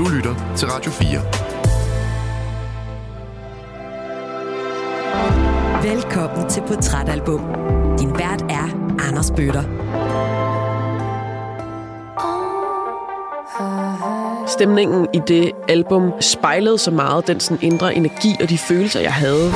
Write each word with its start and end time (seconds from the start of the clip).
Du 0.00 0.08
lytter 0.08 0.54
til 0.56 0.68
Radio 0.68 0.90
4. 0.90 1.08
Velkommen 5.94 6.50
til 6.50 6.60
Portrætalbum. 6.60 7.40
Din 7.98 8.18
vært 8.18 8.42
er 8.42 8.96
Anders 9.08 9.30
Bøtter. 9.30 9.62
Stemningen 14.46 15.06
i 15.14 15.20
det 15.28 15.52
album 15.68 16.12
spejlede 16.20 16.78
så 16.78 16.90
meget 16.90 17.26
den 17.26 17.40
sådan 17.40 17.62
indre 17.62 17.94
energi 17.94 18.36
og 18.42 18.48
de 18.48 18.58
følelser, 18.58 19.00
jeg 19.00 19.14
havde. 19.14 19.52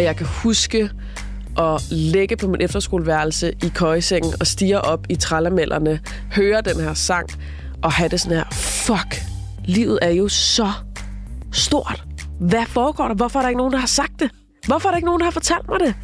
Jeg 0.00 0.16
kan 0.16 0.26
huske 0.26 0.90
at 1.58 1.82
lægge 1.90 2.36
på 2.36 2.46
min 2.46 2.60
efterskoleværelse 2.60 3.52
i 3.62 3.68
køjesengen 3.74 4.32
og 4.40 4.46
stige 4.46 4.80
op 4.80 5.06
i 5.08 5.16
trallamellerne, 5.16 6.00
høre 6.32 6.60
den 6.60 6.80
her 6.80 6.94
sang 6.94 7.28
og 7.82 7.92
have 7.92 8.08
det 8.08 8.20
sådan 8.20 8.36
her, 8.36 8.44
fuck, 8.52 9.22
livet 9.64 9.98
er 10.02 10.10
jo 10.10 10.28
så 10.28 10.72
stort. 11.52 12.04
Hvad 12.40 12.66
foregår 12.66 13.08
der? 13.08 13.14
Hvorfor 13.14 13.38
er 13.38 13.42
der 13.42 13.48
ikke 13.48 13.58
nogen, 13.58 13.72
der 13.72 13.78
har 13.78 13.86
sagt 13.86 14.20
det? 14.20 14.30
Hvorfor 14.66 14.88
er 14.88 14.92
der 14.92 14.96
ikke 14.96 15.06
nogen, 15.06 15.20
der 15.20 15.26
har 15.26 15.30
fortalt 15.30 15.68
mig 15.68 15.80
det? 15.80 15.94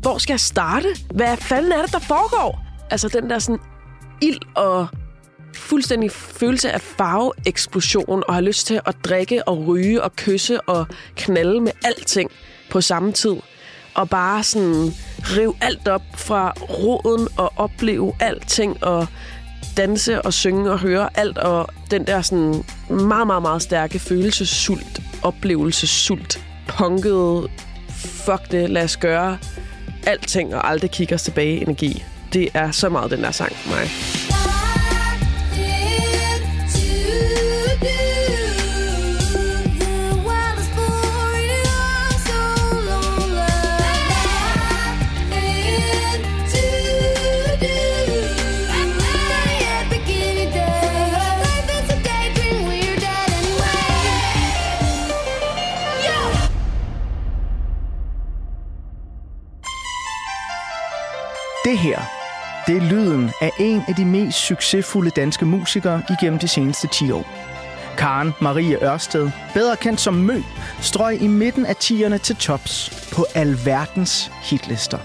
Hvor 0.00 0.18
skal 0.18 0.32
jeg 0.32 0.40
starte? 0.40 0.88
Hvad 1.14 1.36
fanden 1.36 1.72
er 1.72 1.82
det, 1.82 1.92
der 1.92 1.98
foregår? 1.98 2.60
Altså 2.90 3.08
den 3.08 3.30
der 3.30 3.38
sådan 3.38 3.60
ild 4.22 4.38
og 4.54 4.86
fuldstændig 5.54 6.10
følelse 6.10 6.72
af 6.72 6.80
farveeksplosion 6.80 8.22
og 8.28 8.34
har 8.34 8.40
lyst 8.40 8.66
til 8.66 8.80
at 8.86 8.96
drikke 9.04 9.48
og 9.48 9.66
ryge 9.66 10.02
og 10.02 10.16
kysse 10.16 10.60
og 10.60 10.86
knalde 11.16 11.60
med 11.60 11.72
alting 11.84 12.30
på 12.70 12.80
samme 12.80 13.12
tid. 13.12 13.36
Og 13.96 14.08
bare 14.08 14.42
sådan 14.42 14.94
rive 15.22 15.54
alt 15.60 15.88
op 15.88 16.02
fra 16.16 16.50
roden 16.50 17.28
og 17.36 17.52
opleve 17.56 18.12
alting 18.20 18.84
og 18.84 19.06
danse 19.76 20.22
og 20.22 20.32
synge 20.32 20.70
og 20.70 20.78
høre 20.78 21.08
alt, 21.14 21.38
og 21.38 21.68
den 21.90 22.06
der 22.06 22.22
sådan 22.22 22.64
meget, 22.90 23.26
meget, 23.26 23.42
meget 23.42 23.62
stærke 23.62 23.98
følelsessult, 23.98 25.02
oplevelsessult, 25.22 26.44
punkede, 26.68 27.48
fuck 27.88 28.50
det, 28.50 28.70
lad 28.70 28.84
os 28.84 28.96
gøre 28.96 29.38
alting 30.06 30.54
og 30.54 30.68
aldrig 30.68 30.90
kigge 30.90 31.14
os 31.14 31.22
tilbage 31.22 31.60
energi. 31.62 32.04
Det 32.32 32.48
er 32.54 32.70
så 32.70 32.88
meget 32.88 33.10
den 33.10 33.22
der 33.22 33.30
sang 33.30 33.52
for 33.56 33.70
mig. 33.70 34.45
Det 61.66 61.78
her, 61.78 62.00
det 62.66 62.76
er 62.76 62.80
lyden 62.80 63.30
af 63.40 63.50
en 63.58 63.82
af 63.88 63.94
de 63.94 64.04
mest 64.04 64.38
succesfulde 64.38 65.10
danske 65.10 65.44
musikere 65.44 66.02
igennem 66.10 66.38
de 66.38 66.48
seneste 66.48 66.88
10 66.88 67.10
år. 67.10 67.24
Karen 67.98 68.32
Marie 68.40 68.84
Ørsted, 68.84 69.30
bedre 69.54 69.76
kendt 69.76 70.00
som 70.00 70.14
Mø, 70.14 70.42
strøg 70.80 71.22
i 71.22 71.26
midten 71.26 71.66
af 71.66 71.74
10'erne 71.74 72.16
til 72.16 72.36
tops 72.36 72.90
på 73.12 73.26
alverdens 73.34 74.32
hitlister. 74.42 74.98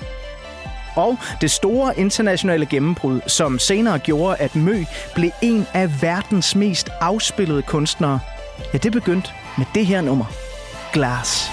Og 0.96 1.18
det 1.42 1.52
store 1.52 2.00
internationale 2.00 2.66
gennembrud, 2.66 3.22
som 3.28 3.60
senere 3.60 4.00
gjorde, 4.00 4.36
at 4.36 4.56
Mø 4.56 4.84
blev 5.16 5.32
en 5.42 5.66
af 5.74 6.02
verdens 6.02 6.56
mest 6.56 6.90
afspillede 7.00 7.62
kunstnere, 7.62 8.20
ja, 8.74 8.78
det 8.78 8.92
begyndte 8.92 9.30
med 9.58 9.66
det 9.76 9.86
her 9.86 10.02
nummer. 10.02 10.26
Glass. 10.94 11.52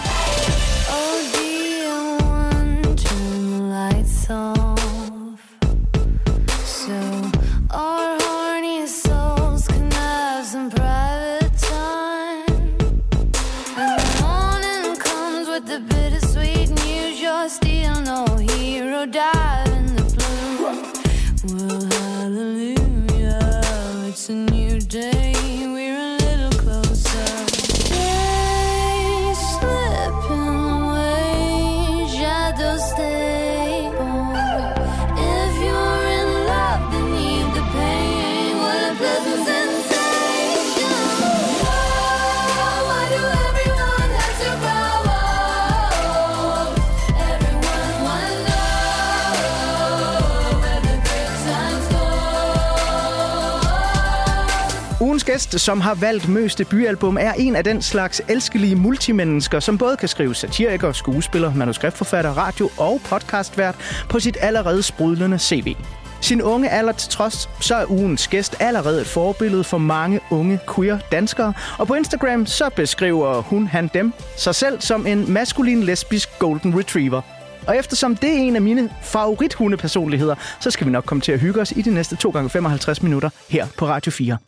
Gæst, 55.38 55.60
som 55.60 55.80
har 55.80 55.94
valgt 55.94 56.28
Møs 56.28 56.54
debutalbum, 56.54 57.16
er 57.20 57.32
en 57.32 57.56
af 57.56 57.64
den 57.64 57.82
slags 57.82 58.22
elskelige 58.28 58.76
multimennesker, 58.76 59.60
som 59.60 59.78
både 59.78 59.96
kan 59.96 60.08
skrive 60.08 60.34
satiriker, 60.34 60.92
skuespiller, 60.92 61.54
manuskriptforfatter, 61.54 62.30
radio- 62.30 62.70
og 62.76 63.00
podcastvært 63.04 63.74
på 64.08 64.20
sit 64.20 64.36
allerede 64.40 64.82
sprudlende 64.82 65.38
CV. 65.38 65.74
Sin 66.20 66.42
unge 66.42 66.70
alder 66.70 66.92
til 66.92 67.10
trods, 67.10 67.48
så 67.60 67.74
er 67.74 67.90
ugens 67.90 68.28
gæst 68.28 68.56
allerede 68.60 69.00
et 69.00 69.06
forbillede 69.06 69.64
for 69.64 69.78
mange 69.78 70.20
unge 70.30 70.60
queer 70.74 70.98
danskere. 71.12 71.52
Og 71.78 71.86
på 71.86 71.94
Instagram, 71.94 72.46
så 72.46 72.70
beskriver 72.76 73.42
hun, 73.42 73.66
han 73.66 73.90
dem, 73.94 74.12
sig 74.36 74.54
selv 74.54 74.80
som 74.80 75.06
en 75.06 75.32
maskulin 75.32 75.82
lesbisk 75.82 76.28
golden 76.38 76.78
retriever. 76.78 77.20
Og 77.66 77.76
eftersom 77.76 78.16
det 78.16 78.30
er 78.30 78.38
en 78.38 78.56
af 78.56 78.62
mine 78.62 78.90
favorithundepersonligheder, 79.02 80.34
så 80.60 80.70
skal 80.70 80.86
vi 80.86 80.92
nok 80.92 81.04
komme 81.04 81.20
til 81.20 81.32
at 81.32 81.40
hygge 81.40 81.60
os 81.60 81.72
i 81.72 81.82
de 81.82 81.94
næste 81.94 82.16
2x55 82.26 83.02
minutter 83.02 83.30
her 83.48 83.66
på 83.76 83.86
Radio 83.86 84.12
4. 84.12 84.38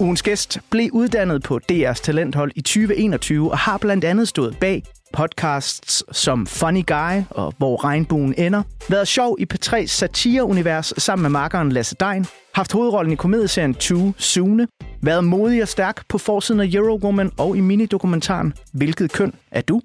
Ugens 0.00 0.22
gæst 0.22 0.58
blev 0.70 0.90
uddannet 0.92 1.42
på 1.42 1.60
DR's 1.72 2.02
talenthold 2.02 2.52
i 2.56 2.60
2021 2.60 3.50
og 3.50 3.58
har 3.58 3.78
blandt 3.78 4.04
andet 4.04 4.28
stået 4.28 4.56
bag 4.60 4.82
podcasts 5.12 6.04
som 6.12 6.46
Funny 6.46 6.86
Guy 6.86 7.22
og 7.30 7.54
Hvor 7.58 7.84
regnbuen 7.84 8.34
ender, 8.38 8.62
været 8.88 9.08
sjov 9.08 9.36
i 9.38 9.46
P3's 9.54 9.86
satireunivers 9.86 10.92
sammen 10.98 11.22
med 11.22 11.30
markeren 11.30 11.72
Lasse 11.72 11.96
Dein, 12.00 12.26
haft 12.54 12.72
hovedrollen 12.72 13.12
i 13.12 13.16
komedieserien 13.16 13.74
Too 13.74 14.12
Sune, 14.16 14.66
været 15.02 15.24
modig 15.24 15.62
og 15.62 15.68
stærk 15.68 16.08
på 16.08 16.18
forsiden 16.18 16.60
af 16.60 16.68
Eurowoman 16.72 17.30
og 17.38 17.56
i 17.56 17.60
minidokumentaren 17.60 18.54
Hvilket 18.72 19.12
køn 19.12 19.32
er 19.50 19.60
du? 19.60 19.80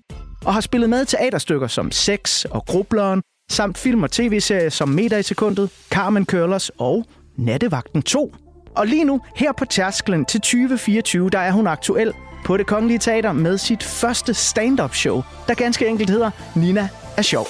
Og 0.46 0.54
har 0.54 0.62
spillet 0.62 0.90
med 0.90 1.02
i 1.02 1.06
teaterstykker 1.06 1.68
som 1.68 1.92
Sex 1.92 2.46
og 2.46 2.66
Grubleren, 2.66 3.22
samt 3.52 3.78
film- 3.78 4.04
og 4.04 4.12
tv-serier 4.12 4.70
som 4.70 4.90
Meter 4.90 5.18
i 5.18 5.24
sekundet, 5.24 5.70
Carmen 5.90 6.26
Curlers 6.26 6.70
og 6.70 7.06
Nattevagten 7.38 8.02
2. 8.02 8.34
Og 8.76 8.88
lige 8.88 9.04
nu, 9.04 9.22
her 9.36 9.52
på 9.52 9.66
tærsklen 9.66 10.26
til 10.26 10.42
2024, 10.42 11.30
der 11.30 11.40
er 11.40 11.52
hun 11.52 11.68
aktuel 11.68 12.14
på 12.46 12.58
det 12.58 12.68
Kongelige 12.68 13.00
Teater 13.00 13.32
med 13.32 13.58
sit 13.58 13.84
første 13.84 14.34
stand-up 14.34 14.96
show, 14.96 15.24
der 15.48 15.54
ganske 15.54 15.88
enkelt 15.88 16.10
hedder 16.10 16.32
Nina 16.56 16.90
er 17.18 17.22
sjov. 17.22 17.48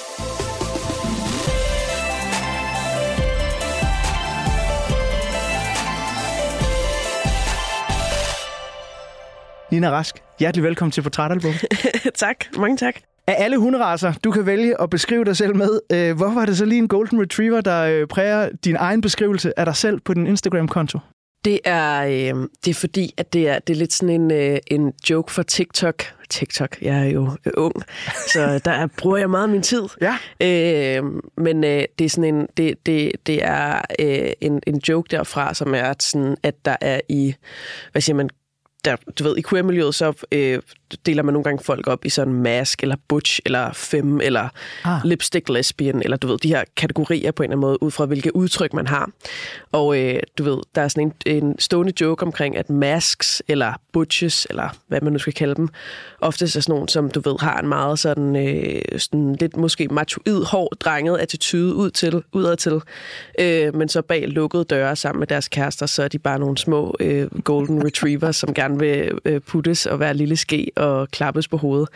Nina 9.70 9.90
Rask, 9.90 10.22
hjertelig 10.38 10.64
velkommen 10.64 10.92
til 10.92 11.02
Portrætalbum. 11.02 11.52
tak, 12.14 12.36
mange 12.56 12.76
tak. 12.76 12.94
Af 13.26 13.36
alle 13.38 13.58
hunderaser, 13.58 14.12
du 14.24 14.30
kan 14.30 14.46
vælge 14.46 14.80
at 14.80 14.90
beskrive 14.90 15.24
dig 15.24 15.36
selv 15.36 15.56
med, 15.56 15.80
øh, 15.92 16.16
hvorfor 16.16 16.40
er 16.40 16.46
det 16.46 16.56
så 16.56 16.64
lige 16.64 16.78
en 16.78 16.88
Golden 16.88 17.20
Retriever, 17.20 17.60
der 17.60 17.82
øh, 17.82 18.06
præger 18.06 18.48
din 18.64 18.76
egen 18.76 19.00
beskrivelse 19.00 19.58
af 19.58 19.64
dig 19.64 19.76
selv 19.76 20.00
på 20.00 20.14
din 20.14 20.26
Instagram-konto? 20.26 20.98
Det 21.44 21.60
er, 21.64 22.02
øh, 22.02 22.48
det 22.64 22.70
er 22.70 22.74
fordi, 22.74 23.14
at 23.16 23.32
det 23.32 23.48
er, 23.48 23.58
det 23.58 23.74
er 23.74 23.78
lidt 23.78 23.92
sådan 23.92 24.20
en, 24.20 24.30
øh, 24.30 24.58
en 24.66 24.92
joke 25.10 25.32
for 25.32 25.42
TikTok. 25.42 26.04
TikTok, 26.30 26.82
jeg 26.82 26.98
er 26.98 27.04
jo 27.04 27.30
øh, 27.44 27.52
ung, 27.56 27.74
så 28.32 28.60
der 28.64 28.86
bruger 28.98 29.16
jeg 29.16 29.30
meget 29.30 29.42
af 29.42 29.48
min 29.48 29.62
tid. 29.62 29.82
Ja. 30.00 30.16
Øh, 30.40 31.04
men 31.36 31.64
øh, 31.64 31.84
det 31.98 32.04
er 32.04 32.08
sådan 32.08 32.34
en, 32.34 32.46
det, 32.56 32.86
det, 32.86 33.12
det 33.26 33.44
er 33.44 33.80
øh, 33.98 34.32
en, 34.40 34.60
en 34.66 34.80
joke 34.88 35.08
derfra, 35.10 35.54
som 35.54 35.74
er 35.74 35.94
sådan, 36.00 36.36
at 36.42 36.54
der 36.64 36.76
er 36.80 37.00
i, 37.08 37.34
hvad 37.92 38.02
siger 38.02 38.16
man, 38.16 38.30
der, 38.84 38.96
du 39.18 39.24
ved, 39.24 39.36
i 39.36 39.42
queer-miljøet, 39.42 39.94
så 39.94 40.26
øh, 40.32 40.58
deler 41.06 41.22
man 41.22 41.32
nogle 41.32 41.44
gange 41.44 41.64
folk 41.64 41.86
op 41.86 42.04
i 42.04 42.08
sådan 42.08 42.32
mask, 42.32 42.82
eller 42.82 42.96
butch, 43.08 43.40
eller 43.46 43.72
fem, 43.72 44.20
eller 44.20 44.48
ah. 44.84 45.00
lipstick 45.04 45.48
lesbian, 45.48 46.02
eller 46.02 46.16
du 46.16 46.26
ved, 46.26 46.38
de 46.38 46.48
her 46.48 46.64
kategorier 46.76 47.30
på 47.30 47.42
en 47.42 47.44
eller 47.44 47.56
anden 47.56 47.60
måde, 47.60 47.82
ud 47.82 47.90
fra 47.90 48.06
hvilke 48.06 48.36
udtryk 48.36 48.74
man 48.74 48.86
har. 48.86 49.10
Og 49.72 49.98
øh, 50.00 50.20
du 50.38 50.44
ved, 50.44 50.58
der 50.74 50.82
er 50.82 50.88
sådan 50.88 51.12
en, 51.26 51.36
en 51.42 51.58
stående 51.58 51.92
joke 52.00 52.22
omkring, 52.22 52.56
at 52.56 52.70
masks, 52.70 53.42
eller 53.48 53.72
butches, 53.92 54.46
eller 54.50 54.68
hvad 54.88 55.00
man 55.00 55.12
nu 55.12 55.18
skal 55.18 55.32
kalde 55.32 55.54
dem, 55.54 55.68
oftest 56.20 56.56
er 56.56 56.60
sådan 56.60 56.72
nogle, 56.72 56.88
som 56.88 57.10
du 57.10 57.20
ved, 57.20 57.40
har 57.40 57.58
en 57.58 57.68
meget 57.68 57.98
sådan, 57.98 58.36
øh, 58.36 58.98
sådan 58.98 59.36
lidt 59.40 59.56
måske 59.56 59.88
machoid, 59.88 60.44
hård, 60.44 60.76
drenget 60.80 61.18
attitude 61.18 61.74
ud 61.74 61.90
til, 61.90 62.22
udad 62.32 62.56
til. 62.56 62.80
Øh, 63.40 63.74
men 63.74 63.88
så 63.88 64.02
bag 64.02 64.28
lukkede 64.28 64.64
døre 64.64 64.96
sammen 64.96 65.18
med 65.18 65.26
deres 65.26 65.48
kærester, 65.48 65.86
så 65.86 66.02
er 66.02 66.08
de 66.08 66.18
bare 66.18 66.38
nogle 66.38 66.58
små 66.58 66.96
øh, 67.00 67.40
golden 67.44 67.84
retrievers, 67.84 68.36
som 68.36 68.54
gerne 68.54 68.78
vil 68.78 69.18
øh, 69.24 69.40
puttes 69.40 69.86
og 69.86 70.00
være 70.00 70.14
lille 70.14 70.36
ske 70.36 70.70
og 70.76 71.08
klappes 71.08 71.48
på 71.48 71.56
hovedet. 71.56 71.88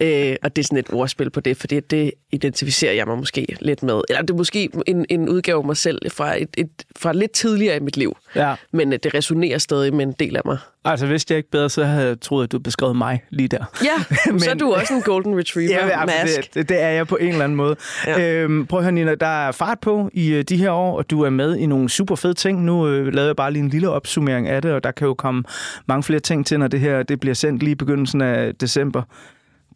øh, 0.00 0.36
og 0.42 0.56
det 0.56 0.62
er 0.62 0.66
sådan 0.66 0.78
et 0.78 0.92
ordspil 0.92 1.30
på 1.30 1.40
det, 1.40 1.56
for 1.56 1.66
det, 1.66 1.90
det 1.90 2.12
identificerer 2.32 2.92
jeg 2.92 3.06
mig 3.06 3.18
måske 3.18 3.46
lidt 3.60 3.82
med. 3.82 4.00
Eller 4.08 4.22
det 4.22 4.30
er 4.30 4.34
måske 4.34 4.70
en, 4.86 5.06
en 5.08 5.28
udgave 5.28 5.58
af 5.58 5.64
mig 5.64 5.76
selv 5.76 6.10
fra, 6.10 6.42
et, 6.42 6.48
et, 6.56 6.70
fra 6.96 7.12
lidt 7.12 7.30
tidligere 7.30 7.76
i 7.76 7.80
mit 7.80 7.96
liv. 7.96 8.16
Ja. 8.34 8.54
Men 8.72 8.92
øh, 8.92 8.98
det 9.02 9.14
resonerer 9.14 9.58
stadig 9.58 9.94
med 9.94 10.06
en 10.06 10.12
del 10.12 10.36
af 10.36 10.42
mig. 10.44 10.58
Altså, 10.84 11.06
hvis 11.06 11.26
jeg 11.30 11.38
ikke 11.38 11.50
bedre, 11.50 11.70
så 11.70 11.84
havde 11.84 12.06
jeg 12.06 12.20
troet, 12.20 12.44
at 12.44 12.52
du 12.52 12.58
beskrev 12.58 12.94
mig 12.94 13.22
lige 13.30 13.48
der. 13.48 13.64
Ja, 13.84 14.16
Men, 14.30 14.40
så 14.44 14.50
er 14.50 14.54
du 14.54 14.72
også 14.72 14.94
en 14.94 15.02
golden 15.02 15.38
retriever 15.38 15.86
ja, 15.86 16.10
altså, 16.10 16.48
det, 16.54 16.68
det 16.68 16.82
er 16.82 16.88
jeg 16.88 17.06
på 17.06 17.16
en 17.16 17.28
eller 17.28 17.44
anden 17.44 17.56
måde. 17.56 17.76
Ja. 18.06 18.42
Øhm, 18.42 18.66
prøv 18.66 18.78
at 18.78 18.84
høre, 18.84 18.92
Nina, 18.92 19.14
der 19.14 19.46
er 19.46 19.52
fart 19.52 19.80
på 19.80 20.10
i 20.12 20.32
øh, 20.32 20.42
de 20.42 20.56
her 20.56 20.70
år, 20.70 20.98
og 20.98 21.10
du 21.10 21.22
er 21.22 21.30
med 21.30 21.56
i 21.56 21.66
nogle 21.66 21.88
super 21.88 22.14
fede 22.14 22.34
ting. 22.34 22.64
Nu 22.64 22.88
øh, 22.88 23.06
lavede 23.06 23.26
jeg 23.26 23.36
bare 23.36 23.52
lige 23.52 23.62
en 23.62 23.68
lille 23.68 23.90
opsummering 23.90 24.48
af 24.48 24.62
det, 24.62 24.72
og 24.72 24.84
der 24.84 24.90
kan 24.90 25.06
jo 25.06 25.14
komme 25.14 25.44
mange 25.88 26.02
flere 26.02 26.20
ting 26.20 26.46
til, 26.46 26.58
når 26.58 26.68
det 26.68 26.80
her 26.80 27.02
det 27.02 27.20
bliver 27.20 27.34
sendt 27.34 27.62
lige 27.62 27.72
i 27.72 27.74
begyndelsen 27.74 28.20
af 28.20 28.54
december. 28.54 29.02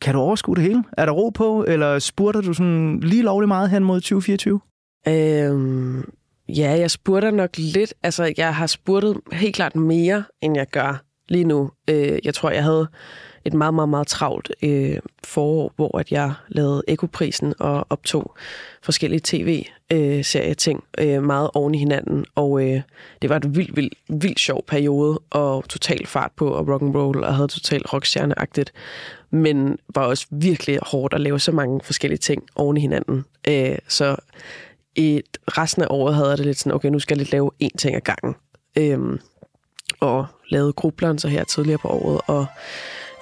Kan 0.00 0.14
du 0.14 0.20
overskue 0.20 0.54
det 0.54 0.62
hele? 0.62 0.84
Er 0.98 1.04
der 1.04 1.12
ro 1.12 1.30
på, 1.30 1.64
eller 1.68 1.98
spurgte 1.98 2.42
du 2.42 2.52
sådan 2.52 3.00
lige 3.00 3.22
lovlig 3.22 3.48
meget 3.48 3.70
hen 3.70 3.84
mod 3.84 4.00
2024? 4.00 4.60
Øhm, 5.08 6.04
Ja, 6.48 6.76
jeg 6.78 6.90
spurgte 6.90 7.30
nok 7.30 7.50
lidt. 7.58 7.94
Altså, 8.02 8.34
jeg 8.36 8.54
har 8.54 8.66
spurgt 8.66 9.18
helt 9.32 9.54
klart 9.54 9.76
mere, 9.76 10.24
end 10.40 10.56
jeg 10.56 10.66
gør 10.66 11.02
lige 11.28 11.44
nu. 11.44 11.70
Øh, 11.90 12.18
jeg 12.24 12.34
tror, 12.34 12.50
jeg 12.50 12.62
havde 12.62 12.88
et 13.44 13.54
meget, 13.54 13.74
meget, 13.74 13.88
meget 13.88 14.06
travlt 14.06 14.52
øh, 14.62 14.98
forår, 15.24 15.72
hvor 15.76 15.98
at 15.98 16.12
jeg 16.12 16.32
lavede 16.48 16.82
Ekoprisen 16.88 17.54
og 17.58 17.86
optog 17.90 18.34
forskellige 18.82 19.20
tv-serieting 19.24 20.84
øh, 20.98 21.22
meget 21.22 21.50
oven 21.54 21.74
i 21.74 21.78
hinanden. 21.78 22.24
Og 22.34 22.64
øh, 22.64 22.80
det 23.22 23.30
var 23.30 23.36
et 23.36 23.56
vildt, 23.56 23.76
vildt, 23.76 23.94
vildt 24.08 24.40
sjov 24.40 24.64
periode, 24.66 25.20
og 25.30 25.68
total 25.68 26.06
fart 26.06 26.32
på 26.36 26.48
og 26.48 26.68
rock 26.68 26.82
and 26.82 26.96
roll 26.96 27.24
og 27.24 27.34
havde 27.34 27.48
totalt 27.48 27.92
rockstjerneagtigt. 27.92 28.72
Men 29.30 29.78
var 29.94 30.06
også 30.06 30.26
virkelig 30.30 30.78
hårdt 30.82 31.14
at 31.14 31.20
lave 31.20 31.40
så 31.40 31.52
mange 31.52 31.80
forskellige 31.84 32.18
ting 32.18 32.42
oven 32.56 32.76
i 32.76 32.80
hinanden. 32.80 33.24
Øh, 33.48 33.78
så 33.88 34.16
et, 34.94 35.38
resten 35.48 35.82
af 35.82 35.86
året 35.90 36.14
havde 36.14 36.28
jeg 36.28 36.38
det 36.38 36.46
lidt 36.46 36.58
sådan, 36.58 36.72
okay, 36.72 36.88
nu 36.88 36.98
skal 36.98 37.14
jeg 37.14 37.18
lidt 37.18 37.32
lave 37.32 37.50
én 37.64 37.76
ting 37.78 37.96
ad 37.96 38.00
gangen. 38.00 38.34
Øhm, 38.78 39.20
og 40.00 40.26
lavede 40.48 40.72
grubleren 40.72 41.18
så 41.18 41.28
her 41.28 41.44
tidligere 41.44 41.78
på 41.78 41.88
året, 41.88 42.20
og 42.26 42.46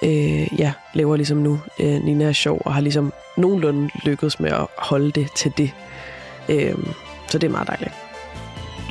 øh, 0.03 0.59
ja, 0.59 0.73
laver 0.93 1.15
ligesom 1.15 1.37
nu 1.37 1.59
øh, 1.79 2.03
Nina 2.03 2.25
er 2.25 2.31
sjov, 2.31 2.61
og 2.65 2.73
har 2.73 2.81
ligesom 2.81 3.13
nogenlunde 3.37 3.89
lykkedes 4.05 4.39
med 4.39 4.51
at 4.51 4.67
holde 4.77 5.11
det 5.11 5.27
til 5.35 5.51
det. 5.57 5.71
Øhm, 6.49 6.87
så 7.27 7.37
det 7.37 7.47
er 7.47 7.51
meget 7.51 7.67
dejligt. 7.67 8.00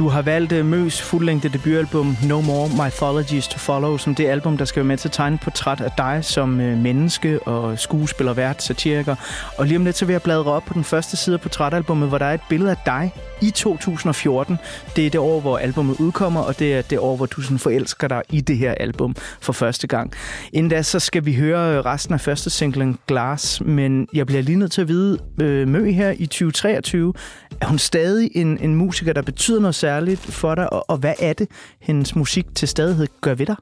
Du 0.00 0.08
har 0.08 0.22
valgt 0.22 0.52
øh, 0.52 0.66
Møs 0.66 1.02
fuldlængde 1.02 1.48
debutalbum 1.48 2.16
No 2.28 2.40
More 2.40 2.68
Mythologies 2.84 3.48
to 3.48 3.58
Follow, 3.58 3.96
som 3.96 4.14
det 4.14 4.26
album, 4.26 4.56
der 4.56 4.64
skal 4.64 4.80
være 4.80 4.86
med 4.86 4.96
til 4.96 5.08
at 5.08 5.12
tegne 5.12 5.38
portræt 5.38 5.80
af 5.80 5.90
dig 5.98 6.24
som 6.24 6.60
øh, 6.60 6.78
menneske 6.78 7.42
og 7.42 7.78
skuespiller, 7.78 8.32
vært, 8.32 8.62
satiriker. 8.62 9.16
Og 9.58 9.66
lige 9.66 9.78
om 9.78 9.84
lidt 9.84 9.96
så 9.96 10.04
vil 10.04 10.12
jeg 10.12 10.22
bladre 10.22 10.52
op 10.52 10.64
på 10.64 10.74
den 10.74 10.84
første 10.84 11.16
side 11.16 11.34
af 11.34 11.40
portrætalbummet, 11.40 12.08
hvor 12.08 12.18
der 12.18 12.26
er 12.26 12.34
et 12.34 12.40
billede 12.48 12.70
af 12.70 12.76
dig 12.86 13.12
i 13.42 13.50
2014. 13.50 14.58
Det 14.96 15.06
er 15.06 15.10
det 15.10 15.20
år, 15.20 15.40
hvor 15.40 15.58
albumet 15.58 16.00
udkommer, 16.00 16.40
og 16.40 16.58
det 16.58 16.74
er 16.74 16.82
det 16.82 16.98
år, 16.98 17.16
hvor 17.16 17.26
du 17.26 17.42
sådan 17.42 17.58
forelsker 17.58 18.08
dig 18.08 18.22
i 18.30 18.40
det 18.40 18.58
her 18.58 18.74
album 18.74 19.16
for 19.40 19.52
første 19.52 19.86
gang. 19.86 20.12
Inden 20.52 20.70
da, 20.70 20.82
så 20.82 20.98
skal 20.98 21.24
vi 21.24 21.34
høre 21.34 21.82
resten 21.82 22.14
af 22.14 22.20
første 22.20 22.50
singlen 22.50 22.98
Glass, 23.06 23.60
men 23.60 24.08
jeg 24.14 24.26
bliver 24.26 24.42
lige 24.42 24.58
nødt 24.58 24.72
til 24.72 24.80
at 24.80 24.88
vide, 24.88 25.18
øh, 25.40 25.68
Mø 25.68 25.90
her 25.90 26.10
i 26.10 26.26
2023, 26.26 27.12
er 27.60 27.66
hun 27.66 27.78
stadig 27.78 28.30
en, 28.34 28.58
en 28.58 28.74
musiker, 28.74 29.12
der 29.12 29.22
betyder 29.22 29.60
noget 29.60 29.74
særligt 29.74 30.20
for 30.20 30.54
dig, 30.54 30.72
og, 30.72 30.90
og 30.90 30.96
hvad 30.96 31.14
er 31.18 31.32
det, 31.32 31.48
hendes 31.80 32.16
musik 32.16 32.46
til 32.54 32.68
stadighed 32.68 33.06
gør 33.20 33.34
ved 33.34 33.46
dig? 33.46 33.56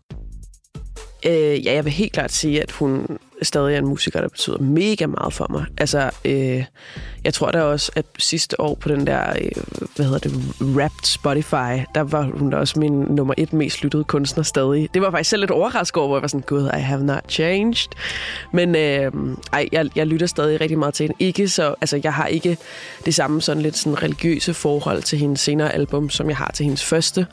Øh, 1.27 1.67
ja, 1.67 1.75
jeg 1.75 1.85
vil 1.85 1.93
helt 1.93 2.13
klart 2.13 2.33
sige, 2.33 2.63
at 2.63 2.71
hun 2.71 3.19
stadig 3.43 3.75
er 3.75 3.79
en 3.79 3.87
musiker, 3.87 4.21
der 4.21 4.29
betyder 4.29 4.59
mega 4.59 5.07
meget 5.07 5.33
for 5.33 5.47
mig. 5.51 5.65
Altså, 5.79 6.11
øh, 6.25 6.65
jeg 7.25 7.35
tror 7.35 7.51
da 7.51 7.63
også, 7.63 7.93
at 7.97 8.05
sidste 8.19 8.61
år 8.61 8.75
på 8.75 8.89
den 8.89 9.07
der, 9.07 9.31
øh, 9.31 9.51
hvad 9.97 10.07
hedder 10.07 10.19
det, 10.19 10.33
Wrapped 10.61 11.05
Spotify, 11.05 11.85
der 11.95 12.01
var 12.01 12.23
hun 12.23 12.51
da 12.51 12.57
også 12.57 12.79
min 12.79 12.93
nummer 12.93 13.35
et 13.37 13.53
mest 13.53 13.83
lyttede 13.83 14.05
kunstner 14.05 14.43
stadig. 14.43 14.89
Det 14.95 15.03
var 15.03 15.11
faktisk 15.11 15.31
selv 15.31 15.41
lidt 15.41 15.51
overrasket 15.51 15.97
over, 15.97 16.09
hvor 16.09 16.17
jeg 16.17 16.23
var 16.23 16.29
sådan, 16.29 16.45
gud, 16.47 16.71
I 16.79 16.81
have 16.81 17.05
not 17.05 17.23
changed. 17.29 17.89
Men 18.53 18.77
øh, 18.77 19.13
ej, 19.53 19.69
jeg, 19.73 19.91
jeg 19.97 20.07
lytter 20.07 20.27
stadig 20.27 20.61
rigtig 20.61 20.79
meget 20.79 20.95
til 20.95 21.05
hende. 21.05 21.17
Ikke 21.19 21.49
så, 21.49 21.75
altså, 21.81 22.01
jeg 22.05 22.15
har 22.15 22.27
ikke 22.27 22.57
det 23.05 23.15
samme 23.15 23.43
sådan 23.43 23.63
lidt 23.63 23.77
sådan 23.77 24.03
religiøse 24.03 24.55
forhold 24.55 25.03
til 25.03 25.19
hendes 25.19 25.41
senere 25.41 25.75
album, 25.75 26.11
som 26.11 26.29
jeg 26.29 26.37
har 26.37 26.51
til 26.55 26.65
hendes 26.65 26.85
første, 26.85 27.27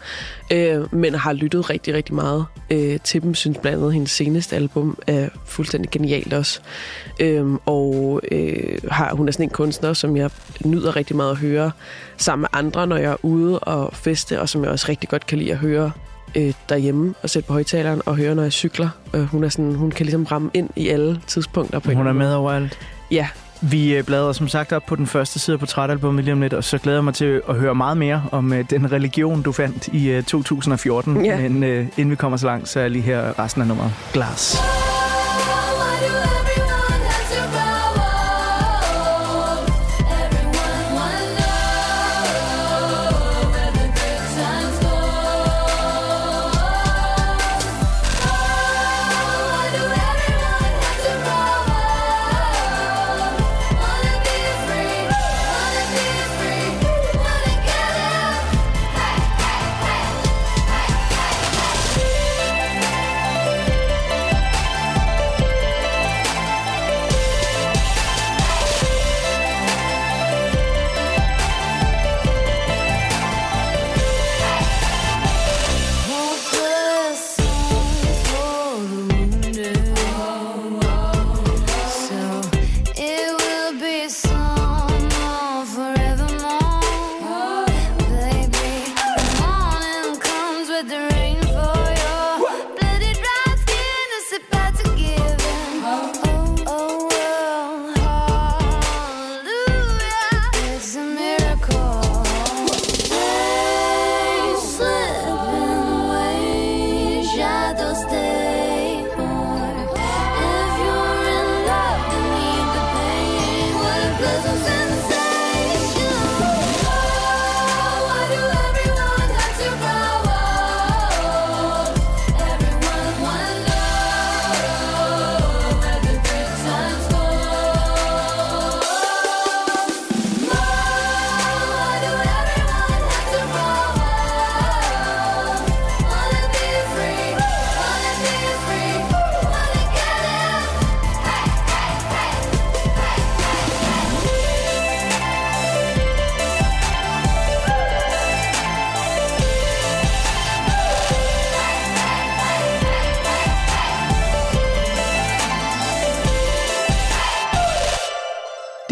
øh, 0.52 0.94
men 0.94 1.16
har 1.16 1.34
lyttet 1.34 1.70
rigtig, 1.70 1.94
rigtig 1.94 2.16
meget 2.16 2.46
øh, 2.70 3.00
til 3.04 3.22
dem. 3.22 3.36
Synes 3.36 3.58
blandt 3.58 3.78
andet, 3.78 3.94
hendes 3.94 4.12
seneste 4.12 4.56
album 4.56 4.98
er 5.08 5.30
fuldstændig 5.46 5.92
genialt 5.96 6.34
også. 6.34 6.60
Øhm, 7.20 7.60
og 7.66 8.22
øh, 8.32 8.78
har, 8.92 9.16
hun 9.16 9.28
er 9.28 9.32
sådan 9.32 9.46
en 9.46 9.50
kunstner, 9.50 9.94
som 9.94 10.18
jeg 10.18 10.30
nyder 10.66 10.96
rigtig 10.96 11.16
meget 11.16 11.32
at 11.32 11.38
høre 11.38 11.72
sammen 12.18 12.42
med 12.42 12.50
andre, 12.60 12.88
når 12.88 12.98
jeg 12.98 13.12
er 13.12 13.26
ude 13.26 13.60
og 13.60 13.94
feste, 13.94 14.42
og 14.42 14.50
som 14.50 14.64
jeg 14.64 14.72
også 14.72 14.86
rigtig 14.90 15.10
godt 15.10 15.28
kan 15.28 15.38
lide 15.38 15.52
at 15.52 15.58
høre 15.58 15.92
øh, 16.36 16.54
derhjemme 16.70 17.14
og 17.24 17.30
sætte 17.30 17.48
på 17.48 17.54
højtaleren 17.54 18.02
og 18.06 18.16
høre, 18.16 18.36
når 18.36 18.44
jeg 18.44 18.52
cykler. 18.52 18.90
Øh, 19.14 19.22
hun, 19.24 19.44
er 19.44 19.50
sådan, 19.50 19.76
hun 19.76 19.92
kan 19.92 20.06
ligesom 20.06 20.24
ramme 20.24 20.50
ind 20.54 20.70
i 20.76 20.88
alle 20.88 21.22
tidspunkter. 21.28 21.80
På 21.80 21.92
hun 21.92 22.08
er 22.08 22.14
med 22.14 22.34
overalt. 22.34 22.80
Ja, 23.12 23.28
vi 23.62 23.96
øh, 23.96 24.04
bladrer 24.04 24.34
som 24.34 24.48
sagt 24.48 24.74
op 24.74 24.86
på 24.86 24.96
den 24.96 25.08
første 25.08 25.40
side 25.40 25.54
af 25.54 25.60
portrætalbummet 25.60 26.24
lige 26.24 26.34
om 26.34 26.42
lidt, 26.42 26.54
og 26.54 26.64
så 26.64 26.78
glæder 26.78 26.98
jeg 26.98 27.04
mig 27.04 27.14
til 27.14 27.42
at 27.50 27.56
høre 27.56 27.76
meget 27.76 27.98
mere 27.98 28.24
om 28.32 28.52
uh, 28.52 28.60
den 28.70 28.92
religion, 28.92 29.42
du 29.42 29.52
fandt 29.52 29.88
i 29.88 30.18
uh, 30.18 30.24
2014. 30.24 31.26
Ja. 31.26 31.38
Men 31.38 31.64
uh, 31.64 31.70
inden 31.70 32.10
vi 32.10 32.16
kommer 32.16 32.38
så 32.38 32.46
langt, 32.46 32.70
så 32.70 32.80
er 32.80 32.88
lige 32.88 33.02
her 33.02 33.40
resten 33.40 33.62
af 33.62 33.68
nummeret. 33.68 33.94
Glas. 34.14 34.58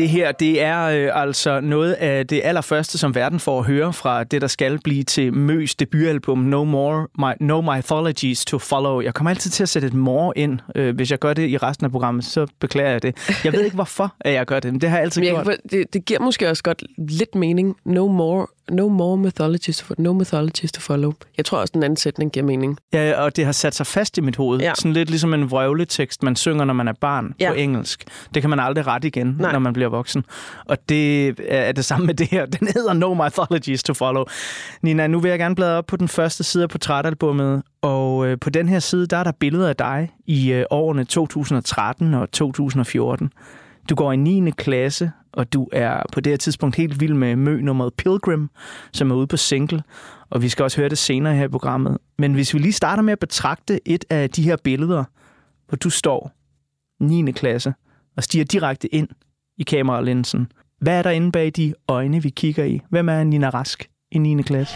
Det 0.04 0.12
her, 0.12 0.32
det 0.32 0.62
er 0.62 0.84
øh, 0.84 1.22
altså 1.22 1.60
noget 1.60 1.94
af 1.94 2.28
det 2.28 2.42
allerførste, 2.44 2.98
som 2.98 3.16
verden 3.16 3.40
får 3.40 3.60
at 3.60 3.66
høre 3.66 3.94
fra 3.94 4.24
det, 4.24 4.42
der 4.42 4.48
skal 4.48 4.80
blive 4.84 5.04
til 5.04 5.34
Møs 5.34 5.76
debutalbum 5.76 6.38
No 6.38 6.64
More 6.64 7.08
My, 7.20 7.46
No 7.48 7.62
Mythologies 7.62 8.46
to 8.46 8.60
Follow. 8.60 9.02
Jeg 9.02 9.14
kommer 9.14 9.30
altid 9.30 9.52
til 9.52 9.64
at 9.64 9.70
sætte 9.70 9.88
et 9.88 9.94
more 9.94 10.38
ind. 10.38 10.60
Øh, 10.76 10.96
hvis 10.96 11.12
jeg 11.12 11.20
gør 11.20 11.34
det 11.34 11.50
i 11.50 11.58
resten 11.58 11.86
af 11.86 11.92
programmet, 11.92 12.26
så 12.26 12.48
beklager 12.60 12.90
jeg 12.92 13.04
det. 13.04 13.16
Jeg 13.44 13.54
ved 13.54 13.62
ikke, 13.64 13.76
hvorfor 13.76 14.16
at 14.20 14.34
jeg 14.34 14.46
gør 14.46 14.60
det, 14.60 14.72
men 14.74 14.82
det 14.82 14.90
har 14.90 14.98
jeg 14.98 15.04
altid 15.04 15.22
Men 15.22 15.30
gjort. 15.30 15.48
jeg, 15.48 15.58
kan- 15.70 15.80
det, 15.80 15.94
det 15.94 16.06
giver 16.06 16.20
måske 16.20 16.50
også 16.50 16.64
godt 16.64 16.84
lidt 16.98 17.36
mening. 17.36 17.76
No 17.86 18.08
more, 18.08 18.48
no 18.72 18.88
more 18.90 19.18
mythologies 19.18 19.78
to, 19.78 19.94
no 19.98 20.14
mythologies 20.14 20.72
to 20.72 20.82
follow. 20.82 21.14
Jeg 21.38 21.46
tror 21.46 21.58
også, 21.58 21.72
den 21.74 21.84
anden 21.84 21.98
sætning 21.98 22.32
giver 22.32 22.46
mening. 22.46 22.78
Ja, 22.94 23.22
og 23.22 23.36
det 23.36 23.46
har 23.46 23.52
sat 23.52 23.76
sig 23.76 23.88
fast 23.88 24.18
i 24.18 24.22
mit 24.22 24.36
hoved. 24.36 24.60
Ja. 24.60 24.72
Sådan 24.76 24.94
lidt 24.94 25.10
ligesom 25.10 25.34
en 25.34 25.52
vrøvletekst, 25.52 26.24
man 26.24 26.36
synger, 26.36 26.66
når 26.66 26.74
man 26.74 26.88
er 26.88 26.94
barn 27.02 27.34
Ja. 27.40 27.50
på 27.50 27.56
engelsk. 27.56 28.04
Det 28.34 28.42
kan 28.44 28.50
man 28.50 28.60
aldrig 28.60 28.88
rette 28.88 29.08
igen, 29.08 29.36
Nej. 29.40 29.52
når 29.52 29.60
man 29.60 29.74
bliver 29.74 29.90
voksen. 29.90 30.26
Og 30.66 30.90
det 30.90 31.28
er 31.48 31.72
det 31.72 31.86
samme 31.86 32.06
med 32.06 32.14
det 32.14 32.28
her. 32.28 32.46
Den 32.46 32.68
hedder 32.68 32.94
No 32.94 33.14
Mythologies 33.14 33.84
to 33.84 33.94
Follow. 33.94 34.24
Nina, 34.82 35.08
nu 35.08 35.20
vil 35.20 35.30
jeg 35.30 35.40
gerne 35.40 35.56
bladre 35.56 35.78
op 35.78 35.86
på 35.86 35.98
den 35.98 36.08
første 36.08 36.44
side 36.44 36.64
af 36.64 36.70
portrætalbummet. 36.70 37.64
Og 37.82 38.28
øh, 38.28 38.38
på 38.40 38.50
den 38.50 38.70
her 38.70 38.80
side, 38.80 39.08
der 39.08 39.18
er 39.18 39.24
der 39.24 39.32
billeder 39.40 39.70
af 39.70 39.76
dig 39.76 40.10
i 40.26 40.52
øh, 40.52 40.66
årene 40.72 41.04
2013 41.06 42.14
og 42.14 42.32
2014. 42.32 43.32
Du 43.90 43.96
går 43.96 44.12
i 44.12 44.16
9. 44.16 44.52
klasse, 44.52 45.12
og 45.34 45.54
du 45.54 45.70
er 45.72 46.02
på 46.14 46.20
det 46.20 46.32
her 46.32 46.38
tidspunkt 46.38 46.76
helt 46.76 47.00
vild 47.00 47.14
med 47.14 47.36
mø-nummeret 47.36 47.94
Pilgrim, 47.94 48.50
som 48.94 49.12
er 49.12 49.16
ude 49.16 49.28
på 49.28 49.38
single. 49.38 49.84
Og 50.30 50.42
vi 50.42 50.50
skal 50.50 50.64
også 50.64 50.78
høre 50.78 50.90
det 50.90 50.98
senere 50.98 51.36
her 51.36 51.46
i 51.46 51.48
programmet. 51.48 51.98
Men 52.18 52.34
hvis 52.34 52.54
vi 52.54 52.60
lige 52.60 52.74
starter 52.74 53.04
med 53.04 53.12
at 53.14 53.20
betragte 53.20 53.80
et 53.88 54.06
af 54.10 54.30
de 54.30 54.44
her 54.44 54.56
billeder, 54.64 55.04
hvor 55.68 55.76
du 55.76 55.90
står 55.90 56.32
9. 57.04 57.32
klasse 57.32 57.74
og 58.18 58.24
stiger 58.24 58.46
direkte 58.46 58.96
ind 58.96 59.08
i 59.58 59.64
kameralinsen. 59.64 60.48
Hvad 60.82 60.98
er 60.98 61.02
der 61.02 61.10
inde 61.10 61.32
bag 61.32 61.52
de 61.56 61.74
øjne, 61.88 62.24
vi 62.24 62.30
kigger 62.30 62.64
i? 62.64 62.82
Hvem 62.90 63.10
er 63.10 63.24
Nina 63.24 63.50
Rask 63.50 63.90
i 64.12 64.18
9. 64.18 64.42
klasse? 64.42 64.76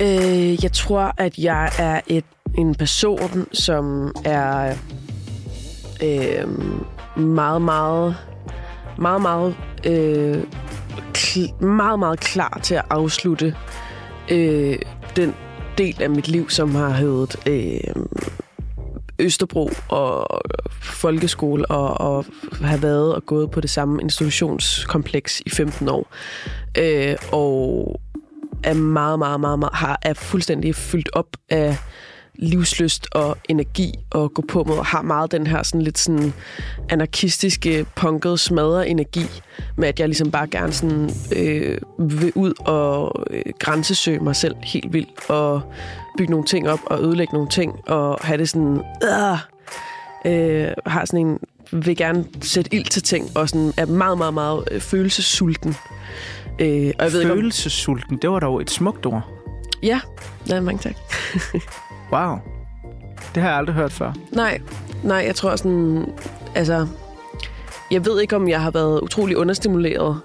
Øh, 0.00 0.64
jeg 0.64 0.72
tror, 0.72 1.14
at 1.18 1.38
jeg 1.38 1.70
er 1.78 2.00
et, 2.06 2.24
en 2.54 2.74
person, 2.74 3.46
som 3.52 4.12
er 4.24 4.76
øh, 6.02 6.48
meget, 7.22 7.62
meget, 7.62 8.16
meget, 8.98 9.22
meget, 9.22 9.56
øh, 9.86 10.42
kl- 11.18 11.64
meget, 11.64 11.98
meget 11.98 12.20
klar 12.20 12.60
til 12.62 12.74
at 12.74 12.84
afslutte 12.90 13.56
øh, 14.30 14.78
den 15.16 15.34
del 15.78 16.02
af 16.02 16.10
mit 16.10 16.28
liv, 16.28 16.50
som 16.50 16.74
har 16.74 16.90
heddet 16.90 17.36
øh, 17.46 18.04
Østerbro 19.18 19.70
og 19.88 20.40
folkeskole 20.82 21.66
og, 21.66 22.00
og 22.00 22.24
have 22.62 22.82
været 22.82 23.14
og 23.14 23.26
gået 23.26 23.50
på 23.50 23.60
det 23.60 23.70
samme 23.70 24.02
institutionskompleks 24.02 25.40
i 25.40 25.50
15 25.50 25.88
år. 25.88 26.06
Øh, 26.78 27.16
og 27.32 28.00
er 28.64 28.74
meget, 28.74 29.18
meget, 29.18 29.40
meget, 29.40 29.58
meget 29.58 29.74
har, 29.74 29.98
er 30.02 30.14
fuldstændig 30.14 30.74
fyldt 30.74 31.10
op 31.12 31.36
af 31.48 31.76
livsløst 32.34 33.06
og 33.12 33.38
energi 33.48 33.92
og 34.10 34.34
gå 34.34 34.44
på 34.48 34.64
med, 34.64 34.74
og 34.74 34.86
har 34.86 35.02
meget 35.02 35.32
den 35.32 35.46
her 35.46 35.62
sådan 35.62 35.82
lidt 35.82 35.98
sådan 35.98 36.32
anarkistiske, 36.88 37.86
punkede, 37.96 38.38
smadre 38.38 38.88
energi, 38.88 39.26
med 39.76 39.88
at 39.88 40.00
jeg 40.00 40.08
ligesom 40.08 40.30
bare 40.30 40.46
gerne 40.46 40.72
sådan, 40.72 41.10
øh, 41.36 41.78
vil 41.98 42.32
ud 42.34 42.52
og 42.58 43.24
øh, 43.30 43.42
grænsesøge 43.58 44.20
mig 44.20 44.36
selv 44.36 44.54
helt 44.62 44.92
vildt, 44.92 45.30
og 45.30 45.62
bygge 46.18 46.30
nogle 46.30 46.46
ting 46.46 46.68
op 46.68 46.80
og 46.86 47.02
ødelægge 47.02 47.34
nogle 47.34 47.48
ting, 47.48 47.88
og 47.88 48.18
have 48.22 48.38
det 48.38 48.48
sådan, 48.48 48.82
øh, 50.24 50.68
har 50.86 51.04
sådan 51.04 51.26
en, 51.26 51.38
vil 51.72 51.96
gerne 51.96 52.24
sætte 52.42 52.74
ild 52.74 52.84
til 52.84 53.02
ting, 53.02 53.36
og 53.36 53.48
sådan 53.48 53.72
er 53.76 53.86
meget, 53.86 54.18
meget, 54.18 54.34
meget 54.34 54.64
øh, 54.70 54.80
følelsessulten. 54.80 55.76
Øh, 56.58 56.92
og 56.98 57.04
jeg 57.04 57.12
ved 57.12 57.20
ikke, 57.20 57.32
om, 57.32 58.18
det 58.18 58.30
var 58.30 58.40
dog 58.40 58.60
et 58.62 58.70
smukt 58.70 59.06
ord. 59.06 59.22
Ja, 59.82 60.00
nej, 60.48 60.60
mange 60.60 60.82
tak. 60.82 60.96
Wow. 62.12 62.36
Det 63.34 63.42
har 63.42 63.48
jeg 63.48 63.58
aldrig 63.58 63.74
hørt 63.76 63.92
før. 63.92 64.12
Nej, 64.32 64.60
nej, 65.02 65.22
jeg 65.26 65.34
tror 65.34 65.56
sådan, 65.56 66.06
altså, 66.54 66.86
jeg 67.90 68.04
ved 68.04 68.20
ikke, 68.20 68.36
om 68.36 68.48
jeg 68.48 68.60
har 68.62 68.70
været 68.70 69.00
utrolig 69.00 69.36
understimuleret, 69.36 70.20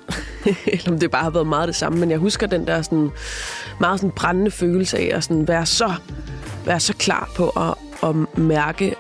eller 0.74 0.92
om 0.92 1.00
det 1.00 1.12
bare 1.12 1.24
har 1.24 1.30
været 1.30 1.48
meget 1.48 1.68
det 1.68 1.76
samme, 1.76 2.00
men 2.00 2.12
jeg 2.12 2.18
husker 2.20 2.48
den 2.48 2.68
der 2.68 2.82
sådan, 2.82 3.10
meget 3.80 4.00
sådan 4.00 4.12
brændende 4.12 4.52
følelse 4.52 4.98
af 4.98 5.10
at 5.18 5.24
sådan 5.24 5.48
være 5.48 5.66
så, 5.66 5.94
være 6.66 6.80
så 6.80 6.94
klar 6.94 7.30
på 7.36 7.50
at, 7.50 7.74
at 8.10 8.38
mærke 8.38 8.96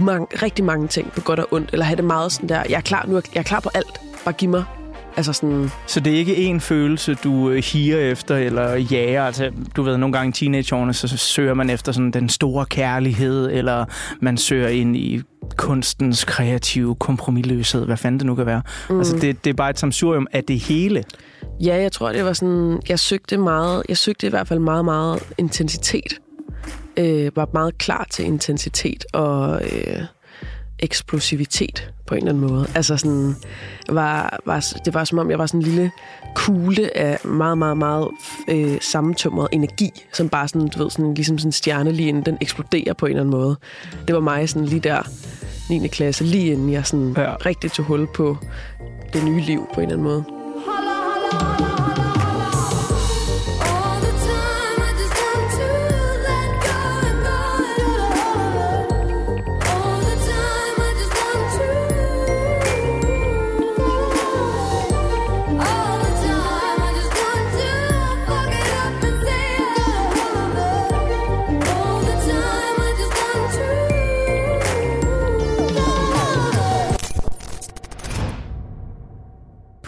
mange, 0.00 0.26
rigtig 0.42 0.64
mange 0.64 0.88
ting 0.88 1.12
på 1.12 1.20
godt 1.20 1.38
og 1.40 1.48
ondt, 1.50 1.70
eller 1.72 1.84
have 1.84 1.96
det 1.96 2.04
meget 2.04 2.32
sådan 2.32 2.48
der, 2.48 2.62
jeg 2.68 2.76
er 2.76 2.80
klar 2.80 3.04
nu, 3.08 3.16
er- 3.16 3.20
jeg 3.34 3.40
er 3.40 3.44
klar 3.44 3.60
på 3.60 3.70
alt, 3.74 4.00
bare 4.24 4.32
giv 4.34 4.50
mig. 4.50 4.64
Altså 5.18 5.32
sådan, 5.32 5.70
Så 5.86 6.00
det 6.00 6.12
er 6.12 6.16
ikke 6.16 6.52
én 6.54 6.58
følelse, 6.58 7.14
du 7.14 7.50
øh, 7.50 7.62
higer 7.62 7.98
efter 7.98 8.36
eller 8.36 8.74
jager. 8.74 9.24
Altså, 9.24 9.50
du 9.76 9.82
ved, 9.82 9.96
nogle 9.96 10.12
gange 10.12 10.28
i 10.28 10.32
teenageårene, 10.32 10.94
så 10.94 11.16
søger 11.16 11.54
man 11.54 11.70
efter 11.70 11.92
sådan 11.92 12.10
den 12.10 12.28
store 12.28 12.66
kærlighed, 12.66 13.50
eller 13.52 13.84
man 14.20 14.36
søger 14.36 14.68
ind 14.68 14.96
i 14.96 15.22
kunstens 15.56 16.24
kreative 16.24 16.94
kompromilløshed, 16.94 17.86
hvad 17.86 17.96
fanden 17.96 18.18
det 18.18 18.26
nu 18.26 18.34
kan 18.34 18.46
være. 18.46 18.62
Mm. 18.90 18.98
Altså, 18.98 19.16
det, 19.16 19.44
det 19.44 19.50
er 19.50 19.54
bare 19.54 19.70
et 19.70 19.78
samsurium 19.78 20.26
af 20.32 20.44
det 20.44 20.58
hele. 20.58 21.04
Ja, 21.60 21.76
jeg 21.76 21.92
tror, 21.92 22.12
det 22.12 22.24
var 22.24 22.32
sådan... 22.32 22.80
Jeg 22.88 22.98
søgte 22.98 23.36
meget... 23.36 23.82
Jeg 23.88 23.96
søgte 23.96 24.26
i 24.26 24.30
hvert 24.30 24.48
fald 24.48 24.58
meget, 24.58 24.84
meget 24.84 25.22
intensitet. 25.38 26.20
Øh, 26.96 27.36
var 27.36 27.48
meget 27.52 27.78
klar 27.78 28.06
til 28.10 28.24
intensitet 28.24 29.04
og 29.12 29.60
øh, 29.64 30.02
eksplosivitet 30.78 31.92
på 32.06 32.14
en 32.14 32.18
eller 32.18 32.30
anden 32.30 32.50
måde. 32.50 32.66
Altså 32.74 32.96
sådan... 32.96 33.36
Var, 33.88 34.38
var, 34.46 34.72
det 34.84 34.94
var 34.94 35.04
som 35.04 35.18
om, 35.18 35.30
jeg 35.30 35.38
var 35.38 35.46
sådan 35.46 35.60
en 35.60 35.66
lille 35.66 35.90
kugle 36.34 36.96
af 36.96 37.18
meget, 37.24 37.58
meget, 37.58 37.78
meget 37.78 38.08
øh, 38.48 38.76
sammentømret 38.80 39.48
energi, 39.52 39.90
som 40.12 40.28
bare 40.28 40.48
sådan, 40.48 40.68
du 40.68 40.82
ved, 40.82 40.90
sådan, 40.90 41.14
ligesom 41.14 41.38
sådan 41.38 41.48
en 41.48 41.52
stjerne 41.52 41.92
lige 41.92 42.08
inden 42.08 42.26
den 42.26 42.38
eksploderer 42.40 42.92
på 42.92 43.06
en 43.06 43.10
eller 43.10 43.20
anden 43.20 43.40
måde. 43.40 43.56
Det 44.06 44.14
var 44.14 44.20
mig 44.20 44.48
sådan 44.48 44.66
lige 44.66 44.80
der 44.80 45.02
9. 45.70 45.88
klasse, 45.88 46.24
lige 46.24 46.52
inden 46.52 46.72
jeg 46.72 46.86
sådan 46.86 47.14
Ja. 47.16 47.34
rigtig 47.34 47.72
tog 47.72 47.84
hul 47.84 48.06
på 48.14 48.36
det 49.12 49.24
nye 49.24 49.40
liv 49.40 49.68
på 49.74 49.80
en 49.80 49.86
eller 49.90 49.98
anden 49.98 50.04
måde. 50.04 50.24
All 51.38 51.67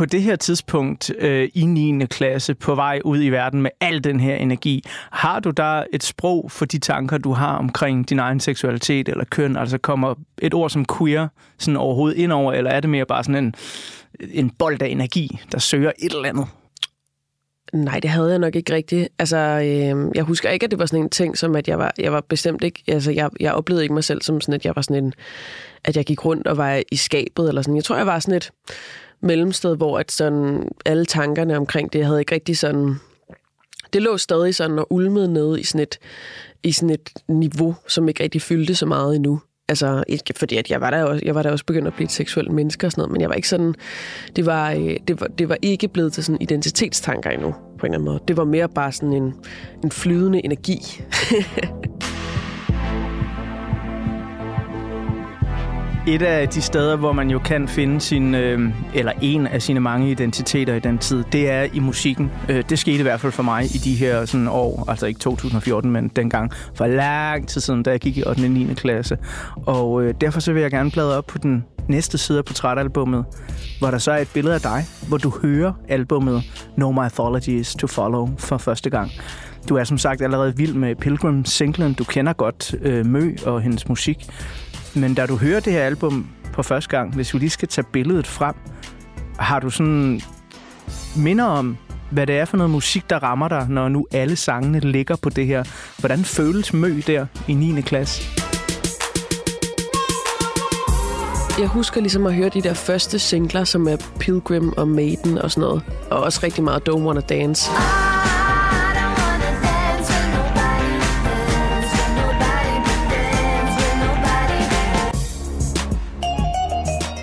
På 0.00 0.06
det 0.06 0.22
her 0.22 0.36
tidspunkt 0.36 1.12
øh, 1.18 1.48
i 1.54 1.64
9. 1.64 2.06
klasse, 2.06 2.54
på 2.54 2.74
vej 2.74 3.00
ud 3.04 3.22
i 3.22 3.28
verden 3.28 3.62
med 3.62 3.70
al 3.80 4.04
den 4.04 4.20
her 4.20 4.34
energi, 4.34 4.84
har 5.10 5.40
du 5.40 5.50
der 5.50 5.84
et 5.92 6.02
sprog 6.02 6.50
for 6.50 6.64
de 6.64 6.78
tanker, 6.78 7.18
du 7.18 7.32
har 7.32 7.56
omkring 7.56 8.08
din 8.10 8.18
egen 8.18 8.40
seksualitet 8.40 9.08
eller 9.08 9.24
køn? 9.24 9.56
Altså 9.56 9.78
kommer 9.78 10.14
et 10.38 10.54
ord 10.54 10.70
som 10.70 10.86
queer 10.98 11.28
sådan 11.58 11.76
overhovedet 11.76 12.18
ind 12.18 12.32
over, 12.32 12.52
eller 12.52 12.70
er 12.70 12.80
det 12.80 12.90
mere 12.90 13.04
bare 13.04 13.24
sådan 13.24 13.44
en, 13.44 13.54
en 14.30 14.50
bold 14.50 14.82
af 14.82 14.88
energi, 14.88 15.40
der 15.52 15.58
søger 15.58 15.92
et 15.98 16.12
eller 16.12 16.28
andet? 16.28 16.46
Nej, 17.72 18.00
det 18.00 18.10
havde 18.10 18.30
jeg 18.30 18.38
nok 18.38 18.56
ikke 18.56 18.74
rigtigt. 18.74 19.08
Altså, 19.18 19.36
øh, 19.36 20.10
jeg 20.14 20.22
husker 20.22 20.50
ikke, 20.50 20.64
at 20.64 20.70
det 20.70 20.78
var 20.78 20.86
sådan 20.86 21.04
en 21.04 21.10
ting, 21.10 21.38
som 21.38 21.56
at 21.56 21.68
jeg 21.68 21.78
var, 21.78 21.94
jeg 21.98 22.12
var 22.12 22.20
bestemt 22.20 22.64
ikke... 22.64 22.82
Altså, 22.88 23.10
jeg, 23.10 23.30
jeg 23.40 23.52
oplevede 23.52 23.84
ikke 23.84 23.94
mig 23.94 24.04
selv 24.04 24.22
som 24.22 24.40
sådan, 24.40 24.54
at 24.54 24.64
jeg 24.64 24.76
var 24.76 24.82
sådan 24.82 25.04
en... 25.04 25.12
At 25.84 25.96
jeg 25.96 26.04
gik 26.04 26.24
rundt 26.24 26.46
og 26.46 26.56
var 26.56 26.82
i 26.92 26.96
skabet 26.96 27.48
eller 27.48 27.62
sådan. 27.62 27.76
Jeg 27.76 27.84
tror, 27.84 27.96
jeg 27.96 28.06
var 28.06 28.18
sådan 28.18 28.34
et 28.34 28.50
mellemsted, 29.22 29.76
hvor 29.76 29.98
at 29.98 30.12
sådan 30.12 30.68
alle 30.86 31.06
tankerne 31.06 31.56
omkring 31.56 31.92
det, 31.92 31.98
jeg 31.98 32.06
havde 32.06 32.20
ikke 32.20 32.34
rigtig 32.34 32.58
sådan... 32.58 32.94
Det 33.92 34.02
lå 34.02 34.16
stadig 34.16 34.54
sådan 34.54 34.78
og 34.78 34.86
ulmede 34.92 35.32
nede 35.32 35.60
i 35.60 35.64
sådan 35.64 35.82
et, 35.82 35.98
i 36.62 36.72
sådan 36.72 36.90
et 36.90 37.10
niveau, 37.28 37.76
som 37.88 38.08
ikke 38.08 38.22
rigtig 38.22 38.42
fyldte 38.42 38.74
så 38.74 38.86
meget 38.86 39.16
endnu. 39.16 39.40
Altså, 39.68 40.04
ikke 40.08 40.34
fordi 40.36 40.56
at 40.56 40.70
jeg 40.70 40.80
var 40.80 40.90
der 40.90 41.04
også, 41.04 41.22
jeg 41.24 41.34
var 41.34 41.42
der 41.42 41.50
også 41.50 41.64
begyndt 41.64 41.86
at 41.86 41.94
blive 41.94 42.04
et 42.04 42.12
seksuelt 42.12 42.52
menneske 42.52 42.86
og 42.86 42.92
sådan 42.92 43.02
noget, 43.02 43.12
men 43.12 43.20
jeg 43.20 43.28
var 43.28 43.34
ikke 43.34 43.48
sådan, 43.48 43.74
det 44.36 44.46
var, 44.46 44.70
øh, 44.70 44.96
det 45.08 45.20
var, 45.20 45.26
det 45.26 45.48
var 45.48 45.56
ikke 45.62 45.88
blevet 45.88 46.12
til 46.12 46.24
sådan 46.24 46.40
identitetstanker 46.40 47.30
endnu, 47.30 47.52
på 47.52 47.86
en 47.86 47.92
eller 47.92 47.98
anden 47.98 48.04
måde. 48.04 48.20
Det 48.28 48.36
var 48.36 48.44
mere 48.44 48.68
bare 48.68 48.92
sådan 48.92 49.12
en, 49.12 49.34
en 49.84 49.90
flydende 49.90 50.44
energi. 50.44 50.78
Et 56.06 56.22
af 56.22 56.48
de 56.48 56.62
steder, 56.62 56.96
hvor 56.96 57.12
man 57.12 57.30
jo 57.30 57.38
kan 57.38 57.68
finde 57.68 58.00
sin, 58.00 58.34
øh, 58.34 58.72
eller 58.94 59.12
en 59.22 59.46
af 59.46 59.62
sine 59.62 59.80
mange 59.80 60.10
identiteter 60.10 60.74
i 60.74 60.78
den 60.78 60.98
tid, 60.98 61.24
det 61.32 61.50
er 61.50 61.66
i 61.72 61.78
musikken. 61.78 62.30
Øh, 62.48 62.64
det 62.68 62.78
skete 62.78 62.98
i 62.98 63.02
hvert 63.02 63.20
fald 63.20 63.32
for 63.32 63.42
mig 63.42 63.64
i 63.64 63.78
de 63.78 63.94
her 63.94 64.24
sådan, 64.24 64.48
år, 64.48 64.84
altså 64.88 65.06
ikke 65.06 65.20
2014, 65.20 65.90
men 65.90 66.08
dengang 66.08 66.52
for 66.74 66.86
lang 66.86 67.48
tid 67.48 67.60
siden, 67.60 67.82
da 67.82 67.90
jeg 67.90 68.00
gik 68.00 68.16
i 68.16 68.22
8. 68.26 68.40
og 68.40 68.50
9. 68.50 68.74
klasse. 68.74 69.18
Og 69.66 70.02
øh, 70.02 70.14
derfor 70.20 70.40
så 70.40 70.52
vil 70.52 70.62
jeg 70.62 70.70
gerne 70.70 70.90
bladre 70.90 71.16
op 71.16 71.26
på 71.26 71.38
den 71.38 71.64
næste 71.88 72.18
side 72.18 72.38
af 72.38 72.44
portrætalbummet, 72.44 73.24
hvor 73.78 73.90
der 73.90 73.98
så 73.98 74.12
er 74.12 74.18
et 74.18 74.30
billede 74.34 74.54
af 74.54 74.60
dig, 74.60 74.84
hvor 75.08 75.16
du 75.16 75.32
hører 75.42 75.72
albummet 75.88 76.42
No 76.76 76.92
Mythology 76.92 77.48
is 77.48 77.74
to 77.74 77.86
Follow 77.86 78.28
for 78.38 78.58
første 78.58 78.90
gang. 78.90 79.10
Du 79.68 79.76
er 79.76 79.84
som 79.84 79.98
sagt 79.98 80.22
allerede 80.22 80.56
vild 80.56 80.74
med 80.74 80.94
Pilgrim 80.94 81.44
singlen. 81.44 81.94
Du 81.94 82.04
kender 82.04 82.32
godt 82.32 82.74
øh, 82.82 83.06
Mø 83.06 83.34
og 83.46 83.60
hendes 83.60 83.88
musik. 83.88 84.26
Men 84.94 85.14
da 85.14 85.26
du 85.26 85.36
hører 85.36 85.60
det 85.60 85.72
her 85.72 85.82
album 85.82 86.26
på 86.52 86.62
første 86.62 86.90
gang, 86.90 87.14
hvis 87.14 87.34
vi 87.34 87.38
lige 87.38 87.50
skal 87.50 87.68
tage 87.68 87.86
billedet 87.92 88.26
frem, 88.26 88.54
har 89.38 89.60
du 89.60 89.70
sådan 89.70 90.20
minder 91.16 91.44
om, 91.44 91.76
hvad 92.10 92.26
det 92.26 92.38
er 92.38 92.44
for 92.44 92.56
noget 92.56 92.70
musik, 92.70 93.10
der 93.10 93.22
rammer 93.22 93.48
dig, 93.48 93.66
når 93.68 93.88
nu 93.88 94.06
alle 94.12 94.36
sangene 94.36 94.80
ligger 94.80 95.16
på 95.16 95.28
det 95.30 95.46
her. 95.46 95.64
Hvordan 95.98 96.24
føles 96.24 96.72
Mø 96.72 97.00
der 97.06 97.26
i 97.48 97.54
9. 97.54 97.80
klasse? 97.80 98.22
Jeg 101.58 101.68
husker 101.68 102.00
ligesom 102.00 102.26
at 102.26 102.34
høre 102.34 102.48
de 102.48 102.62
der 102.62 102.74
første 102.74 103.18
singler, 103.18 103.64
som 103.64 103.88
er 103.88 103.96
Pilgrim 104.18 104.72
og 104.76 104.88
Maiden 104.88 105.38
og 105.38 105.50
sådan 105.50 105.60
noget. 105.60 105.82
Og 106.10 106.22
også 106.22 106.40
rigtig 106.42 106.64
meget 106.64 106.88
Don't 106.88 107.02
Wanna 107.02 107.20
Dance. 107.20 107.70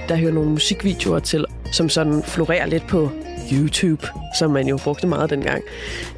Der 0.10 0.16
hører 0.16 0.34
nogle 0.34 0.50
musikvideoer 0.50 1.20
til, 1.20 1.46
som 1.72 1.90
sådan 1.90 2.24
florerer 2.24 2.66
lidt 2.66 2.88
på 2.88 3.10
YouTube, 3.54 4.08
som 4.40 4.52
man 4.52 4.68
jo 4.68 4.80
brugte 4.84 5.08
meget 5.08 5.30
dengang. 5.30 5.64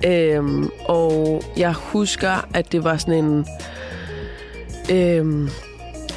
Øhm, 0.06 0.70
og 0.86 1.42
jeg 1.58 1.74
husker, 1.74 2.48
at 2.54 2.72
det 2.72 2.84
var 2.84 2.98
sådan 2.98 3.24
en... 3.26 3.46
Øhm, 4.92 5.50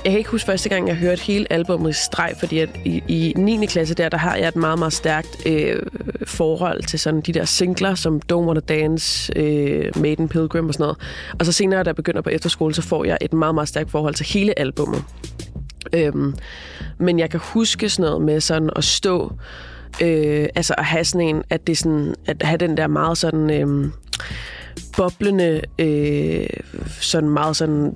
jeg 0.04 0.12
kan 0.12 0.18
ikke 0.18 0.30
huske 0.30 0.46
første 0.46 0.68
gang, 0.68 0.88
jeg 0.88 0.96
hørte 0.96 1.22
hele 1.22 1.52
albummet 1.52 1.90
i 1.90 1.92
streg, 1.92 2.34
fordi 2.38 2.58
at 2.58 2.68
i, 2.84 3.02
i 3.08 3.34
9. 3.36 3.66
klasse 3.66 3.94
der, 3.94 4.08
der 4.08 4.16
har 4.16 4.36
jeg 4.36 4.48
et 4.48 4.56
meget, 4.56 4.78
meget 4.78 4.92
stærkt 4.92 5.46
øh, 5.46 5.82
forhold 6.26 6.82
til 6.82 6.98
sådan 6.98 7.20
de 7.20 7.32
der 7.32 7.44
singler, 7.44 7.94
som 7.94 8.20
Don't 8.32 8.36
Wanna 8.36 8.60
Dance, 8.60 9.32
øh, 9.38 9.90
Maiden 9.96 10.28
Pilgrim 10.28 10.68
og 10.68 10.74
sådan 10.74 10.84
noget. 10.84 10.98
Og 11.38 11.46
så 11.46 11.52
senere, 11.52 11.82
da 11.82 11.88
jeg 11.88 11.96
begynder 11.96 12.20
på 12.20 12.30
efterskole, 12.30 12.74
så 12.74 12.82
får 12.82 13.04
jeg 13.04 13.18
et 13.20 13.32
meget, 13.32 13.54
meget 13.54 13.68
stærkt 13.68 13.90
forhold 13.90 14.14
til 14.14 14.26
hele 14.26 14.58
albummet. 14.58 15.04
Øhm, 15.92 16.34
men 16.98 17.18
jeg 17.18 17.30
kan 17.30 17.40
huske 17.42 17.88
sådan 17.88 18.10
noget 18.10 18.22
med 18.22 18.40
sådan 18.40 18.70
at 18.76 18.84
stå, 18.84 19.32
øh, 20.02 20.48
altså 20.54 20.74
at 20.78 20.84
have 20.84 21.04
sådan 21.04 21.28
en, 21.28 21.42
at 21.50 21.66
det 21.66 21.78
sådan, 21.78 22.14
at 22.26 22.42
have 22.42 22.56
den 22.56 22.76
der 22.76 22.86
meget 22.86 23.18
sådan 23.18 23.50
øh, 23.50 23.90
boblende, 24.96 25.60
øh, 25.78 26.46
sådan 27.00 27.28
meget 27.28 27.56
sådan, 27.56 27.94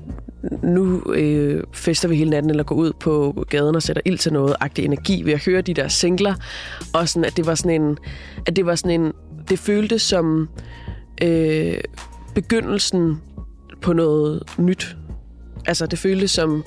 nu 0.62 1.03
øh, 1.12 1.62
fester 1.72 2.09
vi 2.09 2.16
hele 2.16 2.31
natten, 2.31 2.51
eller 2.51 2.64
går 2.64 2.75
ud 2.75 2.92
på 3.01 3.44
gaden 3.49 3.77
og 3.77 3.83
sætter 3.83 4.03
ild 4.05 4.18
til 4.18 4.33
noget, 4.33 4.57
agtig 4.61 4.85
energi 4.85 5.22
ved 5.22 5.33
at 5.33 5.44
høre 5.44 5.61
de 5.61 5.75
der 5.75 5.88
singler, 5.88 6.35
og 6.94 7.09
sådan, 7.09 7.25
at 7.25 7.37
det 7.37 7.46
var 7.46 7.55
sådan 7.55 7.83
en, 7.83 7.99
at 8.46 8.57
det 8.57 8.66
var 8.66 8.75
sådan 8.75 9.01
en, 9.01 9.12
det 9.49 9.59
føltes 9.59 10.03
som 10.03 10.49
øh, 11.22 11.79
begyndelsen 12.35 13.20
på 13.83 13.92
noget 13.92 14.42
nyt. 14.59 14.96
Altså, 15.66 15.87
det 15.87 15.98
føltes 15.98 16.31
som, 16.31 16.64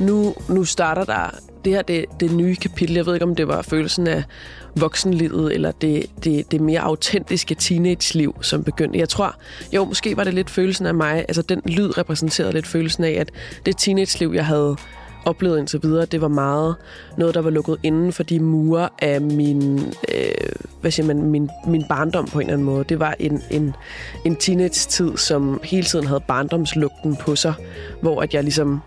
nu, 0.00 0.34
nu 0.48 0.64
starter 0.64 1.04
der, 1.04 1.38
det 1.64 1.74
her 1.74 1.82
det, 1.82 2.04
det 2.20 2.32
nye 2.32 2.56
kapitel. 2.56 2.94
Jeg 2.96 3.06
ved 3.06 3.14
ikke, 3.14 3.26
om 3.26 3.34
det 3.34 3.48
var 3.48 3.62
følelsen 3.62 4.06
af 4.06 4.22
voksenlivet, 4.76 5.54
eller 5.54 5.72
det, 5.72 6.06
det, 6.24 6.50
det 6.50 6.60
mere 6.60 6.80
autentiske 6.80 7.54
teenage-liv, 7.54 8.36
som 8.40 8.64
begyndte. 8.64 8.98
Jeg 8.98 9.08
tror, 9.08 9.36
jo, 9.72 9.84
måske 9.84 10.16
var 10.16 10.24
det 10.24 10.34
lidt 10.34 10.50
følelsen 10.50 10.86
af 10.86 10.94
mig, 10.94 11.24
altså 11.28 11.42
den 11.42 11.62
lyd 11.64 11.98
repræsenterede 11.98 12.52
lidt 12.52 12.66
følelsen 12.66 13.04
af, 13.04 13.10
at 13.10 13.30
det 13.66 13.76
teenage-liv, 13.76 14.32
jeg 14.34 14.46
havde 14.46 14.76
oplevet 15.26 15.58
indtil 15.58 15.80
videre, 15.82 16.04
det 16.04 16.20
var 16.20 16.28
meget 16.28 16.76
noget, 17.16 17.34
der 17.34 17.40
var 17.40 17.50
lukket 17.50 17.76
inden 17.82 18.12
for 18.12 18.22
de 18.22 18.40
mure 18.40 18.88
af 18.98 19.20
min, 19.20 19.78
øh, 20.14 20.52
hvad 20.80 20.90
siger 20.90 21.06
man, 21.06 21.22
min, 21.22 21.50
min 21.66 21.84
barndom 21.88 22.26
på 22.26 22.38
en 22.38 22.46
eller 22.46 22.52
anden 22.52 22.64
måde. 22.64 22.84
Det 22.84 23.00
var 23.00 23.14
en, 23.18 23.42
en, 23.50 23.74
en 24.24 24.36
teenage-tid, 24.36 25.16
som 25.16 25.60
hele 25.64 25.84
tiden 25.84 26.06
havde 26.06 26.20
barndomslugten 26.28 27.16
på 27.16 27.36
sig, 27.36 27.54
hvor 28.00 28.22
at 28.22 28.34
jeg 28.34 28.42
ligesom 28.42 28.80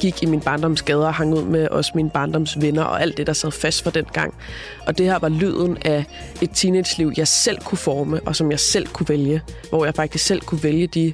gik 0.00 0.22
i 0.22 0.26
min 0.26 0.40
barndomsgader 0.40 1.06
og 1.06 1.14
hang 1.14 1.34
ud 1.34 1.42
med 1.42 1.68
også 1.68 1.92
mine 1.94 2.10
barndomsvenner 2.10 2.82
og 2.82 3.02
alt 3.02 3.16
det, 3.16 3.26
der 3.26 3.32
sad 3.32 3.50
fast 3.50 3.82
for 3.82 3.90
den 3.90 4.04
gang. 4.12 4.34
Og 4.86 4.98
det 4.98 5.06
her 5.06 5.18
var 5.18 5.28
lyden 5.28 5.78
af 5.84 6.04
et 6.42 6.50
teenage-liv, 6.54 7.12
jeg 7.16 7.28
selv 7.28 7.58
kunne 7.58 7.78
forme, 7.78 8.20
og 8.26 8.36
som 8.36 8.50
jeg 8.50 8.60
selv 8.60 8.86
kunne 8.86 9.08
vælge. 9.08 9.42
Hvor 9.68 9.84
jeg 9.84 9.94
faktisk 9.94 10.26
selv 10.26 10.40
kunne 10.40 10.62
vælge 10.62 10.86
de 10.86 11.12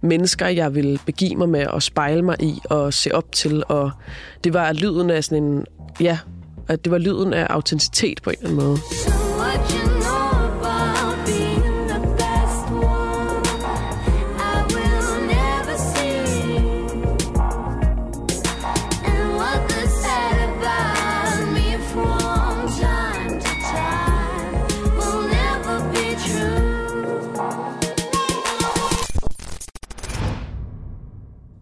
mennesker, 0.00 0.46
jeg 0.46 0.74
ville 0.74 0.98
begive 1.06 1.36
mig 1.36 1.48
med 1.48 1.66
og 1.66 1.82
spejle 1.82 2.22
mig 2.22 2.36
i 2.42 2.60
og 2.64 2.94
se 2.94 3.14
op 3.14 3.32
til. 3.32 3.62
Og 3.68 3.90
det 4.44 4.54
var 4.54 4.72
lyden 4.72 5.10
af 5.10 5.24
sådan 5.24 5.44
en, 5.44 5.64
ja, 6.00 6.18
at 6.68 6.84
det 6.84 6.90
var 6.90 6.98
lyden 6.98 7.32
af 7.32 7.46
autenticitet 7.50 8.22
på 8.22 8.30
en 8.30 8.36
eller 8.40 8.50
anden 8.50 8.66
måde. 8.66 8.78
So 8.78 9.93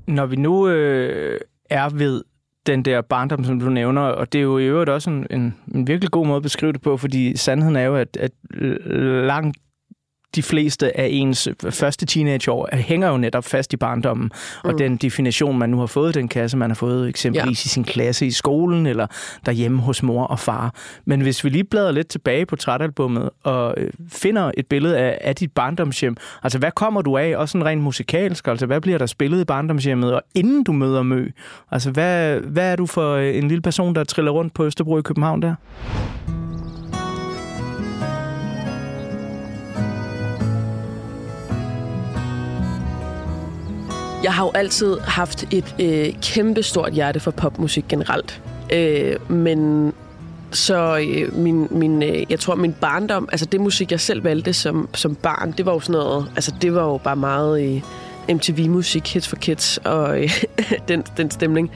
Når 0.06 0.26
vi 0.26 0.36
nu 0.36 0.68
øh, 0.68 1.40
er 1.70 1.88
ved 1.88 2.22
den 2.66 2.84
der 2.84 3.00
barndom, 3.00 3.44
som 3.44 3.60
du 3.60 3.68
nævner, 3.68 4.02
og 4.02 4.32
det 4.32 4.38
er 4.38 4.42
jo 4.42 4.58
i 4.58 4.66
øvrigt 4.66 4.90
også 4.90 5.10
en, 5.10 5.26
en, 5.30 5.54
en 5.74 5.86
virkelig 5.86 6.10
god 6.10 6.26
måde 6.26 6.36
at 6.36 6.42
beskrive 6.42 6.72
det 6.72 6.80
på, 6.80 6.96
fordi 6.96 7.36
sandheden 7.36 7.76
er 7.76 7.82
jo, 7.82 7.96
at, 7.96 8.16
at 8.16 8.32
langt 9.26 9.56
de 10.34 10.42
fleste 10.42 10.96
af 10.96 11.08
ens 11.10 11.48
første 11.70 12.06
teenageår 12.06 12.68
hænger 12.72 13.08
jo 13.08 13.16
netop 13.16 13.44
fast 13.44 13.72
i 13.72 13.76
barndommen. 13.76 14.24
Mm. 14.24 14.70
Og 14.70 14.78
den 14.78 14.96
definition, 14.96 15.58
man 15.58 15.70
nu 15.70 15.78
har 15.78 15.86
fået, 15.86 16.14
den 16.14 16.28
kasse, 16.28 16.56
man 16.56 16.70
har 16.70 16.74
fået 16.74 17.08
eksempelvis 17.08 17.64
ja. 17.64 17.68
i 17.68 17.68
sin 17.68 17.84
klasse 17.84 18.26
i 18.26 18.30
skolen, 18.30 18.86
eller 18.86 19.06
derhjemme 19.46 19.80
hos 19.80 20.02
mor 20.02 20.24
og 20.24 20.38
far. 20.38 20.74
Men 21.04 21.20
hvis 21.20 21.44
vi 21.44 21.48
lige 21.48 21.64
bladrer 21.64 21.92
lidt 21.92 22.08
tilbage 22.08 22.46
på 22.46 22.56
trætalbummet, 22.56 23.30
og 23.42 23.74
øh, 23.76 23.90
finder 24.08 24.50
et 24.56 24.66
billede 24.66 24.98
af, 24.98 25.18
af 25.20 25.36
dit 25.36 25.52
barndomshjem, 25.52 26.16
altså 26.42 26.58
hvad 26.58 26.70
kommer 26.70 27.02
du 27.02 27.16
af, 27.16 27.36
også 27.36 27.52
sådan 27.52 27.66
rent 27.66 27.82
musikalsk, 27.82 28.48
altså 28.48 28.66
hvad 28.66 28.80
bliver 28.80 28.98
der 28.98 29.06
spillet 29.06 29.40
i 29.40 29.44
barndomshjemmet, 29.44 30.14
og 30.14 30.22
inden 30.34 30.64
du 30.64 30.72
møder 30.72 31.02
Mø, 31.02 31.28
altså 31.70 31.90
hvad, 31.90 32.40
hvad 32.40 32.72
er 32.72 32.76
du 32.76 32.86
for 32.86 33.14
øh, 33.14 33.36
en 33.36 33.48
lille 33.48 33.62
person, 33.62 33.94
der 33.94 34.04
triller 34.04 34.32
rundt 34.32 34.54
på 34.54 34.64
Østerbro 34.64 34.98
i 34.98 35.02
København 35.02 35.42
der? 35.42 35.54
Jeg 44.22 44.34
har 44.34 44.44
jo 44.44 44.50
altid 44.54 44.98
haft 45.00 45.44
et 45.52 45.74
øh, 45.80 46.14
kæmpe 46.22 46.62
stort 46.62 46.92
hjerte 46.92 47.20
for 47.20 47.30
popmusik 47.30 47.84
generelt. 47.88 48.42
Øh, 48.72 49.30
men 49.30 49.92
så 50.50 51.06
øh, 51.08 51.36
min, 51.36 51.68
min, 51.70 52.02
øh, 52.02 52.30
jeg 52.30 52.40
tror, 52.40 52.54
min 52.54 52.72
barndom, 52.72 53.28
altså 53.32 53.46
det 53.46 53.60
musik, 53.60 53.90
jeg 53.90 54.00
selv 54.00 54.24
valgte 54.24 54.52
som, 54.52 54.88
som 54.94 55.14
barn, 55.14 55.54
det 55.56 55.66
var 55.66 55.72
jo 55.72 55.80
sådan 55.80 55.92
noget, 55.92 56.26
altså 56.34 56.54
det 56.62 56.74
var 56.74 56.84
jo 56.84 56.96
bare 56.96 57.16
meget 57.16 57.62
øh, 57.62 57.82
MTV-musik, 58.34 59.14
Hits 59.14 59.28
for 59.28 59.36
Kids 59.36 59.78
og 59.84 60.22
øh, 60.22 60.30
den, 60.88 61.04
den 61.16 61.30
stemning. 61.30 61.70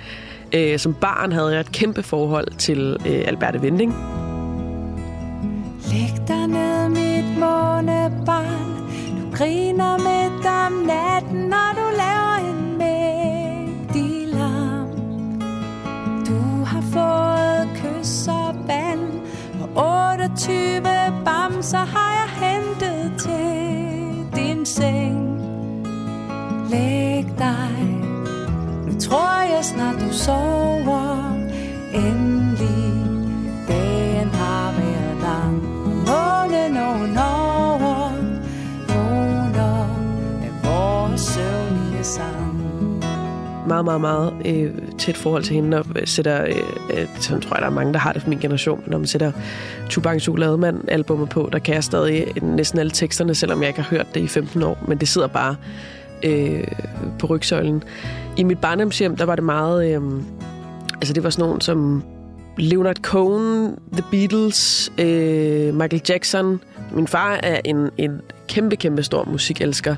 Øh, 0.55 0.79
som 0.79 0.95
barn 0.95 1.33
havde 1.33 1.53
jeg 1.53 1.61
et 1.61 1.73
kæmpe 1.73 2.03
forhold 2.03 2.49
til 2.59 2.97
øh, 3.07 3.23
Alberte 3.27 3.63
Vending. 3.63 3.95
Læg 5.93 6.29
dig 6.29 6.47
ned, 6.47 6.89
mit 6.89 7.39
månebarn. 7.39 8.77
Du 9.21 9.37
griner 9.37 9.99
med 9.99 10.27
om 10.67 10.73
natten, 10.73 11.41
når 11.41 11.73
du 11.77 11.86
og 20.37 20.43
28 20.43 21.25
bamser 21.25 21.79
har 21.79 22.13
jeg 22.13 22.49
hentet 22.49 23.13
til 23.19 24.37
din 24.37 24.67
seng. 24.67 25.41
Læg 26.71 27.25
dig, 27.39 28.05
nu 28.87 29.01
tror 29.01 29.41
jeg 29.55 29.65
snart 29.65 29.95
du 30.01 30.13
sover 30.13 31.33
endelig. 31.95 32.93
Dagen 33.69 34.29
har 34.29 34.73
været 34.73 35.17
lang, 35.23 35.63
månen 36.07 36.77
ovenover 36.77 38.11
vågner 38.89 39.87
af 40.43 40.53
vores 40.65 41.21
søvnige 41.21 42.05
sang 42.05 42.46
meget, 43.67 43.85
meget, 43.85 44.01
meget 44.01 44.33
øh, 44.45 44.71
tæt 44.99 45.17
forhold 45.17 45.43
til 45.43 45.55
hende, 45.55 45.79
og 45.79 45.85
sætter, 46.05 46.45
øh, 46.45 47.01
øh 47.01 47.07
sådan 47.21 47.41
tror 47.41 47.57
jeg, 47.57 47.63
der 47.63 47.67
er 47.67 47.75
mange, 47.75 47.93
der 47.93 47.99
har 47.99 48.13
det 48.13 48.23
fra 48.23 48.29
min 48.29 48.39
generation, 48.39 48.83
når 48.87 48.99
man 48.99 49.07
sætter 49.07 49.33
Tubang 49.89 50.21
Chokolademand-albummet 50.21 51.29
på, 51.29 51.49
der 51.53 51.59
kan 51.59 51.75
jeg 51.75 51.85
stadig 51.85 52.27
øh, 52.37 52.43
næsten 52.43 52.79
alle 52.79 52.91
teksterne, 52.91 53.35
selvom 53.35 53.61
jeg 53.61 53.69
ikke 53.69 53.81
har 53.81 53.97
hørt 53.97 54.07
det 54.15 54.21
i 54.21 54.27
15 54.27 54.63
år, 54.63 54.85
men 54.89 54.99
det 54.99 55.09
sidder 55.09 55.27
bare 55.27 55.57
øh, 56.23 56.65
på 57.19 57.27
rygsøjlen. 57.27 57.83
I 58.37 58.43
mit 58.43 58.59
barndomshjem, 58.59 59.17
der 59.17 59.25
var 59.25 59.35
det 59.35 59.45
meget... 59.45 59.95
Øh, 59.95 60.03
altså, 60.95 61.13
det 61.15 61.25
var 61.25 61.31
sådan 61.31 61.45
nogen 61.45 61.61
som 61.61 62.03
Leonard 62.59 62.97
Cohen, 63.03 63.77
The 63.93 64.05
Beatles, 64.11 64.93
øh, 64.99 65.75
Michael 65.75 66.03
Jackson. 66.09 66.61
Min 66.93 67.07
far 67.07 67.41
er 67.43 67.61
en, 67.65 67.91
en 67.99 68.21
kæmpe, 68.49 68.77
kæmpe 68.77 69.03
stor 69.03 69.25
musikelsker. 69.25 69.97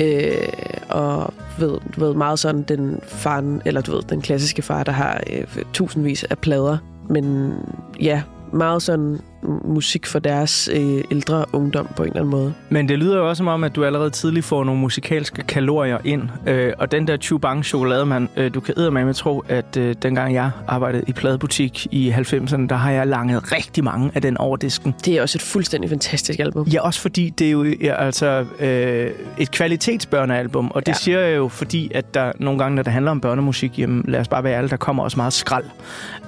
Øh, 0.00 0.48
og 0.88 1.34
ved, 1.58 1.78
du 1.96 2.00
ved, 2.00 2.14
meget 2.14 2.38
sådan 2.38 2.62
den 2.62 3.00
faren, 3.06 3.62
eller 3.64 3.80
du 3.80 3.92
ved, 3.92 4.02
den 4.02 4.22
klassiske 4.22 4.62
far, 4.62 4.82
der 4.82 4.92
har 4.92 5.20
øh, 5.32 5.46
tusindvis 5.72 6.24
af 6.24 6.38
plader. 6.38 6.78
Men 7.08 7.52
ja, 8.00 8.22
meget 8.52 8.82
sådan 8.82 9.20
musik 9.64 10.06
for 10.06 10.18
deres 10.18 10.70
øh, 10.72 11.04
ældre 11.10 11.44
ungdom 11.52 11.88
på 11.96 12.02
en 12.02 12.08
eller 12.08 12.20
anden 12.20 12.30
måde. 12.30 12.54
Men 12.68 12.88
det 12.88 12.98
lyder 12.98 13.16
jo 13.16 13.28
også 13.28 13.38
som 13.38 13.48
om, 13.48 13.64
at 13.64 13.76
du 13.76 13.84
allerede 13.84 14.10
tidligt 14.10 14.46
får 14.46 14.64
nogle 14.64 14.80
musikalske 14.80 15.42
kalorier 15.42 15.98
ind. 16.04 16.22
Øh, 16.46 16.72
og 16.78 16.92
den 16.92 17.08
der 17.08 17.16
Chubang 17.16 17.64
chokolademand, 17.64 18.28
øh, 18.36 18.54
du 18.54 18.60
kan 18.60 18.74
med 18.92 19.14
tro, 19.14 19.44
at 19.48 19.76
øh, 19.76 19.94
dengang 20.02 20.34
jeg 20.34 20.50
arbejdede 20.68 21.04
i 21.06 21.12
pladebutik 21.12 21.86
i 21.90 22.10
90'erne, 22.10 22.66
der 22.66 22.74
har 22.74 22.90
jeg 22.90 23.06
langet 23.06 23.52
rigtig 23.52 23.84
mange 23.84 24.10
af 24.14 24.22
den 24.22 24.36
over 24.36 24.56
disken. 24.56 24.94
Det 25.04 25.16
er 25.16 25.22
også 25.22 25.36
et 25.38 25.42
fuldstændig 25.42 25.90
fantastisk 25.90 26.38
album. 26.38 26.66
Ja, 26.66 26.80
også 26.80 27.00
fordi 27.00 27.30
det 27.30 27.46
er 27.46 27.50
jo 27.50 27.64
ja, 27.64 27.94
altså 28.04 28.44
øh, 28.60 29.10
et 29.38 29.50
kvalitetsbørnealbum, 29.50 30.70
og 30.70 30.86
det 30.86 30.92
Ja. 30.92 30.96
siger 30.96 31.20
jeg 31.20 31.36
jo, 31.36 31.48
fordi 31.48 31.90
at 31.94 32.14
der 32.14 32.32
nogle 32.40 32.58
gange, 32.58 32.76
når 32.76 32.82
det 32.82 32.92
handler 32.92 33.10
om 33.10 33.20
børnemusik, 33.20 33.78
jamen 33.78 34.04
lad 34.08 34.20
os 34.20 34.28
bare 34.28 34.44
være 34.44 34.54
ærlige, 34.56 34.70
der 34.70 34.76
kommer 34.76 35.02
også 35.02 35.16
meget 35.16 35.32
skrald. 35.32 35.64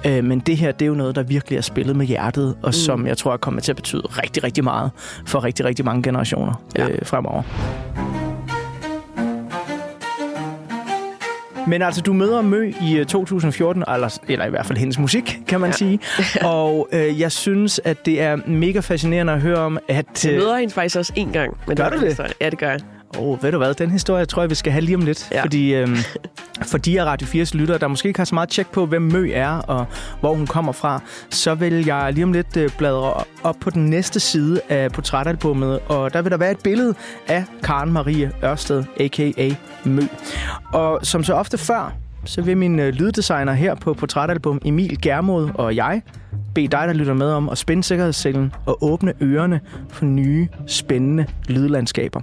Øh, 0.05 0.23
men 0.23 0.39
det 0.39 0.57
her, 0.57 0.71
det 0.71 0.81
er 0.81 0.87
jo 0.87 0.93
noget, 0.93 1.15
der 1.15 1.23
virkelig 1.23 1.57
er 1.57 1.61
spillet 1.61 1.95
med 1.95 2.05
hjertet, 2.05 2.55
og 2.61 2.67
mm. 2.69 2.71
som 2.73 2.98
jeg 3.07 3.17
tror 3.17 3.37
kommer 3.37 3.61
til 3.61 3.71
at 3.71 3.75
betyde 3.75 4.01
rigtig, 4.01 4.43
rigtig 4.43 4.63
meget 4.63 4.91
for 5.25 5.43
rigtig, 5.43 5.65
rigtig 5.65 5.85
mange 5.85 6.03
generationer 6.03 6.53
Ja. 6.77 6.87
øh, 6.89 6.99
fremover. 7.03 7.43
Men 11.67 11.81
altså, 11.81 12.01
du 12.01 12.13
møder 12.13 12.41
Mø 12.41 12.73
i 12.81 12.97
øh, 12.97 13.05
2014, 13.05 13.83
eller, 13.93 14.19
eller 14.27 14.45
i 14.45 14.49
hvert 14.49 14.65
fald 14.65 14.77
hendes 14.77 14.99
musik, 14.99 15.37
kan 15.47 15.59
man 15.59 15.69
ja. 15.69 15.75
sige. 15.75 15.99
Og 16.43 16.89
øh, 16.91 17.19
jeg 17.19 17.31
synes, 17.31 17.81
at 17.83 18.05
det 18.05 18.21
er 18.21 18.35
mega 18.47 18.79
fascinerende 18.79 19.33
at 19.33 19.41
høre 19.41 19.57
om, 19.57 19.77
at... 19.87 20.25
Jeg 20.25 20.33
øh, 20.33 20.39
møder 20.39 20.57
hende 20.57 20.73
faktisk 20.73 20.97
også 20.97 21.13
en 21.15 21.31
gang. 21.31 21.57
Men 21.67 21.77
Gør 21.77 21.83
var 21.83 21.89
du 21.89 21.99
det? 21.99 22.07
historie. 22.07 22.31
Ja, 22.41 22.49
det 22.49 22.59
gør 22.59 22.69
jeg. 22.69 22.79
Oh, 23.17 23.43
ved 23.43 23.51
du 23.51 23.57
hvad? 23.57 23.73
Den 23.73 23.91
historie 23.91 24.25
tror 24.25 24.41
jeg, 24.41 24.49
vi 24.49 24.55
skal 24.55 24.71
have 24.71 24.81
lige 24.81 24.95
om 24.95 25.01
lidt. 25.01 25.27
Ja. 25.31 25.43
Fordi 25.43 25.73
øhm, 25.73 25.97
for 26.61 26.77
de 26.77 27.01
af 27.01 27.05
Radio 27.05 27.27
4's 27.27 27.57
lyttere, 27.57 27.77
der 27.77 27.87
måske 27.87 28.07
ikke 28.07 28.19
har 28.19 28.25
så 28.25 28.35
meget 28.35 28.49
tjek 28.49 28.71
på, 28.71 28.85
hvem 28.85 29.01
Mø 29.01 29.31
er 29.33 29.49
og 29.49 29.85
hvor 30.19 30.33
hun 30.33 30.47
kommer 30.47 30.71
fra, 30.71 31.01
så 31.29 31.55
vil 31.55 31.85
jeg 31.85 32.13
lige 32.13 32.23
om 32.23 32.33
lidt 32.33 32.57
øh, 32.57 32.69
bladre 32.77 33.23
op 33.43 33.55
på 33.61 33.69
den 33.69 33.85
næste 33.85 34.19
side 34.19 34.61
af 34.69 34.91
portrætalbummet, 34.91 35.79
og 35.79 36.13
der 36.13 36.21
vil 36.21 36.31
der 36.31 36.37
være 36.37 36.51
et 36.51 36.59
billede 36.63 36.93
af 37.27 37.43
Karen 37.63 37.91
Marie 37.91 38.31
Ørsted, 38.43 38.83
a.k.a. 38.99 39.49
Mø. 39.83 40.01
Og 40.73 40.99
som 41.03 41.23
så 41.23 41.33
ofte 41.33 41.57
før, 41.57 41.93
så 42.29 42.41
vil 42.41 42.57
min 42.57 42.79
øh, 42.79 42.93
lyddesigner 42.93 43.53
her 43.53 43.75
på 43.75 43.93
portrætalbum, 43.93 44.61
Emil 44.65 45.01
Germod 45.01 45.49
og 45.55 45.75
jeg, 45.75 46.01
bede 46.55 46.67
dig, 46.67 46.87
der 46.87 46.93
lytter 46.93 47.13
med 47.13 47.31
om 47.31 47.49
at 47.49 47.57
spænde 47.57 47.83
sikkerhedscellen 47.83 48.53
og 48.65 48.83
åbne 48.83 49.13
ørerne 49.21 49.61
for 49.89 50.05
nye, 50.05 50.47
spændende 50.67 51.25
lydlandskaber. 51.47 52.21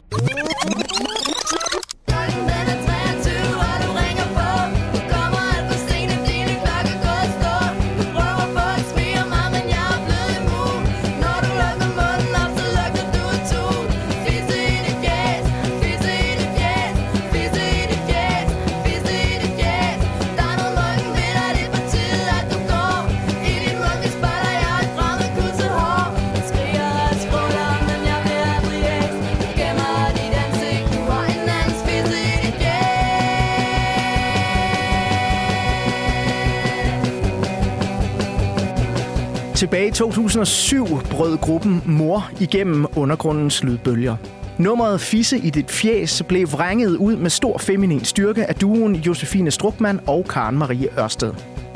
Tilbage 39.67 39.89
i 39.89 39.91
2007 39.91 40.87
brød 41.11 41.37
gruppen 41.37 41.83
Mor 41.87 42.31
igennem 42.41 42.87
undergrundens 42.97 43.65
lydbølger. 43.65 44.17
Nummeret 44.59 45.01
Fisse 45.01 45.39
i 45.39 45.51
dit 45.51 45.71
fjæs 45.71 46.23
blev 46.29 46.53
vrænget 46.53 46.97
ud 46.97 47.17
med 47.17 47.31
stor 47.31 47.59
feminin 47.59 48.05
styrke 48.05 48.47
af 48.47 48.55
duoen 48.55 48.95
Josefine 48.97 49.51
Strukman 49.51 50.01
og 50.07 50.25
Karen 50.29 50.59
Marie 50.59 50.89
Ørsted. 50.99 51.35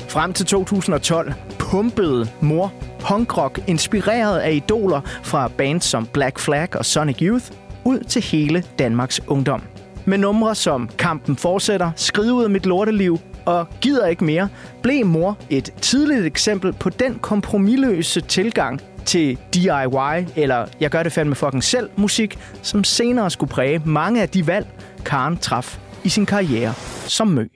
Frem 0.09 0.33
til 0.33 0.47
2012 0.47 1.33
pumpede 1.59 2.29
Mor 2.41 2.73
punkrock 3.01 3.61
inspireret 3.67 4.39
af 4.39 4.53
idoler 4.53 5.01
fra 5.23 5.49
bands 5.49 5.85
som 5.85 6.07
Black 6.07 6.39
Flag 6.39 6.77
og 6.77 6.85
Sonic 6.85 7.19
Youth 7.23 7.45
ud 7.85 8.01
til 8.01 8.23
hele 8.23 8.65
Danmarks 8.79 9.21
ungdom. 9.27 9.63
Med 10.05 10.19
numre 10.19 10.55
som 10.55 10.91
Kampen 10.99 11.37
fortsætter, 11.37 11.91
Skrid 11.97 12.33
ud 12.33 12.45
af 12.45 12.51
mit 12.51 12.67
lorteliv 12.67 13.19
og 13.45 13.67
Gider 13.81 14.07
ikke 14.07 14.25
mere, 14.25 14.49
blev 14.83 15.07
mor 15.07 15.39
et 15.51 15.71
tidligt 15.81 16.27
eksempel 16.27 16.73
på 16.73 16.91
den 16.91 17.19
kompromilløse 17.19 18.21
tilgang 18.21 18.81
til 19.05 19.39
DIY, 19.55 20.27
eller 20.37 20.67
jeg 20.81 20.91
gør 20.91 21.03
det 21.03 21.13
fandme 21.13 21.35
fucking 21.35 21.65
selv, 21.65 21.91
musik, 21.97 22.39
som 22.63 22.85
senere 22.85 23.31
skulle 23.31 23.51
præge 23.51 23.83
mange 23.85 24.23
af 24.23 24.29
de 24.29 24.47
valg, 24.47 24.67
Karen 25.05 25.37
traf 25.37 25.79
i 26.05 26.09
sin 26.09 26.27
karriere 26.27 26.75
som 27.07 27.27
mø. 27.27 27.47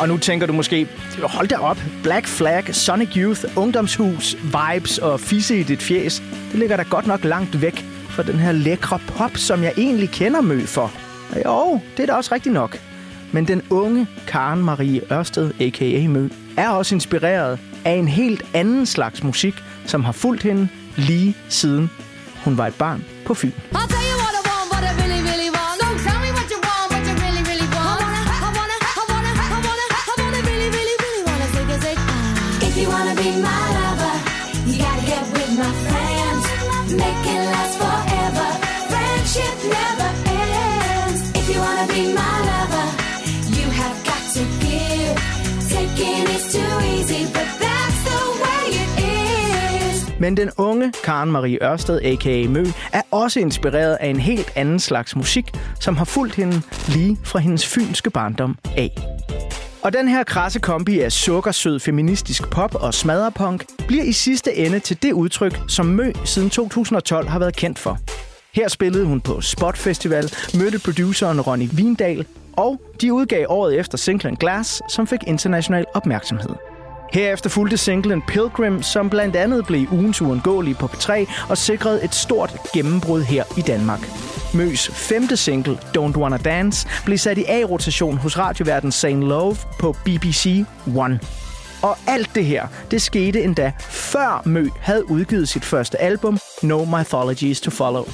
Og 0.00 0.08
nu 0.08 0.18
tænker 0.18 0.46
du 0.46 0.52
måske, 0.52 0.88
hold 1.22 1.48
da 1.48 1.56
op, 1.56 1.78
Black 2.02 2.26
Flag, 2.26 2.74
Sonic 2.74 3.16
Youth, 3.16 3.40
Ungdomshus, 3.56 4.36
Vibes 4.42 4.98
og 4.98 5.20
Fisse 5.20 5.60
i 5.60 5.62
dit 5.62 5.82
fjes. 5.82 6.22
Det 6.50 6.58
ligger 6.58 6.76
da 6.76 6.82
godt 6.82 7.06
nok 7.06 7.24
langt 7.24 7.62
væk 7.62 7.84
fra 8.08 8.22
den 8.22 8.34
her 8.34 8.52
lækre 8.52 8.98
pop, 9.06 9.36
som 9.36 9.62
jeg 9.62 9.72
egentlig 9.76 10.10
kender 10.10 10.40
Mø 10.40 10.60
for. 10.66 10.92
Jo, 11.46 11.80
det 11.96 12.02
er 12.02 12.06
da 12.06 12.12
også 12.12 12.34
rigtigt 12.34 12.52
nok. 12.52 12.78
Men 13.32 13.48
den 13.48 13.62
unge 13.70 14.06
Karen 14.26 14.64
Marie 14.64 15.12
Ørsted, 15.12 15.50
a.k.a. 15.60 16.08
Mø, 16.08 16.28
er 16.56 16.68
også 16.68 16.94
inspireret 16.94 17.58
af 17.84 17.92
en 17.92 18.08
helt 18.08 18.42
anden 18.54 18.86
slags 18.86 19.22
musik, 19.22 19.54
som 19.86 20.04
har 20.04 20.12
fulgt 20.12 20.42
hende 20.42 20.68
lige 20.96 21.36
siden 21.48 21.90
hun 22.44 22.58
var 22.58 22.66
et 22.66 22.74
barn 22.74 23.04
på 23.26 23.34
Fyn. 23.34 23.50
I'll 23.74 23.99
Men 50.20 50.36
den 50.36 50.50
unge 50.58 50.92
Karen 51.04 51.30
Marie 51.30 51.64
Ørsted, 51.64 52.00
a.k.a. 52.02 52.48
Mø, 52.48 52.64
er 52.92 53.02
også 53.10 53.40
inspireret 53.40 53.96
af 54.00 54.06
en 54.06 54.20
helt 54.20 54.52
anden 54.56 54.78
slags 54.78 55.16
musik, 55.16 55.50
som 55.80 55.96
har 55.96 56.04
fulgt 56.04 56.34
hende 56.34 56.62
lige 56.88 57.18
fra 57.24 57.38
hendes 57.38 57.66
fynske 57.66 58.10
barndom 58.10 58.58
af. 58.76 58.90
Og 59.82 59.92
den 59.92 60.08
her 60.08 60.24
krasse 60.24 60.60
kombi 60.60 61.00
af 61.00 61.12
sukkersød 61.12 61.80
feministisk 61.80 62.50
pop 62.50 62.74
og 62.74 62.94
smadrepunk 62.94 63.64
bliver 63.88 64.04
i 64.04 64.12
sidste 64.12 64.54
ende 64.54 64.78
til 64.78 65.02
det 65.02 65.12
udtryk, 65.12 65.60
som 65.68 65.86
Mø 65.86 66.12
siden 66.24 66.50
2012 66.50 67.28
har 67.28 67.38
været 67.38 67.56
kendt 67.56 67.78
for. 67.78 67.98
Her 68.54 68.68
spillede 68.68 69.04
hun 69.04 69.20
på 69.20 69.40
Spot 69.40 69.76
Festival, 69.76 70.32
mødte 70.58 70.78
produceren 70.84 71.40
Ronny 71.40 71.68
Vindal 71.72 72.26
Og 72.52 72.80
de 73.00 73.12
udgav 73.12 73.46
året 73.48 73.78
efter 73.78 73.98
singlen 73.98 74.36
Glass, 74.36 74.82
som 74.88 75.06
fik 75.06 75.20
international 75.26 75.84
opmærksomhed. 75.94 76.69
Herefter 77.12 77.50
fulgte 77.50 77.76
singlen 77.76 78.22
Pilgrim, 78.22 78.82
som 78.82 79.10
blandt 79.10 79.36
andet 79.36 79.66
blev 79.66 79.86
ugens 79.92 80.22
uundgåelige 80.22 80.74
på 80.74 80.86
P3 80.86 81.32
og 81.48 81.58
sikrede 81.58 82.04
et 82.04 82.14
stort 82.14 82.56
gennembrud 82.74 83.22
her 83.22 83.44
i 83.58 83.60
Danmark. 83.60 84.00
Møs 84.54 84.90
femte 84.94 85.36
single, 85.36 85.78
Don't 85.98 86.18
Wanna 86.18 86.36
Dance, 86.36 86.88
blev 87.04 87.18
sat 87.18 87.38
i 87.38 87.44
A-rotation 87.48 88.18
hos 88.18 88.38
radioverden 88.38 88.92
Saint 88.92 89.22
Love 89.22 89.56
på 89.78 89.96
BBC 90.04 90.64
One. 90.96 91.20
Og 91.82 91.96
alt 92.06 92.30
det 92.34 92.44
her, 92.44 92.66
det 92.90 93.02
skete 93.02 93.42
endda 93.42 93.72
før 93.88 94.42
Mø 94.44 94.68
havde 94.80 95.10
udgivet 95.10 95.48
sit 95.48 95.64
første 95.64 96.00
album, 96.00 96.38
No 96.62 96.84
Mythologies 96.84 97.60
to 97.60 97.70
Follow. 97.70 98.04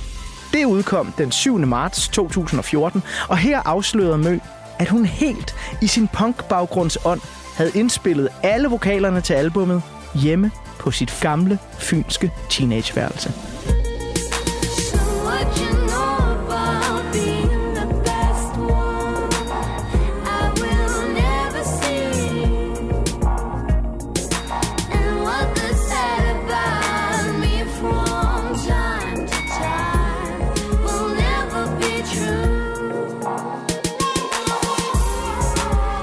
Det 0.53 0.65
udkom 0.65 1.13
den 1.19 1.33
7. 1.33 1.59
marts 1.59 2.09
2014, 2.09 3.03
og 3.29 3.39
her 3.39 3.61
afslørede 3.65 4.19
Mø, 4.19 4.39
at 4.79 4.89
hun 4.89 5.07
helt 5.07 5.55
i 5.83 5.87
sin 5.87 6.09
punk-baggrundsånd 6.09 7.21
havde 7.57 7.71
indspillet 7.75 8.29
alle 8.43 8.69
vokalerne 8.69 9.21
til 9.21 9.35
albummet 9.35 9.83
hjemme 10.15 10.51
på 10.79 10.91
sit 10.91 11.19
gamle 11.21 11.59
fynske 11.79 12.33
teenageværelse. 12.51 13.56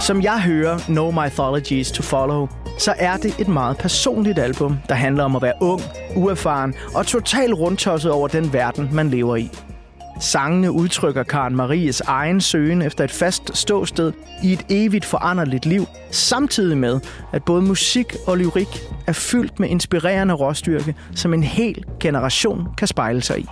Som 0.08 0.22
jeg 0.22 0.42
hører 0.42 0.80
No 0.90 1.12
Mythologies 1.12 1.92
to 1.92 2.04
Follow, 2.04 2.48
så 2.80 2.94
er 2.98 3.18
det 3.18 3.40
et 3.40 3.48
meget 3.48 3.78
personligt 3.78 4.40
album, 4.40 4.78
der 4.90 4.96
handler 4.96 5.24
om 5.24 5.36
at 5.36 5.42
være 5.42 5.54
ung, 5.62 5.82
uerfaren 6.16 6.74
og 6.96 7.08
totalt 7.08 7.54
rundtosset 7.54 8.12
over 8.12 8.28
den 8.28 8.54
verden, 8.54 8.90
man 8.94 9.10
lever 9.10 9.36
i. 9.36 9.50
Sangene 10.20 10.72
udtrykker 10.72 11.24
Karen 11.24 11.56
Maries 11.56 12.02
egen 12.02 12.42
søgen 12.42 12.82
efter 12.82 13.04
et 13.04 13.12
fast 13.12 13.58
ståsted 13.58 14.14
i 14.44 14.54
et 14.54 14.66
evigt 14.70 15.06
foranderligt 15.06 15.66
liv, 15.66 15.86
samtidig 16.12 16.78
med, 16.78 17.00
at 17.34 17.44
både 17.44 17.62
musik 17.62 18.16
og 18.28 18.38
lyrik 18.38 18.82
er 19.08 19.14
fyldt 19.14 19.60
med 19.60 19.70
inspirerende 19.70 20.34
råstyrke, 20.34 20.96
som 21.16 21.34
en 21.34 21.44
hel 21.44 21.84
generation 22.00 22.68
kan 22.78 22.88
spejle 22.88 23.22
sig 23.22 23.40
i. 23.40 23.46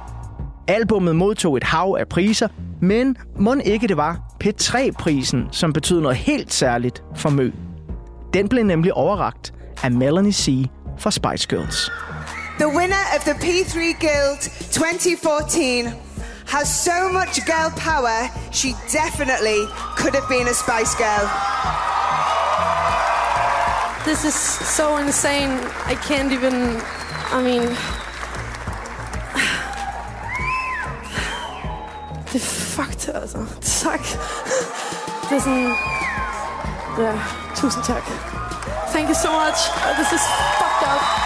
Albummet 0.71 1.15
modtog 1.15 1.57
et 1.57 1.63
hav 1.63 1.95
af 1.99 2.07
priser, 2.07 2.47
men 2.81 3.17
må 3.39 3.55
ikke 3.65 3.88
det 3.88 3.97
var 3.97 4.19
P3-prisen, 4.43 5.47
som 5.51 5.73
betød 5.73 6.01
noget 6.01 6.17
helt 6.17 6.53
særligt 6.53 7.03
for 7.15 7.29
Mø. 7.29 7.51
Den 8.34 8.49
blev 8.49 8.63
nemlig 8.63 8.93
overragt 8.93 9.53
af 9.84 9.91
Melanie 9.91 10.34
C. 10.34 10.69
fra 10.99 11.12
Spice 11.12 11.47
Girls. 11.47 11.91
The 12.60 12.67
winner 12.67 13.03
of 13.15 13.21
the 13.23 13.34
P3 13.34 13.77
Guild 13.99 14.39
2014 14.71 15.88
has 16.47 16.67
so 16.67 16.97
much 17.12 17.34
girl 17.45 17.69
power, 17.88 18.17
she 18.51 18.69
definitely 19.01 19.60
could 19.97 20.15
have 20.19 20.27
been 20.29 20.47
a 20.53 20.55
Spice 20.63 20.93
Girl. 21.03 21.25
This 24.07 24.23
is 24.25 24.36
so 24.77 24.97
insane. 24.97 25.51
I 25.91 25.95
can't 26.07 26.31
even. 26.38 26.55
I 27.38 27.39
mean. 27.43 28.01
Det 32.34 32.41
er 32.41 32.46
fucked, 32.46 33.15
altså. 33.15 33.38
Tak. 33.84 34.00
Det 35.30 35.38
er 35.38 35.41
sådan... 35.41 35.76
Ja, 37.00 37.13
tusind 37.56 37.84
tak. 37.84 38.04
Thank 38.94 39.10
you 39.10 39.15
so 39.15 39.30
much. 39.32 39.60
This 39.98 40.12
is 40.12 40.22
fucked 40.58 40.88
up. 40.96 41.20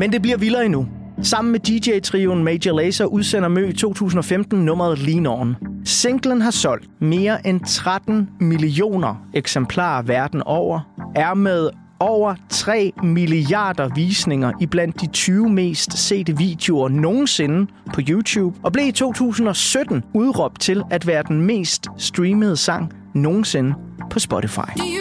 Men 0.00 0.12
det 0.12 0.22
bliver 0.22 0.36
vildere 0.36 0.64
endnu. 0.64 0.86
Sammen 1.22 1.52
med 1.52 1.60
DJ-trioen 1.60 2.44
Major 2.44 2.76
Lazer 2.76 3.04
udsender 3.04 3.48
Mø 3.48 3.72
2015 3.72 4.64
nummeret 4.64 4.98
Lean 4.98 5.26
On. 5.26 5.56
Singlen 5.84 6.40
har 6.40 6.50
solgt 6.50 6.88
mere 7.00 7.46
end 7.46 7.60
13 7.60 8.28
millioner 8.40 9.26
eksemplarer 9.34 10.02
verden 10.02 10.42
over, 10.42 10.80
er 11.14 11.34
med 11.34 11.70
over 11.98 12.34
3 12.48 12.92
milliarder 13.02 13.88
visninger 13.94 14.52
i 14.60 14.66
blandt 14.66 15.00
de 15.00 15.06
20 15.06 15.48
mest 15.48 15.98
sete 15.98 16.36
videoer 16.36 16.88
nogensinde 16.88 17.66
på 17.94 18.00
YouTube, 18.08 18.58
og 18.62 18.72
blev 18.72 18.86
i 18.86 18.92
2017 18.92 20.04
udråbt 20.14 20.60
til 20.60 20.82
at 20.90 21.06
være 21.06 21.22
den 21.28 21.42
mest 21.42 21.86
streamede 21.98 22.56
sang 22.56 22.92
nogensinde 23.14 23.74
på 24.10 24.18
Spotify. 24.18 24.99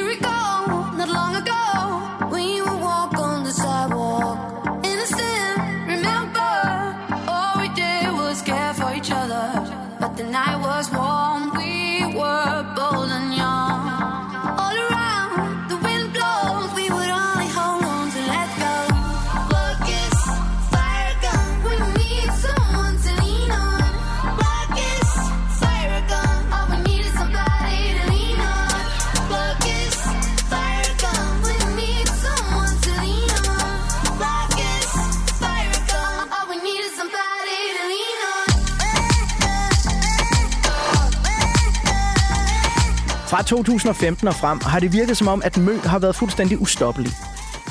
Fra 43.29 43.41
2015 43.41 44.27
og 44.27 44.35
frem 44.35 44.59
har 44.61 44.79
det 44.79 44.93
virket 44.93 45.17
som 45.17 45.27
om, 45.27 45.41
at 45.45 45.57
Mø 45.57 45.77
har 45.77 45.99
været 45.99 46.15
fuldstændig 46.15 46.61
ustoppelig. 46.61 47.11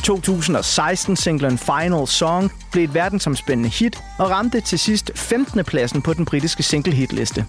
2016-singlen 0.07 1.59
Final 1.59 2.07
Song 2.07 2.53
blev 2.73 2.85
et 2.85 2.95
verdensomspændende 2.95 3.69
hit 3.71 4.03
og 4.19 4.31
ramte 4.31 4.61
til 4.61 4.79
sidst 4.79 5.11
15. 5.15 5.65
pladsen 5.65 6.03
på 6.03 6.13
den 6.15 6.25
britiske 6.25 6.63
single-hitliste. 6.63 7.47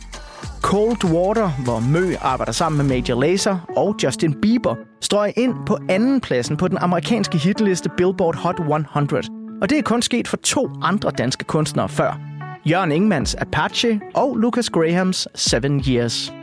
Cold 0.61 1.05
Water, 1.05 1.49
hvor 1.49 1.79
Mø 1.79 2.15
arbejder 2.21 2.51
sammen 2.51 2.77
med 2.77 2.95
Major 2.95 3.21
Lazer 3.21 3.57
og 3.77 3.95
Justin 4.03 4.35
Bieber, 4.41 4.75
strøg 5.01 5.33
ind 5.37 5.53
på 5.67 5.77
anden 5.89 6.21
pladsen 6.21 6.57
på 6.57 6.67
den 6.67 6.77
amerikanske 6.77 7.37
hitliste 7.37 7.89
Billboard 7.97 8.35
Hot 8.35 8.59
100. 8.59 9.23
Og 9.61 9.69
det 9.69 9.77
er 9.77 9.81
kun 9.81 10.01
sket 10.01 10.27
for 10.27 10.37
to 10.37 10.69
andre 10.81 11.11
danske 11.11 11.43
kunstnere 11.43 11.89
før. 11.89 12.19
Jørgen 12.65 12.91
Ingmans 12.91 13.35
Apache 13.35 14.01
og 14.15 14.37
Lucas 14.37 14.69
Grahams 14.69 15.27
Seven 15.35 15.83
Years. 15.87 16.38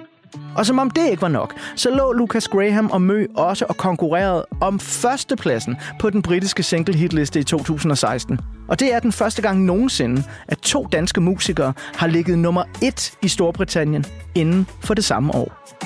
Og 0.57 0.67
som 0.67 0.79
om 0.79 0.91
det 0.91 1.11
ikke 1.11 1.23
var 1.23 1.29
nok, 1.29 1.55
så 1.77 1.91
lå 1.91 2.13
Lucas 2.13 2.49
Graham 2.49 2.91
og 2.91 3.03
Mø 3.03 3.27
også 3.35 3.65
og 3.69 3.77
konkurrerede 3.77 4.47
om 4.61 4.81
førstepladsen 4.81 5.77
på 6.01 6.11
den 6.11 6.23
britiske 6.23 6.63
single-hitliste 6.63 7.41
i 7.41 7.45
2016. 7.45 8.41
Og 8.69 8.81
det 8.81 8.95
er 8.95 9.01
den 9.01 9.13
første 9.13 9.43
gang 9.43 9.65
nogensinde, 9.65 10.23
at 10.49 10.59
to 10.59 10.87
danske 10.93 11.21
musikere 11.21 11.73
har 11.95 12.07
ligget 12.07 12.39
nummer 12.39 12.65
et 12.83 13.13
i 13.23 13.29
Storbritannien 13.29 14.05
inden 14.35 14.67
for 14.81 14.95
det 14.95 15.05
samme 15.05 15.35
år. 15.35 15.77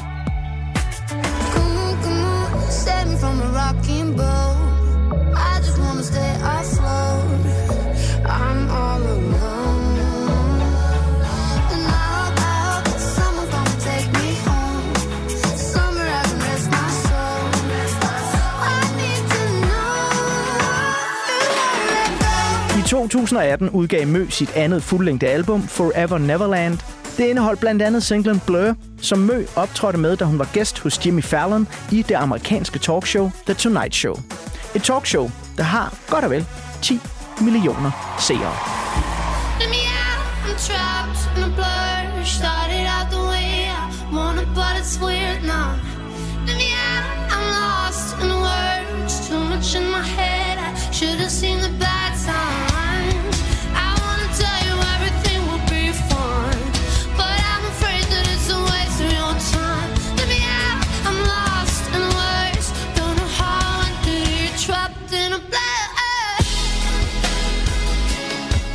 Come 1.55 1.75
on, 1.83 1.97
come 3.83 4.21
on, 4.21 4.40
2018 23.11 23.71
udgav 23.71 24.07
Mø 24.07 24.27
sit 24.29 24.53
andet 24.57 24.83
fuldlængde 24.83 25.27
album, 25.27 25.63
Forever 25.63 26.19
Neverland. 26.19 26.79
Det 27.17 27.25
indeholdt 27.25 27.61
blandt 27.61 27.83
andet 27.83 28.03
singlen 28.03 28.41
Blur, 28.47 28.75
som 29.01 29.19
Mø 29.19 29.45
optrådte 29.57 29.99
med, 29.99 30.17
da 30.17 30.25
hun 30.25 30.39
var 30.39 30.49
gæst 30.53 30.79
hos 30.79 31.07
Jimmy 31.07 31.23
Fallon 31.23 31.69
i 31.93 32.03
det 32.03 32.15
amerikanske 32.15 32.79
talkshow 32.79 33.31
The 33.47 33.55
Tonight 33.55 33.95
Show. 33.95 34.15
Et 34.75 34.83
talkshow, 34.83 35.31
der 35.57 35.63
har 35.63 35.95
godt 36.09 36.25
og 36.25 36.31
vel 36.31 36.47
10 36.83 37.01
millioner 37.41 38.17
seere. 38.21 38.55
Let 39.61 39.71
me 39.71 39.77
out, 39.77 40.27
I'm 40.47 40.59
trapped 40.67 41.37
in 41.37 41.53
a 41.53 41.55
blur. 41.55 41.90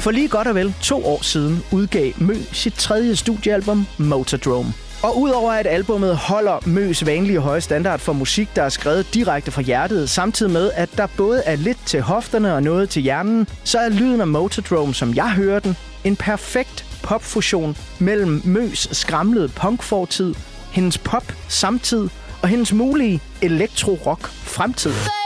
For 0.05 0.11
lige 0.11 0.27
godt 0.27 0.47
og 0.47 0.55
vel 0.55 0.73
to 0.81 1.05
år 1.05 1.23
siden 1.23 1.63
udgav 1.71 2.11
Mø 2.17 2.35
sit 2.51 2.73
tredje 2.73 3.15
studiealbum, 3.15 3.87
Motordrome. 3.97 4.73
Og 5.03 5.21
udover 5.21 5.51
at 5.51 5.67
albummet 5.67 6.17
holder 6.17 6.59
Møs 6.65 7.05
vanlige 7.05 7.39
høje 7.39 7.61
standard 7.61 7.99
for 7.99 8.13
musik, 8.13 8.49
der 8.55 8.61
er 8.63 8.69
skrevet 8.69 9.13
direkte 9.13 9.51
fra 9.51 9.61
hjertet, 9.61 10.09
samtidig 10.09 10.51
med, 10.51 10.71
at 10.73 10.89
der 10.97 11.07
både 11.17 11.43
er 11.45 11.55
lidt 11.55 11.77
til 11.85 12.01
hofterne 12.01 12.53
og 12.53 12.63
noget 12.63 12.89
til 12.89 13.01
hjernen, 13.01 13.47
så 13.63 13.79
er 13.79 13.89
lyden 13.89 14.21
af 14.21 14.27
Motordrome, 14.27 14.93
som 14.93 15.15
jeg 15.15 15.31
hører 15.31 15.59
den, 15.59 15.77
en 16.03 16.15
perfekt 16.15 16.85
popfusion 17.03 17.77
mellem 17.99 18.41
Møs 18.43 18.87
skramlede 18.91 19.49
punkfortid, 19.49 20.35
hendes 20.71 20.97
pop 20.97 21.33
samtid 21.47 22.09
og 22.41 22.49
hendes 22.49 22.73
mulige 22.73 23.21
elektro-rock 23.41 24.27
fremtid. 24.27 25.24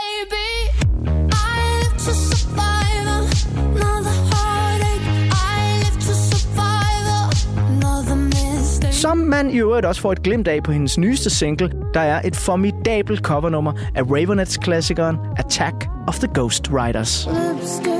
Som 9.00 9.18
man 9.18 9.50
i 9.50 9.58
øvrigt 9.58 9.86
også 9.86 10.00
får 10.00 10.12
et 10.12 10.22
glimt 10.22 10.48
af 10.48 10.62
på 10.62 10.72
hendes 10.72 10.98
nyeste 10.98 11.30
single, 11.30 11.72
der 11.94 12.00
er 12.00 12.20
et 12.24 12.36
formidabelt 12.36 13.20
covernummer 13.20 13.72
af 13.94 14.02
Ravenets-klassikeren 14.02 15.16
Attack 15.36 15.88
of 16.08 16.18
the 16.18 16.28
Ghost 16.34 16.68
Riders. 16.72 17.26
Lipstick 17.26 17.99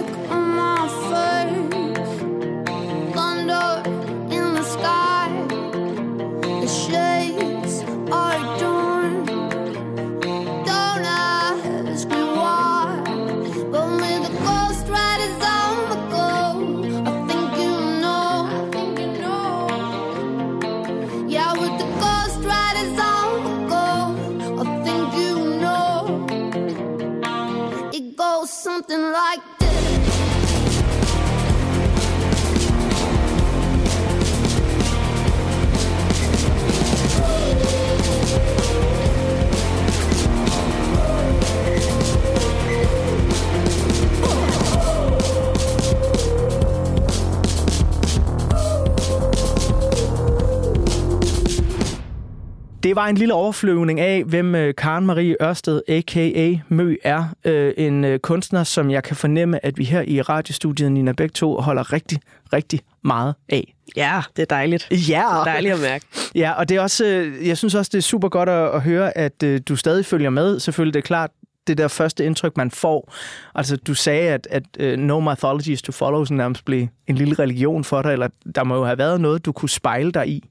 Det 52.83 52.97
var 52.97 53.07
en 53.07 53.17
lille 53.17 53.35
overflyvning 53.35 54.01
af, 54.01 54.25
hvem 54.25 54.55
øh, 54.55 54.75
Karen 54.75 55.07
Marie 55.07 55.37
Ørsted, 55.43 55.83
a.k.a. 55.89 56.55
Mø, 56.69 56.97
er. 57.05 57.25
Øh, 57.45 57.75
En 57.77 58.05
øh, 58.05 58.19
kunstner, 58.19 58.65
som 58.65 58.91
jeg 58.91 59.03
kan 59.03 59.17
fornemme, 59.17 59.65
at 59.67 59.79
vi 59.79 59.85
her 59.85 60.03
i 60.07 60.23
radiostudiet, 60.23 60.93
Nina 60.93 61.13
Bæk 61.13 61.33
to, 61.33 61.61
holder 61.61 61.93
rigtig, 61.93 62.19
rigtig 62.53 62.81
meget 63.05 63.35
af. 63.49 63.75
Ja, 63.97 64.23
det 64.37 64.43
er 64.43 64.47
dejligt. 64.47 65.09
Ja, 65.09 65.25
Dejligt 65.45 65.75
at 65.75 65.81
mærke. 65.81 66.07
Ja, 66.35 66.53
og 66.53 66.69
det 66.69 66.77
er 66.77 66.81
også, 66.81 67.31
jeg 67.45 67.59
synes 67.59 67.75
også, 67.75 67.91
det 67.93 67.99
er 67.99 68.03
super 68.03 68.29
godt 68.29 68.49
at, 68.49 68.75
at 68.75 68.83
høre, 68.83 69.19
at 69.19 69.69
du 69.69 69.77
stadig 69.77 70.07
følger 70.07 70.31
med. 70.31 70.61
Selvfølgelig, 70.61 70.95
det 70.95 71.01
er 71.01 71.07
klart, 71.07 71.31
det 71.67 71.79
der 71.79 71.89
første 71.89 72.25
indtryk, 72.25 72.57
man 72.57 72.71
får. 72.71 73.15
Altså, 73.55 73.77
du 73.77 73.95
sagde, 73.95 74.29
at, 74.29 74.49
at 74.51 74.63
uh, 74.83 74.99
no 74.99 75.21
mythologies 75.21 75.83
to 75.83 75.93
follow 75.93 76.25
sådan 76.25 76.37
nærmest 76.37 76.65
blev 76.65 76.87
en 77.07 77.15
lille 77.15 77.35
religion 77.35 77.85
for 77.85 78.03
dig, 78.03 78.13
eller 78.13 78.29
der 78.55 78.65
må 78.65 78.77
jo 78.77 78.85
have 78.85 78.99
været 78.99 79.21
noget, 79.21 79.45
du 79.45 79.53
kunne 79.53 79.69
spejle 79.69 80.13
dig 80.13 80.29
i. 80.29 80.49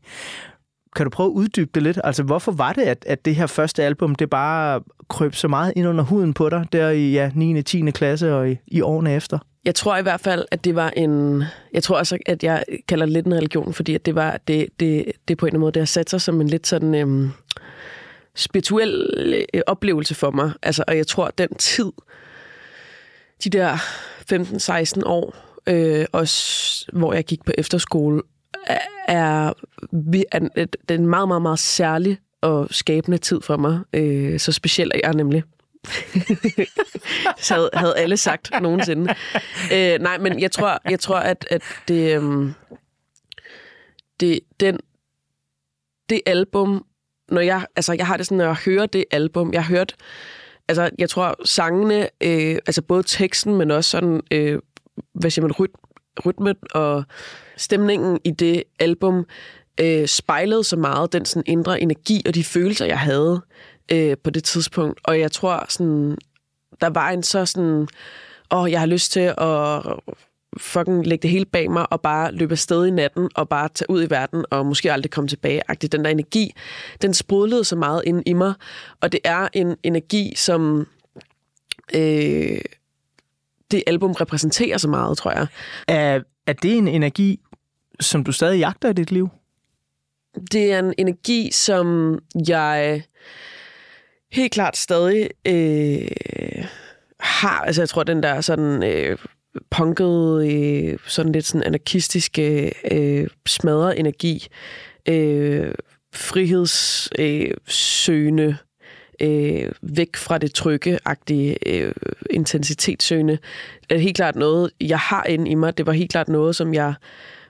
Kan 0.96 1.06
du 1.06 1.10
prøve 1.10 1.28
at 1.28 1.34
uddybe 1.34 1.70
det 1.74 1.84
lidt? 1.84 2.00
Altså, 2.04 2.24
hvorfor 2.24 2.52
var 2.52 2.74
det, 2.74 2.82
at, 2.82 3.06
at 3.08 3.26
det 3.26 3.36
her 3.36 3.48
første 3.48 3.84
album, 3.84 4.16
det 4.16 4.30
bare 4.30 4.82
krøb 5.10 5.36
så 5.36 5.48
meget 5.48 5.74
ind 5.76 5.88
under 5.88 6.04
huden 6.04 6.34
på 6.34 6.50
dig, 6.50 6.66
der 6.72 6.90
i 6.90 7.12
ja, 7.12 7.32
9. 7.36 7.60
og 7.60 7.66
10. 7.66 7.92
klasse 7.92 8.36
og 8.36 8.52
i, 8.52 8.58
i 8.68 8.82
årene 8.82 9.16
efter? 9.16 9.40
Jeg 9.66 9.76
tror 9.76 9.98
i 9.98 10.02
hvert 10.02 10.22
fald, 10.22 10.46
at 10.52 10.64
det 10.64 10.76
var 10.76 10.90
en... 10.90 11.44
Jeg 11.74 11.84
tror 11.84 11.98
også, 11.98 12.18
at 12.26 12.44
jeg 12.44 12.64
kalder 12.88 13.06
det 13.06 13.14
lidt 13.14 13.26
en 13.26 13.34
religion, 13.34 13.74
fordi 13.74 13.96
at 13.96 14.06
det 14.06 14.16
var 14.16 14.40
det, 14.48 14.68
det, 14.80 15.12
det 15.28 15.38
på 15.38 15.46
en 15.46 15.48
eller 15.48 15.54
anden 15.54 15.60
måde, 15.60 15.72
det 15.72 15.80
har 15.80 15.86
sat 15.86 16.10
sig 16.10 16.22
som 16.22 16.42
en 16.42 16.48
lidt 16.48 16.68
sådan 16.68 16.96
øhm, 16.96 17.32
spirituel 18.36 19.14
øh, 19.54 19.62
oplevelse 19.68 20.16
for 20.16 20.32
mig. 20.32 20.52
Altså, 20.64 20.84
og 20.88 20.98
jeg 20.98 21.08
tror, 21.08 21.26
at 21.26 21.38
den 21.38 21.56
tid, 21.56 21.92
de 23.44 23.50
der 23.50 23.76
15-16 24.34 25.02
år, 25.06 25.36
øh, 25.68 26.06
også 26.12 26.86
hvor 26.94 27.14
jeg 27.14 27.26
gik 27.26 27.46
på 27.46 27.52
efterskole, 27.58 28.22
er, 28.68 28.80
er, 29.08 29.54
det 30.56 30.92
er 30.92 30.96
en 30.96 31.08
meget, 31.08 31.28
meget, 31.28 31.42
meget 31.42 31.60
særlig 31.60 32.18
og 32.42 32.68
skabende 32.72 33.18
tid 33.18 33.42
for 33.42 33.58
mig. 33.58 33.80
Øh, 33.94 34.40
så 34.40 34.52
speciel 34.52 34.92
er 34.96 35.00
jeg 35.04 35.14
nemlig. 35.14 35.44
så 37.38 37.54
havde, 37.54 37.70
havde 37.74 37.98
alle 37.98 38.18
sagt 38.18 38.52
nogensinde. 38.62 39.16
Øh, 39.74 40.00
nej, 40.00 40.18
men 40.18 40.40
jeg 40.40 40.52
tror, 40.52 40.80
jeg 40.90 41.00
tror 41.00 41.18
at, 41.18 41.48
at 41.50 41.64
det, 41.88 42.16
øhm, 42.16 42.54
det, 44.20 44.40
den, 44.60 44.80
det 46.10 46.22
album, 46.26 46.86
når 47.30 47.42
jeg, 47.42 47.66
altså 47.76 47.94
jeg 47.94 48.08
har 48.08 48.18
det 48.18 48.26
sådan, 48.26 48.38
når 48.38 48.46
jeg 48.46 48.58
hører 48.66 48.86
det 48.86 49.06
album, 49.12 49.54
jeg 49.54 49.64
har 49.64 49.76
hørt, 49.76 49.96
altså 50.68 50.90
jeg 50.98 51.10
tror 51.10 51.36
sangene, 51.46 52.10
øh, 52.22 52.56
altså 52.56 52.82
både 52.82 53.04
teksten, 53.04 53.56
men 53.56 53.72
også 53.72 53.90
sådan, 53.90 54.22
øh, 54.32 54.60
hvad 55.14 55.32
siger 55.32 55.44
man, 55.44 55.52
ryt, 55.52 55.72
rytmen 56.26 56.56
og 56.72 57.04
stemningen 57.60 58.20
i 58.24 58.32
det 58.32 58.64
album, 58.80 59.26
øh, 59.82 60.08
spejlede 60.08 60.64
så 60.64 60.76
meget 60.76 61.14
den 61.14 61.26
sådan 61.26 61.44
indre 61.46 61.82
energi 61.82 62.22
og 62.28 62.36
de 62.36 62.44
følelser, 62.44 62.86
jeg 62.86 63.00
havde 63.00 63.42
øh, 63.92 64.18
på 64.24 64.30
det 64.30 64.44
tidspunkt. 64.44 65.00
Og 65.04 65.20
jeg 65.20 65.32
tror 65.32 65.66
sådan, 65.70 66.18
der 66.82 66.90
var 66.90 67.10
en 67.10 67.24
så 67.24 67.46
sådan, 67.46 67.88
åh, 68.52 68.72
jeg 68.72 68.80
har 68.80 68.88
lyst 68.88 69.12
til 69.12 69.34
at 69.38 69.82
fucking 70.58 71.08
lægge 71.08 71.22
det 71.22 71.30
hele 71.30 71.46
bag 71.46 71.72
mig 71.72 71.92
og 71.92 72.02
bare 72.02 72.32
løbe 72.32 72.52
afsted 72.52 72.86
i 72.86 72.92
natten 72.92 73.30
og 73.36 73.50
bare 73.50 73.70
tage 73.70 73.90
ud 73.90 74.04
i 74.04 74.10
verden 74.10 74.46
og 74.52 74.66
måske 74.66 74.94
aldrig 74.94 75.12
komme 75.12 75.28
tilbage. 75.28 75.62
-agtigt. 75.72 75.88
Den 75.88 76.04
der 76.04 76.10
energi, 76.10 76.54
den 77.02 77.14
sprudlede 77.14 77.64
så 77.64 77.76
meget 77.76 78.02
ind 78.06 78.24
i 78.26 78.34
mig, 78.34 78.54
og 79.02 79.12
det 79.12 79.20
er 79.24 79.48
en 79.54 79.76
energi, 79.84 80.34
som 80.36 80.88
øh, 81.94 82.62
det 83.72 83.84
album 83.88 84.12
repræsenterer 84.12 84.78
så 84.78 84.88
meget, 84.88 85.18
tror 85.18 85.32
jeg. 85.32 85.48
Er, 85.88 86.22
er 86.48 86.54
det 86.54 86.78
en 86.78 86.88
energi, 86.88 87.40
som 88.00 88.24
du 88.24 88.32
stadig 88.32 88.60
jagter 88.60 88.90
i 88.90 88.94
dit 88.94 89.12
liv? 89.12 89.30
det 90.52 90.74
er 90.74 90.80
en 90.80 90.94
energi, 90.98 91.50
som 91.52 92.20
jeg 92.48 93.04
helt 94.32 94.54
klart 94.54 94.78
stadig 94.78 95.30
øh, 95.46 96.66
har. 97.20 97.62
Altså, 97.62 97.82
jeg 97.82 97.90
tror, 97.90 98.04
den 98.04 98.24
der 98.24 98.42
sådan 98.42 98.84
øh, 98.84 99.18
punkede, 99.70 100.54
øh, 100.54 101.00
sådan 101.08 101.32
lidt 101.32 101.46
sådan 101.46 101.64
anarkistiske, 101.64 102.74
øh, 102.92 103.28
smadret 103.48 104.00
energi, 104.00 104.48
øh, 105.10 105.74
frihedssøgende, 106.14 107.50
øh, 107.50 107.58
søgende, 107.68 108.58
øh, 109.22 109.72
væk 109.82 110.16
fra 110.16 110.38
det 110.38 110.54
trygge-agtige, 110.54 111.58
øh, 111.66 111.94
intensitetssøgende, 112.30 113.38
er 113.90 113.98
helt 113.98 114.16
klart 114.16 114.36
noget, 114.36 114.72
jeg 114.82 115.00
har 115.00 115.24
inde 115.24 115.52
i 115.52 115.56
mig. 115.56 115.78
Det 115.78 115.86
var 115.86 115.94
helt 115.94 116.12
klart 116.12 116.28
noget, 116.28 116.56
som 116.56 116.74
jeg 116.74 116.94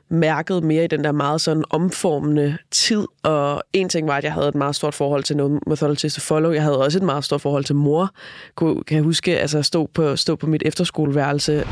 mærket 0.10 0.64
mere 0.64 0.84
i 0.84 0.88
den 0.88 1.04
der 1.04 1.12
meget 1.12 1.42
sådan 1.42 1.64
omformende 1.70 2.58
tid. 2.72 3.06
Og 3.24 3.64
en 3.74 3.90
ting 3.90 4.08
var, 4.08 4.18
at 4.18 4.24
jeg 4.24 4.34
havde 4.34 4.48
et 4.48 4.56
meget 4.56 4.76
stort 4.76 4.94
forhold 4.94 5.24
til 5.24 5.38
No 5.38 5.60
Mythologies 5.68 6.14
to 6.14 6.22
Follow. 6.22 6.52
Jeg 6.52 6.64
havde 6.64 6.80
også 6.80 6.98
et 6.98 7.04
meget 7.04 7.24
stort 7.24 7.42
forhold 7.42 7.64
til 7.64 7.76
mor. 7.76 8.10
Kan 8.58 8.84
jeg 8.92 9.02
huske, 9.02 9.40
altså 9.40 9.62
stå 9.62 9.90
på, 9.94 10.16
stå 10.16 10.36
på 10.36 10.48
mit 10.48 10.64
efterskoleværelse 10.66 11.66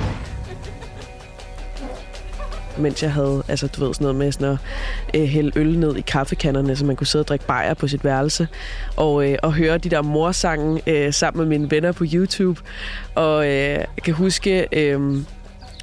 mens 2.80 3.04
jeg 3.04 3.14
havde, 3.14 3.44
altså 3.48 3.68
du 3.68 3.86
ved, 3.86 3.94
sådan 3.94 4.06
noget 4.06 4.16
med 4.16 4.32
sådan 4.32 4.58
at 5.14 5.22
øh, 5.22 5.28
hælde 5.28 5.60
øl 5.60 5.80
ned 5.80 5.96
i 5.96 6.02
kaffekanderne, 6.02 6.76
så 6.76 6.86
man 6.86 6.96
kunne 6.96 7.08
sidde 7.08 7.24
og 7.24 7.28
drikke 7.28 7.46
bajer 7.46 7.74
på 7.74 7.88
sit 7.88 8.04
værelse, 8.04 8.48
og, 8.96 9.32
øh, 9.32 9.38
og 9.44 9.54
høre 9.54 9.78
de 9.78 9.90
der 9.90 10.02
morsange 10.02 10.82
øh, 10.88 11.14
sammen 11.14 11.40
med 11.40 11.58
mine 11.58 11.72
venner 11.72 11.92
på 11.92 12.06
YouTube. 12.14 12.62
Og 13.16 13.46
øh, 13.46 13.52
jeg 13.52 14.04
kan 14.04 14.14
huske, 14.14 14.68
øh, 14.72 15.18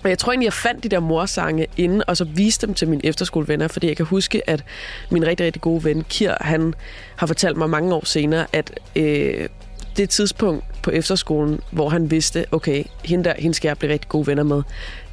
og 0.05 0.11
jeg 0.11 0.19
tror 0.19 0.33
egentlig, 0.33 0.45
jeg 0.45 0.53
fandt 0.53 0.85
de 0.85 0.89
der 0.89 1.01
morsange 1.01 1.67
inden, 1.77 2.03
og 2.07 2.17
så 2.17 2.25
viste 2.25 2.67
dem 2.67 2.75
til 2.75 2.89
mine 2.89 3.07
efterskolevenner, 3.07 3.69
fordi 3.69 3.87
jeg 3.87 3.97
kan 3.97 4.07
huske, 4.07 4.51
at 4.51 4.65
min 5.11 5.27
rigtig, 5.27 5.47
rigtig 5.47 5.63
gode 5.63 5.85
ven, 5.85 6.05
Kir, 6.05 6.35
han 6.41 6.75
har 7.17 7.27
fortalt 7.27 7.57
mig 7.57 7.71
mange 7.71 7.95
år 7.95 8.05
senere, 8.05 8.47
at 8.53 8.81
øh, 8.97 9.49
det 9.97 10.11
tidspunkt 10.11 10.65
på 10.83 10.91
efterskolen, 10.91 11.61
hvor 11.71 11.89
han 11.89 12.11
vidste, 12.11 12.47
okay, 12.53 12.85
hende 13.05 13.25
der, 13.25 13.35
hende 13.39 13.55
skal 13.55 13.69
jeg 13.69 13.79
blive 13.79 13.93
rigtig 13.93 14.09
gode 14.09 14.27
venner 14.27 14.43
med, 14.43 14.63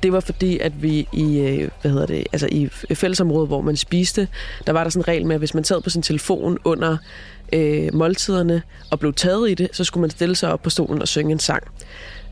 det 0.03 0.13
var 0.13 0.19
fordi, 0.19 0.59
at 0.59 0.83
vi 0.83 1.07
i, 1.13 1.39
øh, 1.39 1.69
hvad 1.81 1.91
hedder 1.91 2.05
det, 2.05 2.27
altså 2.31 2.47
i 2.51 2.69
fællesområdet, 2.93 3.47
hvor 3.47 3.61
man 3.61 3.77
spiste, 3.77 4.27
der 4.67 4.73
var 4.73 4.83
der 4.83 4.89
sådan 4.89 5.01
en 5.01 5.07
regel 5.07 5.25
med, 5.25 5.35
at 5.35 5.41
hvis 5.41 5.53
man 5.53 5.63
sad 5.63 5.81
på 5.81 5.89
sin 5.89 6.01
telefon 6.01 6.57
under 6.63 6.97
øh, 7.53 7.93
måltiderne 7.93 8.61
og 8.91 8.99
blev 8.99 9.13
taget 9.13 9.51
i 9.51 9.53
det, 9.53 9.69
så 9.73 9.83
skulle 9.83 10.01
man 10.01 10.09
stille 10.09 10.35
sig 10.35 10.53
op 10.53 10.61
på 10.61 10.69
stolen 10.69 11.01
og 11.01 11.07
synge 11.07 11.31
en 11.31 11.39
sang. 11.39 11.63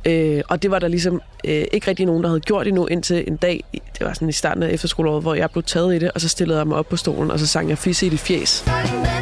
Øh, 0.06 0.42
og 0.50 0.64
det 0.64 0.72
var 0.72 0.80
der 0.80 0.88
ligesom 0.88 1.22
øh, 1.46 1.66
ikke 1.72 1.88
rigtig 1.88 2.06
nogen, 2.06 2.24
der 2.24 2.30
havde 2.30 2.40
gjort 2.40 2.68
endnu, 2.68 2.86
indtil 2.86 3.24
en 3.28 3.36
dag, 3.36 3.64
det 3.74 4.08
var 4.08 4.14
sådan 4.14 4.30
i 4.30 4.32
starten 4.32 4.64
af 4.64 4.70
efterskoleåret, 4.70 5.22
hvor 5.22 5.36
jeg 5.36 5.52
blev 5.52 5.64
taget 5.64 5.96
i 5.96 6.00
det, 6.00 6.12
og 6.12 6.22
så 6.22 6.30
stillede 6.30 6.58
jeg 6.58 6.68
mig 6.68 6.78
op 6.78 6.90
på 6.90 6.98
stolen, 6.98 7.32
og 7.32 7.40
så 7.40 7.48
sang 7.48 7.70
jeg 7.70 7.78
fisse 7.78 8.06
i 8.06 8.10
det 8.10 8.20
fjes. 8.20 8.64
Klokken 8.66 9.19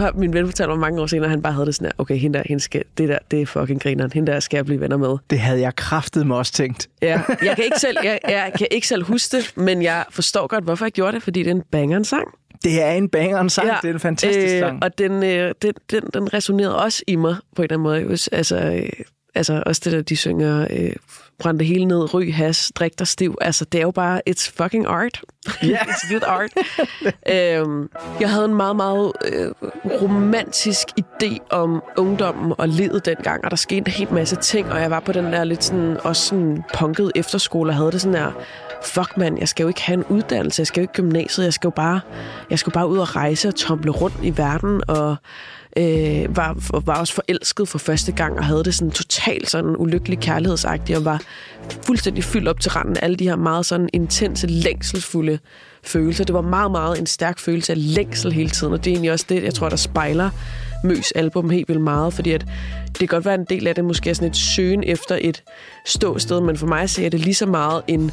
Har 0.00 0.12
min 0.12 0.32
ven 0.32 0.46
fortalt 0.46 0.68
mig 0.68 0.78
mange 0.78 1.00
år 1.02 1.06
senere, 1.06 1.24
at 1.24 1.30
han 1.30 1.42
bare 1.42 1.52
havde 1.52 1.66
det 1.66 1.74
sådan 1.74 1.86
her, 1.86 1.92
okay, 1.98 2.16
hende 2.16 2.38
der, 2.38 2.44
hende 2.46 2.62
skal, 2.62 2.84
det 2.98 3.08
der, 3.08 3.18
det 3.30 3.42
er 3.42 3.46
fucking 3.46 3.82
grineren. 3.82 4.10
Hende 4.14 4.32
der 4.32 4.40
skal 4.40 4.56
jeg 4.56 4.64
blive 4.64 4.80
venner 4.80 4.96
med. 4.96 5.16
Det 5.30 5.38
havde 5.38 5.60
jeg 5.60 5.76
kraftet 5.76 6.26
mig 6.26 6.36
også 6.36 6.52
tænkt. 6.52 6.88
Ja, 7.02 7.22
jeg 7.44 7.56
kan 7.56 7.64
ikke 7.64 7.80
selv, 7.80 7.96
jeg, 8.04 8.18
jeg 8.28 8.52
kan 8.58 8.66
ikke 8.70 8.86
selv 8.88 9.04
huske 9.04 9.36
det, 9.36 9.52
men 9.56 9.82
jeg 9.82 10.04
forstår 10.10 10.46
godt, 10.46 10.64
hvorfor 10.64 10.84
jeg 10.84 10.92
gjorde 10.92 11.12
det, 11.12 11.22
fordi 11.22 11.42
det 11.42 11.50
er 11.50 11.54
en 11.54 11.62
banger 11.70 12.02
sang. 12.02 12.28
Det 12.64 12.82
er 12.82 12.90
en 12.90 13.08
banger 13.08 13.40
en 13.40 13.50
sang. 13.50 13.68
Ja. 13.68 13.76
Det 13.82 13.90
er 13.90 13.94
en 13.94 14.00
fantastisk 14.00 14.54
øh, 14.54 14.60
sang. 14.60 14.82
Og 14.82 14.98
den, 14.98 15.22
øh, 15.22 15.54
den, 15.62 15.74
den, 15.90 16.02
den 16.14 16.34
resonerede 16.34 16.78
også 16.78 17.02
i 17.06 17.16
mig 17.16 17.36
på 17.56 17.62
en 17.62 17.64
eller 17.64 17.90
anden 17.90 18.08
måde. 18.08 18.18
Altså, 18.32 18.56
øh, 18.56 19.04
altså 19.34 19.62
også 19.66 19.82
det 19.84 19.92
der, 19.92 20.02
de 20.02 20.16
synger, 20.16 20.66
øh, 20.70 20.92
brænd 21.40 21.58
det 21.58 21.66
hele 21.66 21.84
ned, 21.84 22.14
ryg, 22.14 22.34
has, 22.34 22.72
drik 22.74 22.98
dig 22.98 23.06
stiv. 23.06 23.34
Altså, 23.40 23.64
det 23.64 23.78
er 23.78 23.82
jo 23.82 23.90
bare, 23.90 24.20
it's 24.30 24.52
fucking 24.56 24.86
art. 24.86 25.22
Ja. 25.62 25.78
it's 25.90 26.12
good 26.12 26.22
art. 26.26 26.50
øhm, 27.28 27.90
jeg 28.20 28.30
havde 28.30 28.44
en 28.44 28.54
meget, 28.54 28.76
meget 28.76 29.12
øh, 29.24 29.50
romantisk 30.02 30.86
idé 31.00 31.38
om 31.50 31.82
ungdommen 31.96 32.52
og 32.58 32.68
livet 32.68 33.06
dengang, 33.06 33.44
og 33.44 33.50
der 33.50 33.56
skete 33.56 33.78
en 33.78 33.86
hel 33.86 34.12
masse 34.12 34.36
ting, 34.36 34.72
og 34.72 34.80
jeg 34.80 34.90
var 34.90 35.00
på 35.00 35.12
den 35.12 35.24
der 35.24 35.44
lidt 35.44 35.64
sådan, 35.64 35.96
også 36.02 36.26
sådan 36.26 36.62
punket 36.74 37.12
efterskole, 37.14 37.70
og 37.70 37.76
havde 37.76 37.92
det 37.92 38.00
sådan 38.00 38.14
der, 38.14 38.32
fuck 38.82 39.16
mand, 39.16 39.38
jeg 39.38 39.48
skal 39.48 39.62
jo 39.62 39.68
ikke 39.68 39.82
have 39.82 39.96
en 39.96 40.04
uddannelse, 40.08 40.60
jeg 40.60 40.66
skal 40.66 40.80
jo 40.80 40.82
ikke 40.82 40.94
gymnasiet, 40.94 41.44
jeg 41.44 41.52
skal 41.52 41.68
jo 41.68 41.72
bare, 41.76 42.00
jeg 42.50 42.58
skal 42.58 42.70
jo 42.70 42.74
bare 42.74 42.88
ud 42.88 42.98
og 42.98 43.16
rejse 43.16 43.48
og 43.48 43.54
tomle 43.54 43.90
rundt 43.90 44.16
i 44.22 44.38
verden, 44.38 44.82
og 44.88 45.16
øh, 45.76 46.36
var, 46.36 46.80
var 46.84 46.94
også 46.94 47.14
forelsket 47.14 47.68
for 47.68 47.78
første 47.78 48.12
gang, 48.12 48.38
og 48.38 48.44
havde 48.44 48.64
det 48.64 48.74
sådan 48.74 48.90
totalt 48.90 49.50
sådan 49.50 49.76
ulykkelig 49.78 50.18
kærlighedsagtigt, 50.18 50.98
og 50.98 51.04
var 51.04 51.22
fuldstændig 51.82 52.24
fyldt 52.24 52.48
op 52.48 52.60
til 52.60 52.70
randen 52.70 52.96
af 52.96 53.00
alle 53.02 53.16
de 53.16 53.28
her 53.28 53.36
meget 53.36 53.66
sådan 53.66 53.88
intense, 53.92 54.46
længselsfulde 54.46 55.38
følelser. 55.82 56.24
Det 56.24 56.34
var 56.34 56.40
meget, 56.40 56.70
meget 56.70 56.98
en 56.98 57.06
stærk 57.06 57.38
følelse 57.38 57.72
af 57.72 57.94
længsel 57.94 58.32
hele 58.32 58.50
tiden, 58.50 58.72
og 58.72 58.84
det 58.84 58.90
er 58.90 58.94
egentlig 58.94 59.12
også 59.12 59.26
det, 59.28 59.42
jeg 59.42 59.54
tror, 59.54 59.68
der 59.68 59.76
spejler 59.76 60.30
Møs 60.84 61.12
album 61.12 61.50
helt 61.50 61.68
vildt 61.68 61.82
meget, 61.82 62.14
fordi 62.14 62.32
at 62.32 62.46
det 62.88 62.98
kan 62.98 63.08
godt 63.08 63.24
være 63.24 63.34
en 63.34 63.46
del 63.50 63.66
af 63.66 63.74
det 63.74 63.84
måske 63.84 64.10
er 64.10 64.14
sådan 64.14 64.30
et 64.30 64.36
søgen 64.36 64.84
efter 64.84 65.18
et 65.20 65.42
ståsted, 65.86 66.40
men 66.40 66.56
for 66.56 66.66
mig 66.66 66.90
ser 66.90 67.08
det 67.08 67.20
lige 67.20 67.34
så 67.34 67.46
meget 67.46 67.82
en 67.88 68.10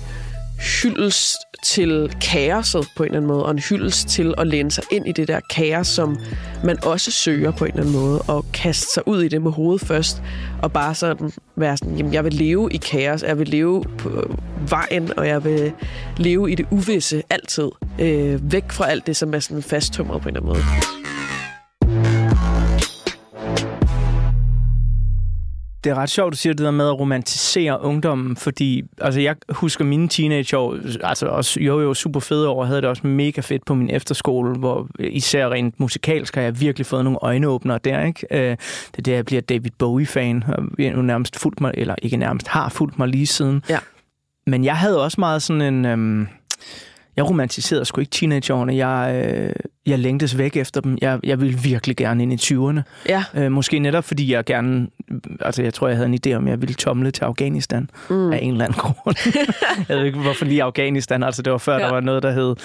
hyldest 0.59 1.37
til 1.63 2.15
kaoset 2.21 2.87
på 2.97 3.03
en 3.03 3.07
eller 3.07 3.17
anden 3.17 3.27
måde, 3.27 3.45
og 3.45 3.51
en 3.51 3.59
hyldest 3.59 4.07
til 4.07 4.33
at 4.37 4.47
læne 4.47 4.71
sig 4.71 4.83
ind 4.91 5.07
i 5.07 5.11
det 5.11 5.27
der 5.27 5.39
kaos, 5.49 5.87
som 5.87 6.17
man 6.63 6.83
også 6.83 7.11
søger 7.11 7.51
på 7.51 7.65
en 7.65 7.71
eller 7.71 7.81
anden 7.81 8.01
måde, 8.01 8.21
og 8.21 8.45
kaste 8.53 8.93
sig 8.93 9.07
ud 9.07 9.21
i 9.21 9.27
det 9.27 9.41
med 9.41 9.51
hovedet 9.51 9.87
først, 9.87 10.21
og 10.61 10.73
bare 10.73 10.95
sådan 10.95 11.31
være 11.55 11.77
sådan, 11.77 11.97
jamen 11.97 12.13
jeg 12.13 12.23
vil 12.23 12.33
leve 12.33 12.69
i 12.71 12.77
kaos, 12.77 13.23
jeg 13.23 13.39
vil 13.39 13.47
leve 13.47 13.83
på 13.97 14.09
øh, 14.09 14.37
vejen, 14.69 15.11
og 15.17 15.27
jeg 15.27 15.43
vil 15.43 15.71
leve 16.17 16.51
i 16.51 16.55
det 16.55 16.65
uvisse 16.71 17.23
altid, 17.29 17.69
øh, 17.99 18.51
væk 18.51 18.71
fra 18.71 18.89
alt 18.89 19.07
det, 19.07 19.15
som 19.15 19.33
er 19.33 19.39
sådan 19.39 19.63
fasttømret 19.63 20.21
på 20.21 20.29
en 20.29 20.35
eller 20.35 20.49
anden 20.49 20.63
måde. 20.63 20.96
Det 25.83 25.89
er 25.89 25.95
ret 25.95 26.09
sjovt, 26.09 26.31
du 26.33 26.37
siger 26.37 26.53
det 26.53 26.65
der 26.65 26.71
med 26.71 26.87
at 26.87 26.99
romantisere 26.99 27.81
ungdommen, 27.81 28.35
fordi 28.35 28.83
altså, 29.01 29.19
jeg 29.21 29.35
husker 29.49 29.85
mine 29.85 30.07
teenageår, 30.07 30.77
altså 31.03 31.25
også 31.27 31.59
jo 31.59 31.81
jo 31.81 31.93
super 31.93 32.19
fede 32.19 32.49
år, 32.49 32.65
havde 32.65 32.81
det 32.81 32.89
også 32.89 33.07
mega 33.07 33.41
fedt 33.41 33.65
på 33.65 33.75
min 33.75 33.89
efterskole, 33.89 34.55
hvor 34.59 34.87
især 34.99 35.49
rent 35.49 35.79
musikalsk 35.79 36.35
har 36.35 36.41
jeg 36.41 36.61
virkelig 36.61 36.85
fået 36.85 37.03
nogle 37.03 37.19
øjenåbnere 37.21 37.79
der, 37.83 38.05
ikke? 38.05 38.27
Øh, 38.31 38.39
Det 38.41 38.57
er 38.97 39.01
der, 39.01 39.13
jeg 39.13 39.25
bliver 39.25 39.41
David 39.41 39.71
Bowie-fan, 39.79 40.43
og 40.47 40.63
jeg 40.79 40.91
nu 40.93 41.01
nærmest 41.01 41.39
fulgt 41.39 41.61
mig, 41.61 41.71
eller 41.73 41.95
ikke 42.01 42.17
nærmest, 42.17 42.47
har 42.47 42.69
fulgt 42.69 42.99
mig 42.99 43.07
lige 43.07 43.27
siden. 43.27 43.63
Ja. 43.69 43.79
Men 44.47 44.63
jeg 44.65 44.75
havde 44.77 45.03
også 45.03 45.15
meget 45.19 45.41
sådan 45.41 45.61
en... 45.61 45.85
Øhm, 45.85 46.27
jeg 47.17 47.29
romantiserede 47.29 47.85
sgu 47.85 48.01
ikke 48.01 48.11
teenageårene. 48.11 48.75
Jeg, 48.87 49.25
øh, 49.25 49.53
jeg 49.85 49.99
længtes 49.99 50.37
væk 50.37 50.57
efter 50.57 50.81
dem. 50.81 50.97
Jeg, 51.01 51.19
jeg 51.23 51.41
ville 51.41 51.59
virkelig 51.59 51.97
gerne 51.97 52.23
ind 52.23 52.33
i 52.33 52.35
20'erne. 52.35 52.81
Ja, 53.09 53.23
Øh, 53.33 53.51
måske 53.51 53.79
netop 53.79 54.03
fordi 54.03 54.33
jeg 54.33 54.45
gerne... 54.45 54.87
Altså, 55.41 55.63
jeg 55.63 55.73
tror, 55.73 55.87
jeg 55.87 55.97
havde 55.97 56.09
en 56.09 56.19
idé 56.27 56.33
om, 56.33 56.45
at 56.45 56.51
jeg 56.51 56.61
ville 56.61 56.75
tomle 56.75 57.11
til 57.11 57.23
Afghanistan 57.23 57.89
mm. 58.09 58.31
af 58.31 58.39
en 58.41 58.51
eller 58.51 58.65
anden 58.65 58.79
grund. 58.79 59.15
jeg 59.89 59.97
ved 59.97 60.05
ikke, 60.05 60.19
hvorfor 60.19 60.45
lige 60.45 60.63
Afghanistan. 60.63 61.23
Altså, 61.23 61.41
det 61.41 61.51
var 61.51 61.57
før, 61.57 61.77
ja. 61.77 61.85
Der 61.85 61.91
var 61.91 61.99
noget, 61.99 62.23
der 62.23 62.31
hed 62.31 62.55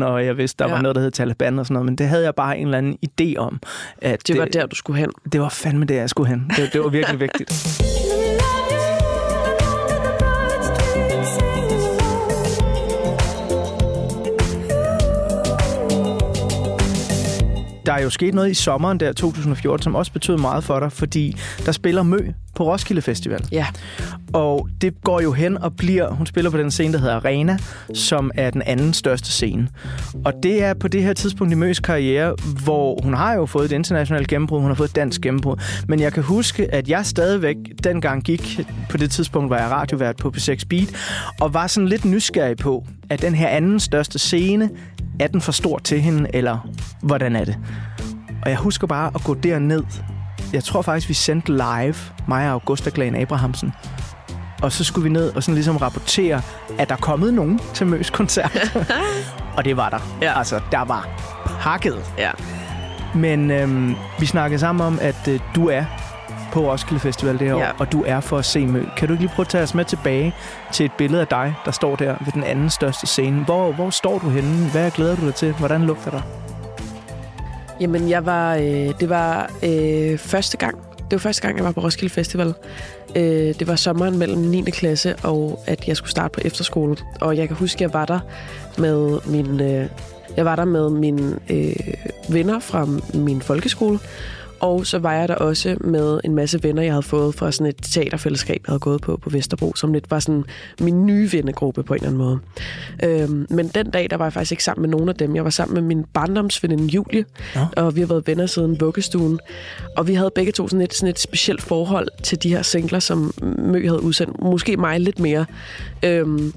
9-11, 0.00 0.04
og 0.04 0.24
jeg 0.26 0.36
vidste, 0.36 0.58
der 0.64 0.68
ja. 0.68 0.74
var 0.74 0.82
noget, 0.82 0.94
der 0.94 1.02
hed 1.02 1.10
Taliban 1.10 1.58
og 1.58 1.66
sådan 1.66 1.74
noget. 1.74 1.86
Men 1.86 1.96
det 1.96 2.08
havde 2.08 2.24
jeg 2.24 2.34
bare 2.34 2.58
en 2.58 2.66
eller 2.66 2.78
anden 2.78 2.98
idé 3.06 3.36
om. 3.36 3.60
At 4.02 4.28
det 4.28 4.38
var 4.38 4.44
der, 4.44 4.66
du 4.66 4.76
skulle 4.76 5.00
hen. 5.00 5.10
det 5.32 5.40
var 5.40 5.48
fandme 5.48 5.84
der, 5.84 5.94
jeg 5.94 6.10
skulle 6.10 6.28
hen. 6.28 6.52
Det, 6.56 6.72
det 6.72 6.80
var 6.80 6.88
virkelig 6.88 7.20
vigtigt. 7.20 7.50
Der 17.86 17.92
er 17.92 18.02
jo 18.02 18.10
sket 18.10 18.34
noget 18.34 18.50
i 18.50 18.54
sommeren 18.54 19.00
der 19.00 19.12
2014, 19.12 19.82
som 19.82 19.94
også 19.94 20.12
betød 20.12 20.36
meget 20.36 20.64
for 20.64 20.80
dig, 20.80 20.92
fordi 20.92 21.36
der 21.66 21.72
spiller 21.72 22.02
Mø 22.02 22.18
på 22.54 22.64
Roskilde 22.64 23.02
Festival. 23.02 23.48
Ja. 23.52 23.66
Og 24.32 24.68
det 24.80 24.94
går 25.04 25.20
jo 25.20 25.32
hen 25.32 25.58
og 25.58 25.76
bliver, 25.76 26.10
hun 26.10 26.26
spiller 26.26 26.50
på 26.50 26.58
den 26.58 26.70
scene, 26.70 26.92
der 26.92 26.98
hedder 26.98 27.16
Arena, 27.16 27.58
som 27.94 28.30
er 28.34 28.50
den 28.50 28.62
anden 28.62 28.92
største 28.92 29.32
scene. 29.32 29.68
Og 30.24 30.32
det 30.42 30.62
er 30.62 30.74
på 30.74 30.88
det 30.88 31.02
her 31.02 31.12
tidspunkt 31.12 31.52
i 31.52 31.56
Møs 31.56 31.80
karriere, 31.80 32.34
hvor 32.64 32.98
hun 33.02 33.14
har 33.14 33.34
jo 33.34 33.46
fået 33.46 33.64
et 33.64 33.72
internationalt 33.72 34.28
gennembrud, 34.28 34.60
hun 34.60 34.70
har 34.70 34.74
fået 34.74 34.88
et 34.88 34.96
dansk 34.96 35.20
gennembrud. 35.20 35.56
Men 35.88 36.00
jeg 36.00 36.12
kan 36.12 36.22
huske, 36.22 36.74
at 36.74 36.88
jeg 36.88 37.06
stadigvæk 37.06 37.56
dengang 37.84 38.22
gik, 38.22 38.60
på 38.88 38.96
det 38.96 39.10
tidspunkt 39.10 39.50
var 39.50 39.58
jeg 39.58 39.70
radiovært 39.70 40.16
på 40.16 40.32
P6 40.36 40.62
Beat, 40.68 40.94
og 41.40 41.54
var 41.54 41.66
sådan 41.66 41.88
lidt 41.88 42.04
nysgerrig 42.04 42.56
på, 42.56 42.86
at 43.10 43.22
den 43.22 43.34
her 43.34 43.48
anden 43.48 43.80
største 43.80 44.18
scene, 44.18 44.70
er 45.20 45.26
den 45.26 45.40
for 45.40 45.52
stor 45.52 45.78
til 45.78 46.00
hende, 46.00 46.30
eller 46.34 46.68
hvordan 47.02 47.36
er 47.36 47.44
det? 47.44 47.56
Og 48.42 48.50
jeg 48.50 48.58
husker 48.58 48.86
bare 48.86 49.10
at 49.14 49.24
gå 49.24 49.34
derned. 49.34 49.84
Jeg 50.52 50.64
tror 50.64 50.82
faktisk, 50.82 51.08
vi 51.08 51.14
sendte 51.14 51.52
live, 51.52 51.94
mig 52.28 52.46
og 52.46 52.52
Augusta 52.52 52.90
Glan 52.94 53.14
Abrahamsen. 53.16 53.72
Og 54.62 54.72
så 54.72 54.84
skulle 54.84 55.02
vi 55.02 55.10
ned 55.10 55.36
og 55.36 55.42
sådan 55.42 55.54
ligesom 55.54 55.76
rapportere, 55.76 56.42
at 56.78 56.88
der 56.88 56.94
er 56.94 56.98
kommet 57.00 57.34
nogen 57.34 57.60
til 57.74 57.86
Møs 57.86 58.10
koncert. 58.10 58.76
og 59.56 59.64
det 59.64 59.76
var 59.76 59.88
der. 59.88 59.98
Ja. 60.22 60.38
Altså, 60.38 60.60
der 60.72 60.84
var 60.84 61.08
pakket. 61.60 62.04
Ja. 62.18 62.30
Men 63.14 63.50
øhm, 63.50 63.94
vi 64.20 64.26
snakkede 64.26 64.58
sammen 64.60 64.86
om, 64.86 64.98
at 65.02 65.28
øh, 65.28 65.40
du 65.54 65.68
er 65.68 65.84
på 66.52 66.60
Roskilde 66.70 67.00
Festival 67.00 67.38
det 67.38 67.48
her 67.48 67.56
Ja. 67.56 67.68
år, 67.70 67.74
og 67.78 67.92
du 67.92 68.04
er 68.06 68.20
for 68.20 68.38
at 68.38 68.44
se 68.44 68.66
Mø. 68.66 68.84
Kan 68.96 69.08
du 69.08 69.14
ikke 69.14 69.22
lige 69.24 69.34
prøve 69.34 69.44
at 69.44 69.48
tage 69.48 69.62
os 69.64 69.74
med 69.74 69.84
tilbage 69.84 70.34
til 70.72 70.86
et 70.86 70.92
billede 70.92 71.20
af 71.20 71.26
dig, 71.26 71.54
der 71.64 71.70
står 71.70 71.96
der 71.96 72.14
ved 72.24 72.32
den 72.32 72.44
anden 72.44 72.70
største 72.70 73.06
scene? 73.06 73.44
Hvor, 73.44 73.72
hvor 73.72 73.90
står 73.90 74.18
du 74.18 74.28
henne? 74.28 74.70
Hvad 74.70 74.90
glæder 74.90 75.16
du 75.16 75.26
dig 75.26 75.34
til? 75.34 75.52
Hvordan 75.52 75.82
lugter 75.82 76.10
dig? 76.10 76.22
Jamen, 77.82 78.08
jeg 78.08 78.26
var, 78.26 78.54
øh, 78.54 78.92
det 79.00 79.08
var 79.08 79.50
øh, 79.62 80.18
første 80.18 80.56
gang. 80.56 80.78
Det 80.98 81.12
var 81.12 81.18
første 81.18 81.42
gang, 81.42 81.56
jeg 81.56 81.64
var 81.64 81.72
på 81.72 81.80
Roskilde 81.80 82.14
Festival. 82.14 82.54
Øh, 83.16 83.54
det 83.58 83.66
var 83.66 83.76
sommeren 83.76 84.18
mellem 84.18 84.38
9. 84.38 84.62
klasse 84.62 85.16
og 85.16 85.62
at 85.66 85.88
jeg 85.88 85.96
skulle 85.96 86.10
starte 86.10 86.32
på 86.32 86.40
efterskole. 86.44 86.96
Og 87.20 87.36
jeg 87.36 87.48
kan 87.48 87.56
huske, 87.56 87.76
at 87.76 87.80
jeg 87.80 87.92
var 87.92 88.04
der 88.04 88.20
med 88.78 89.18
min, 89.26 89.60
øh, 89.60 89.86
jeg 90.36 90.44
var 90.44 90.56
der 90.56 90.64
med 90.64 90.90
mine 90.90 91.38
øh, 91.50 91.74
venner 92.28 92.58
fra 92.58 92.88
min 93.14 93.42
folkeskole. 93.42 93.98
Og 94.62 94.86
så 94.86 94.98
var 94.98 95.12
jeg 95.12 95.28
der 95.28 95.34
også 95.34 95.76
med 95.80 96.20
en 96.24 96.34
masse 96.34 96.62
venner, 96.62 96.82
jeg 96.82 96.92
havde 96.92 97.02
fået 97.02 97.34
fra 97.34 97.52
sådan 97.52 97.66
et 97.66 97.76
teaterfællesskab, 97.82 98.60
jeg 98.66 98.70
havde 98.70 98.80
gået 98.80 99.00
på 99.00 99.16
på 99.16 99.30
Vesterbro, 99.30 99.74
som 99.74 99.92
lidt 99.92 100.10
var 100.10 100.18
sådan 100.18 100.44
min 100.80 101.06
nye 101.06 101.32
vennegruppe 101.32 101.82
på 101.82 101.94
en 101.94 102.04
eller 102.04 102.08
anden 102.08 102.18
måde. 102.18 102.38
Øhm, 103.04 103.46
men 103.50 103.68
den 103.68 103.90
dag, 103.90 104.10
der 104.10 104.16
var 104.16 104.24
jeg 104.24 104.32
faktisk 104.32 104.52
ikke 104.52 104.64
sammen 104.64 104.82
med 104.82 104.90
nogen 104.90 105.08
af 105.08 105.14
dem. 105.14 105.36
Jeg 105.36 105.44
var 105.44 105.50
sammen 105.50 105.74
med 105.74 105.82
min 105.82 106.04
barndomsveninde 106.04 106.84
Julie, 106.84 107.24
Nå. 107.54 107.60
og 107.76 107.96
vi 107.96 108.00
har 108.00 108.06
været 108.06 108.26
venner 108.26 108.46
siden 108.46 108.80
vuggestuen. 108.80 109.40
Og 109.96 110.08
vi 110.08 110.14
havde 110.14 110.30
begge 110.34 110.52
to 110.52 110.68
sådan 110.68 110.82
et, 110.82 110.94
sådan 110.94 111.10
et 111.10 111.18
specielt 111.18 111.62
forhold 111.62 112.08
til 112.22 112.42
de 112.42 112.48
her 112.48 112.62
singler, 112.62 112.98
som 112.98 113.34
Mø 113.58 113.86
havde 113.86 114.02
udsendt. 114.02 114.42
Måske 114.42 114.76
mig 114.76 115.00
lidt 115.00 115.18
mere. 115.18 115.46
Øhm, 116.04 116.52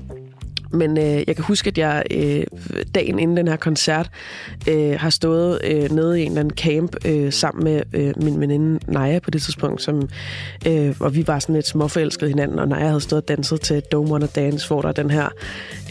men 0.75 0.97
øh, 0.97 1.23
jeg 1.27 1.35
kan 1.35 1.45
huske, 1.45 1.67
at 1.67 1.77
jeg 1.77 2.03
øh, 2.11 2.43
dagen 2.95 3.19
inden 3.19 3.37
den 3.37 3.47
her 3.47 3.55
koncert 3.55 4.09
øh, 4.69 4.99
har 4.99 5.09
stået 5.09 5.59
øh, 5.63 5.91
nede 5.91 6.21
i 6.21 6.23
en 6.23 6.31
eller 6.31 6.39
anden 6.39 6.57
camp 6.57 6.95
øh, 7.05 7.33
sammen 7.33 7.63
med 7.63 7.81
øh, 7.93 8.13
min 8.23 8.39
veninde 8.39 8.79
Naja 8.87 9.19
på 9.19 9.31
det 9.31 9.41
tidspunkt, 9.41 9.81
som, 9.81 10.09
øh, 10.67 10.95
og 10.99 11.15
vi 11.15 11.27
var 11.27 11.39
sådan 11.39 11.55
lidt 11.55 11.67
småforelskede 11.67 12.29
hinanden, 12.29 12.59
og 12.59 12.67
Naja 12.67 12.87
havde 12.87 13.01
stået 13.01 13.21
og 13.21 13.27
danset 13.27 13.61
til 13.61 13.81
Don't 13.95 14.11
Wanna 14.11 14.27
Dance, 14.27 14.67
hvor 14.67 14.81
der 14.81 14.89
er 14.89 14.93
den 14.93 15.09
her 15.09 15.29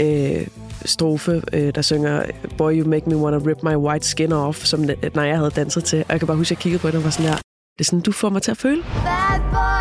øh, 0.00 0.46
strofe, 0.84 1.42
øh, 1.52 1.74
der 1.74 1.82
synger 1.82 2.22
Boy, 2.58 2.80
you 2.80 2.88
make 2.88 3.08
me 3.08 3.16
wanna 3.16 3.38
rip 3.38 3.62
my 3.62 3.76
white 3.76 4.06
skin 4.06 4.32
off, 4.32 4.64
som 4.64 4.84
Naja 5.14 5.36
havde 5.36 5.50
danset 5.50 5.84
til. 5.84 5.98
Og 5.98 6.12
jeg 6.12 6.20
kan 6.20 6.26
bare 6.26 6.36
huske, 6.36 6.52
at 6.52 6.56
jeg 6.56 6.62
kiggede 6.62 6.80
på 6.82 6.88
det 6.88 6.96
og 6.96 7.04
var 7.04 7.10
sådan 7.10 7.26
her, 7.26 7.36
det 7.78 7.80
er 7.80 7.84
sådan, 7.84 8.00
du 8.00 8.12
får 8.12 8.28
mig 8.28 8.42
til 8.42 8.50
at 8.50 8.56
føle. 8.56 8.82
Bad 8.82 9.40
boy, 9.52 9.73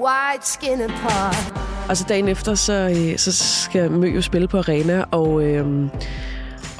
wide 0.00 0.32
white 0.32 0.48
skin 0.48 0.80
apart. 0.80 1.52
Og 1.88 1.96
så 1.96 2.04
dagen 2.08 2.28
efter, 2.28 2.54
så, 2.54 2.72
øh, 2.72 3.18
så 3.18 3.32
skal 3.32 3.90
Mø 3.90 4.06
jo 4.06 4.22
spille 4.22 4.48
på 4.48 4.58
arena, 4.58 5.04
og, 5.10 5.42
øh, 5.42 5.88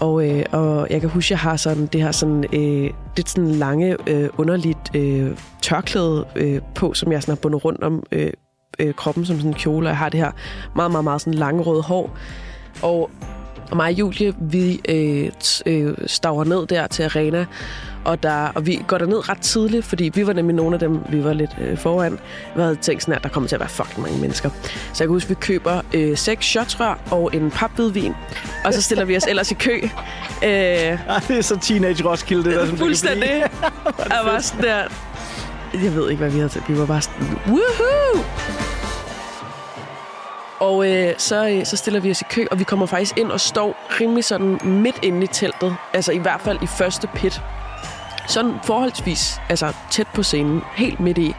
og, 0.00 0.28
øh, 0.28 0.44
og 0.52 0.86
jeg 0.90 1.00
kan 1.00 1.10
huske, 1.10 1.26
at 1.26 1.30
jeg 1.30 1.38
har 1.38 1.56
sådan, 1.56 1.86
det 1.86 2.02
her 2.02 2.12
sådan, 2.12 2.44
øh, 2.52 2.90
lidt 3.16 3.28
sådan 3.28 3.50
lange, 3.50 3.96
øh, 4.06 4.28
underligt 4.38 4.96
øh, 4.96 5.36
tørklæde 5.62 6.26
øh, 6.36 6.60
på, 6.74 6.94
som 6.94 7.12
jeg 7.12 7.22
sådan 7.22 7.32
har 7.32 7.40
bundet 7.40 7.64
rundt 7.64 7.82
om 7.82 8.02
øh, 8.12 8.30
øh, 8.78 8.94
kroppen 8.94 9.26
som 9.26 9.36
sådan 9.36 9.50
en 9.50 9.54
kjole, 9.54 9.86
og 9.86 9.90
jeg 9.90 9.98
har 9.98 10.08
det 10.08 10.20
her 10.20 10.30
meget, 10.76 10.90
meget, 10.90 11.04
meget 11.04 11.20
sådan 11.20 11.34
lange 11.34 11.62
røde 11.62 11.82
hår. 11.82 12.16
Og, 12.82 13.10
og 13.70 13.76
mig 13.76 13.86
og 13.86 13.98
Julie, 13.98 14.34
vi 14.40 14.80
øh, 14.88 15.30
øh, 15.66 15.94
staver 16.06 16.44
ned 16.44 16.66
der 16.66 16.86
til 16.86 17.02
arena, 17.02 17.46
og, 18.04 18.22
der, 18.22 18.48
og 18.54 18.66
vi 18.66 18.84
går 18.86 18.98
derned 18.98 19.28
ret 19.28 19.40
tidligt, 19.40 19.84
fordi 19.84 20.10
vi 20.14 20.26
var 20.26 20.32
nemlig 20.32 20.56
nogle 20.56 20.74
af 20.74 20.80
dem, 20.80 20.98
vi 21.08 21.24
var 21.24 21.32
lidt 21.32 21.50
øh, 21.60 21.78
foran. 21.78 22.18
Vi 22.56 22.62
havde 22.62 22.76
tænkt 22.76 23.02
sådan, 23.02 23.14
at 23.14 23.22
der 23.22 23.28
kommer 23.28 23.48
til 23.48 23.56
at 23.56 23.60
være 23.60 23.68
fucking 23.68 24.02
mange 24.02 24.20
mennesker. 24.20 24.50
Så 24.62 25.04
jeg 25.04 25.08
kan 25.08 25.08
huske, 25.08 25.26
at 25.26 25.30
vi 25.30 25.34
køber 25.34 25.80
øh, 25.94 26.16
seks 26.16 26.46
shotsrør 26.46 26.98
og 27.10 27.30
en 27.34 27.50
papvidvin, 27.50 28.14
og 28.64 28.74
så 28.74 28.82
stiller 28.82 29.04
vi 29.04 29.16
os 29.16 29.24
ellers 29.28 29.50
i 29.50 29.54
kø. 29.54 29.80
Øh, 30.44 30.48
Ej, 30.48 30.98
det 31.28 31.38
er 31.38 31.42
så 31.42 31.58
teenage 31.60 32.04
Roskilde, 32.04 32.44
det 32.44 32.52
der. 32.52 32.60
Det 32.60 32.68
kan 32.68 32.78
fuldstændig. 32.78 33.30
Jeg 34.10 34.20
var 34.24 34.40
sådan 34.40 34.64
der... 34.64 34.82
Jeg 35.74 35.94
ved 35.94 36.10
ikke, 36.10 36.20
hvad 36.20 36.30
vi 36.30 36.38
havde 36.38 36.48
til. 36.48 36.62
Vi 36.68 36.78
var 36.78 36.86
bare 36.86 37.00
sådan... 37.00 37.26
Woohoo! 37.46 38.24
Og 40.60 40.88
øh, 40.90 41.14
så, 41.18 41.48
øh, 41.48 41.66
så 41.66 41.76
stiller 41.76 42.00
vi 42.00 42.10
os 42.10 42.20
i 42.20 42.24
kø, 42.30 42.46
og 42.50 42.58
vi 42.58 42.64
kommer 42.64 42.86
faktisk 42.86 43.18
ind 43.18 43.30
og 43.30 43.40
står 43.40 43.76
rimelig 44.00 44.24
sådan 44.24 44.58
midt 44.64 44.98
inde 45.02 45.24
i 45.24 45.26
teltet. 45.26 45.76
Altså 45.92 46.12
i 46.12 46.18
hvert 46.18 46.40
fald 46.40 46.58
i 46.62 46.66
første 46.66 47.08
pit. 47.14 47.42
Sådan 48.28 48.54
forholdsvis 48.64 49.40
altså 49.48 49.72
tæt 49.90 50.06
på 50.14 50.22
scenen, 50.22 50.62
helt 50.76 51.00
midt 51.00 51.18
i. 51.18 51.34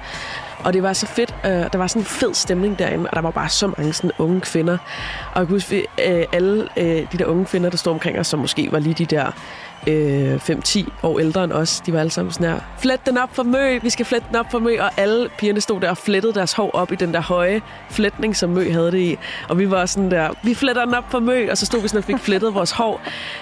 Og 0.63 0.73
det 0.73 0.83
var 0.83 0.93
så 0.93 1.07
fedt. 1.07 1.35
Øh, 1.45 1.51
der 1.51 1.77
var 1.77 1.87
sådan 1.87 2.01
en 2.01 2.05
fed 2.05 2.33
stemning 2.33 2.79
derinde, 2.79 3.09
og 3.09 3.15
der 3.15 3.21
var 3.21 3.31
bare 3.31 3.49
så 3.49 3.67
mange 3.77 3.93
sådan 3.93 4.11
unge 4.17 4.41
kvinder. 4.41 4.77
Og 5.33 5.39
jeg 5.39 5.47
kan 5.47 5.55
huske, 5.55 5.69
vi, 5.69 5.85
øh, 6.05 6.25
alle 6.31 6.67
øh, 6.77 7.11
de 7.11 7.17
der 7.17 7.25
unge 7.25 7.45
kvinder, 7.45 7.69
der 7.69 7.77
stod 7.77 7.93
omkring 7.93 8.19
os, 8.19 8.27
som 8.27 8.39
måske 8.39 8.71
var 8.71 8.79
lige 8.79 8.93
de 8.93 9.05
der 9.05 9.31
øh, 9.87 10.35
5-10 10.35 10.89
år 11.03 11.19
ældre 11.19 11.43
end 11.43 11.51
os, 11.51 11.81
de 11.85 11.93
var 11.93 11.99
alle 11.99 12.11
sammen 12.11 12.33
sådan 12.33 12.47
her, 12.47 12.59
flet 12.79 13.05
den 13.05 13.17
op 13.17 13.35
for 13.35 13.43
Mø, 13.43 13.79
vi 13.81 13.89
skal 13.89 14.05
flette 14.05 14.27
den 14.27 14.35
op 14.35 14.51
for 14.51 14.59
Mø, 14.59 14.79
og 14.79 14.91
alle 14.97 15.29
pigerne 15.37 15.61
stod 15.61 15.81
der 15.81 15.89
og 15.89 15.97
flettede 15.97 16.33
deres 16.33 16.53
hår 16.53 16.71
op 16.73 16.91
i 16.91 16.95
den 16.95 17.13
der 17.13 17.21
høje 17.21 17.61
flætning, 17.89 18.35
som 18.35 18.49
Mø 18.49 18.71
havde 18.71 18.91
det 18.91 18.99
i. 18.99 19.17
Og 19.49 19.59
vi 19.59 19.71
var 19.71 19.85
sådan 19.85 20.11
der, 20.11 20.29
vi 20.43 20.53
fletter 20.53 20.85
den 20.85 20.93
op 20.93 21.11
for 21.11 21.19
Mø, 21.19 21.51
og 21.51 21.57
så 21.57 21.65
stod 21.65 21.81
vi 21.81 21.87
sådan 21.87 21.97
og 21.97 22.03
fik 22.03 22.19
flettet 22.19 22.53
vores 22.53 22.71
hår 22.71 23.01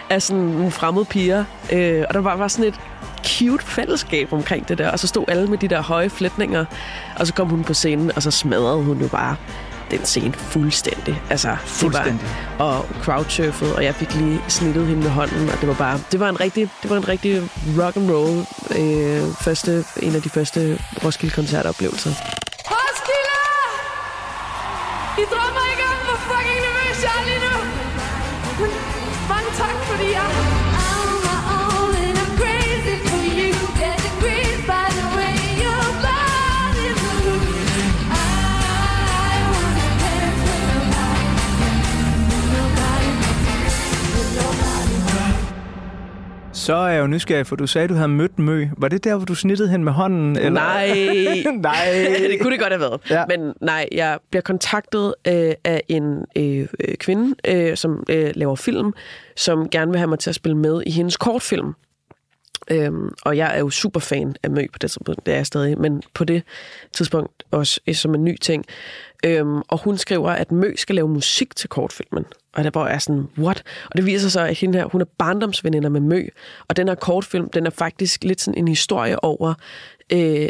af 0.10 0.22
sådan 0.22 0.44
nogle 0.44 0.72
fremmede 0.72 1.06
piger. 1.06 1.44
Øh, 1.74 2.04
og 2.08 2.14
der 2.14 2.22
var 2.22 2.36
var 2.36 2.48
sådan 2.48 2.66
et 2.66 2.80
cute 3.26 3.66
fællesskab 3.66 4.34
omkring 4.34 4.68
det 4.68 4.78
der, 4.78 4.92
og 4.92 5.00
så 5.00 5.08
stod 5.08 5.26
alle 5.28 5.48
med 5.48 5.58
de 5.58 5.68
der 5.68 5.82
høje 5.82 6.10
flætninger, 6.10 6.66
og 7.20 7.28
så 7.28 7.34
kom 7.34 7.50
hun 7.50 7.64
på 7.64 7.74
scenen, 7.74 8.12
og 8.16 8.24
så 8.24 8.32
smadrede 8.32 8.84
hun 8.84 9.02
jo 9.02 9.08
bare 9.08 9.36
den 9.92 10.06
scene 10.06 10.34
fuldstændig. 10.34 11.22
Altså, 11.30 11.56
Fuldstændig. 11.66 12.14
Det 12.22 12.60
var, 12.60 12.66
og 12.66 12.86
crowdsurfede, 13.02 13.76
og 13.76 13.84
jeg 13.84 13.96
fik 13.96 14.16
lige 14.16 14.42
snittet 14.48 14.88
hende 14.88 15.02
med 15.02 15.10
hånden, 15.10 15.50
og 15.50 15.60
det 15.62 15.68
var 15.68 15.74
bare, 15.76 16.00
det 16.12 16.20
var 16.20 16.30
en 16.30 16.40
rigtig, 16.40 16.70
det 16.82 16.90
var 16.90 16.98
en 16.98 17.08
rigtig 17.08 17.42
rock 17.82 17.96
and 17.96 18.12
roll 18.12 18.40
øh, 18.80 19.24
første, 19.42 19.86
en 20.02 20.16
af 20.16 20.22
de 20.22 20.30
første 20.30 20.80
Roskilde 21.06 21.36
koncertoplevelser. 21.36 22.10
Roskilde! 22.72 23.40
I 25.18 25.24
drømmer 25.32 25.59
Så 46.70 46.76
er 46.76 46.88
jeg 46.88 47.02
jo 47.02 47.08
nysgerrig, 47.08 47.48
for 47.48 47.56
du 47.56 47.68
sagde, 47.68 47.84
at 47.84 47.90
du 47.90 47.96
havde 47.96 48.08
mødt 48.08 48.40
Mø. 48.40 48.68
Var 48.78 48.88
det 48.88 49.04
der, 49.04 49.16
hvor 49.16 49.26
du 49.26 49.36
snittede 49.36 49.70
hende 49.70 49.86
med 49.86 49.94
hånden? 49.94 50.36
Eller? 50.36 50.50
Nej. 50.50 50.88
Nej. 51.62 51.76
det 52.32 52.40
kunne 52.42 52.52
det 52.52 52.60
godt 52.60 52.74
have 52.74 52.80
været. 52.80 53.02
Ja. 53.10 53.26
Men 53.28 53.54
nej, 53.62 53.88
jeg 53.92 54.20
bliver 54.30 54.42
kontaktet 54.42 55.16
øh, 55.28 55.54
af 55.64 55.84
en 55.88 56.26
øh, 56.36 56.68
øh, 56.80 56.96
kvinde, 56.96 57.36
øh, 57.48 57.78
som 57.78 58.04
øh, 58.10 58.32
laver 58.36 58.56
film, 58.56 58.94
som 59.36 59.70
gerne 59.70 59.92
vil 59.92 59.98
have 59.98 60.08
mig 60.08 60.20
til 60.20 60.30
at 60.30 60.36
spille 60.36 60.58
med 60.58 60.84
i 60.86 60.92
hendes 60.92 61.18
kortfilm. 61.18 61.74
Øhm, 62.72 63.14
og 63.26 63.38
jeg 63.38 63.56
er 63.56 63.60
jo 63.60 63.70
super 63.70 64.00
fan 64.00 64.36
af 64.44 64.50
Mø 64.50 64.68
på 64.74 64.80
det 64.80 64.92
tidspunkt, 64.92 65.26
det 65.26 65.32
er 65.32 65.36
jeg 65.36 65.46
stadig, 65.46 65.80
men 65.80 66.04
på 66.14 66.24
det 66.24 66.44
tidspunkt 66.94 67.44
også 67.52 67.80
øh, 67.88 67.96
som 67.96 68.16
en 68.16 68.24
ny 68.24 68.38
ting. 68.42 68.66
Øhm, 69.26 69.62
og 69.68 69.84
hun 69.84 69.98
skriver, 69.98 70.30
at 70.30 70.52
Mø 70.52 70.76
skal 70.76 70.96
lave 70.96 71.08
musik 71.08 71.56
til 71.56 71.70
kortfilmen. 71.70 72.26
Og 72.54 72.64
der 72.64 72.70
var 72.74 72.90
jeg 72.90 73.02
sådan, 73.02 73.28
what? 73.38 73.64
Og 73.86 73.98
det 73.98 74.06
viser 74.06 74.30
sig, 74.30 74.50
at 74.50 74.58
hende 74.58 74.78
her, 74.78 74.86
hun 74.86 75.02
er 75.02 75.06
barndomsveninder 75.18 75.90
med 75.90 76.02
Mø. 76.02 76.28
Og 76.68 76.78
den 76.78 76.88
her 76.88 76.96
kortfilm, 76.96 77.50
den 77.50 77.66
er 77.66 77.70
faktisk 77.70 78.24
lidt 78.24 78.42
sådan 78.42 78.58
en 78.58 78.68
historie 78.68 79.24
over 79.24 79.54
øh, 80.14 80.48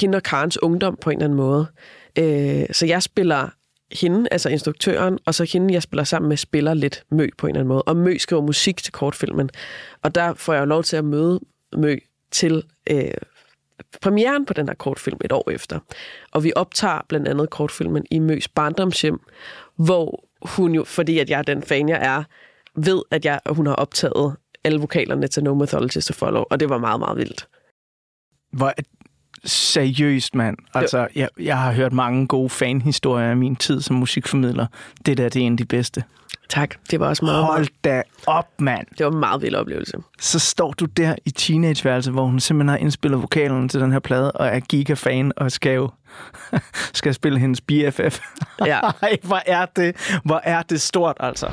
hende 0.00 0.16
og 0.16 0.22
Karens 0.22 0.62
ungdom 0.62 0.98
på 1.00 1.10
en 1.10 1.16
eller 1.16 1.24
anden 1.24 1.36
måde. 1.36 1.66
Øh, 2.18 2.66
så 2.72 2.86
jeg 2.86 3.02
spiller 3.02 3.48
hende, 4.00 4.28
altså 4.30 4.48
instruktøren, 4.48 5.18
og 5.26 5.34
så 5.34 5.44
hende, 5.44 5.74
jeg 5.74 5.82
spiller 5.82 6.04
sammen 6.04 6.28
med, 6.28 6.36
spiller 6.36 6.74
lidt 6.74 7.04
Mø 7.10 7.28
på 7.38 7.46
en 7.46 7.50
eller 7.50 7.60
anden 7.60 7.68
måde. 7.68 7.82
Og 7.82 7.96
Mø 7.96 8.18
skriver 8.18 8.42
musik 8.42 8.82
til 8.82 8.92
kortfilmen. 8.92 9.50
Og 10.02 10.14
der 10.14 10.34
får 10.34 10.52
jeg 10.52 10.60
jo 10.60 10.66
lov 10.66 10.82
til 10.82 10.96
at 10.96 11.04
møde 11.04 11.40
Mø 11.76 11.96
til 12.30 12.64
øh, 12.90 13.14
premieren 14.00 14.46
på 14.46 14.52
den 14.52 14.68
her 14.68 14.74
kortfilm 14.74 15.18
et 15.24 15.32
år 15.32 15.50
efter. 15.50 15.78
Og 16.32 16.44
vi 16.44 16.52
optager 16.56 17.00
blandt 17.08 17.28
andet 17.28 17.50
kortfilmen 17.50 18.04
i 18.10 18.18
Møs 18.18 18.48
barndomshjem, 18.48 19.20
hvor 19.76 20.24
hun 20.42 20.74
jo, 20.74 20.84
fordi 20.84 21.18
at 21.18 21.30
jeg 21.30 21.38
er 21.38 21.42
den 21.42 21.62
fan, 21.62 21.88
jeg 21.88 21.98
er, 22.02 22.24
ved, 22.74 23.02
at 23.10 23.24
jeg, 23.24 23.40
hun 23.48 23.66
har 23.66 23.74
optaget 23.74 24.36
alle 24.64 24.80
vokalerne 24.80 25.26
til 25.26 25.44
No 25.44 25.54
Mythology 25.54 26.00
to 26.00 26.14
Follow, 26.14 26.44
og 26.50 26.60
det 26.60 26.68
var 26.68 26.78
meget, 26.78 27.00
meget 27.00 27.18
vildt. 27.18 27.48
Hvor 28.52 28.72
seriøst, 29.44 30.34
mand. 30.34 30.56
Altså, 30.74 31.08
jeg, 31.14 31.28
jeg 31.40 31.58
har 31.58 31.72
hørt 31.72 31.92
mange 31.92 32.26
gode 32.26 32.50
fanhistorier 32.50 33.30
af 33.30 33.36
min 33.36 33.56
tid 33.56 33.80
som 33.80 33.96
musikformidler. 33.96 34.66
Det 35.06 35.18
der, 35.18 35.28
det 35.28 35.42
er 35.42 35.46
en 35.46 35.52
af 35.52 35.56
de 35.56 35.64
bedste. 35.64 36.04
Tak. 36.48 36.74
Det 36.90 37.00
var 37.00 37.08
også 37.08 37.24
meget, 37.24 37.44
Hold 37.44 37.66
da 37.84 38.02
op, 38.26 38.48
mand. 38.58 38.86
det 38.98 39.06
var 39.06 39.12
en 39.12 39.18
meget 39.18 39.42
vild 39.42 39.54
oplevelse. 39.54 39.96
Så 40.20 40.38
står 40.38 40.72
du 40.72 40.84
der 40.84 41.14
i 41.24 41.30
teenageværelset, 41.30 42.12
hvor 42.12 42.24
hun 42.24 42.40
simpelthen 42.40 42.68
har 42.68 42.76
indspillet 42.76 43.22
vokalerne 43.22 43.68
til 43.68 43.80
den 43.80 43.92
her 43.92 43.98
plade, 43.98 44.32
og 44.32 44.46
er 44.46 44.60
gigafan 44.60 45.32
og 45.36 45.52
skal 45.52 45.74
jo 45.74 45.90
skal 46.92 47.14
spille 47.14 47.38
hendes 47.38 47.60
BFF. 47.60 48.20
Ja. 48.66 48.80
Ej, 49.02 49.16
hvor 49.22 49.42
er 49.46 49.66
det, 49.66 50.20
hvor 50.24 50.40
er 50.44 50.62
det 50.62 50.80
stort, 50.80 51.16
altså. 51.20 51.50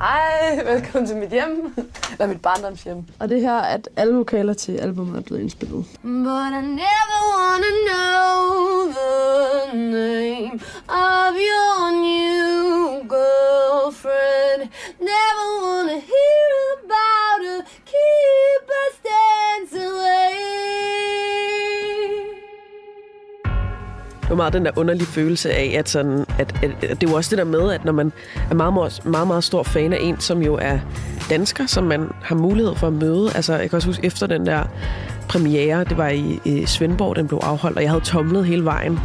Hej, 0.00 0.64
velkommen 0.64 1.06
til 1.06 1.16
mit 1.16 1.30
hjem. 1.30 1.74
Eller 2.12 2.26
mit 2.26 2.42
barndomshjem. 2.42 3.04
Og 3.18 3.28
det 3.28 3.40
her, 3.40 3.58
at 3.58 3.88
alle 3.96 4.14
vokaler 4.14 4.52
til 4.54 4.72
albumet 4.78 5.16
er 5.18 5.22
blevet 5.22 5.40
indspillet. 5.40 5.84
But 6.02 6.52
I 6.60 6.62
never 6.84 7.20
wanna 7.36 7.72
know 7.88 8.92
the 8.98 9.76
name 9.76 10.60
of 10.88 11.32
your 11.50 11.90
new 12.08 13.08
girlfriend. 13.08 14.60
Never 15.12 15.46
wanna 15.64 15.98
hear 16.12 16.50
about 16.78 17.40
her. 17.46 17.60
Keep 17.92 18.66
a 18.82 18.84
distance 19.08 19.72
away. 19.88 21.19
Var 24.30 24.36
meget 24.36 24.52
den 24.52 24.64
der 24.64 24.70
underlige 24.76 25.06
følelse 25.06 25.50
af, 25.50 25.74
at, 25.78 25.88
sådan, 25.88 26.24
at, 26.38 26.54
at, 26.62 26.84
at 26.84 27.00
det 27.00 27.08
var 27.08 27.16
også 27.16 27.30
det 27.30 27.38
der 27.38 27.44
med, 27.44 27.72
at 27.72 27.84
når 27.84 27.92
man 27.92 28.12
er 28.50 28.54
meget, 28.54 28.74
meget, 28.74 29.00
meget, 29.04 29.26
meget 29.26 29.44
stor 29.44 29.62
fan 29.62 29.92
af 29.92 29.98
en, 30.00 30.20
som 30.20 30.42
jo 30.42 30.54
er 30.54 30.78
dansker, 31.30 31.66
som 31.66 31.84
man 31.84 32.08
har 32.22 32.34
mulighed 32.34 32.74
for 32.74 32.86
at 32.86 32.92
møde. 32.92 33.30
Altså, 33.34 33.56
jeg 33.56 33.70
kan 33.70 33.76
også 33.76 33.88
huske, 33.88 34.06
efter 34.06 34.26
den 34.26 34.46
der 34.46 34.62
premiere, 35.28 35.84
det 35.84 35.96
var 35.96 36.08
i, 36.08 36.40
i 36.44 36.66
Svendborg, 36.66 37.16
den 37.16 37.28
blev 37.28 37.40
afholdt, 37.42 37.76
og 37.76 37.82
jeg 37.82 37.90
havde 37.90 38.04
tomlet 38.04 38.46
hele 38.46 38.64
vejen. 38.64 38.98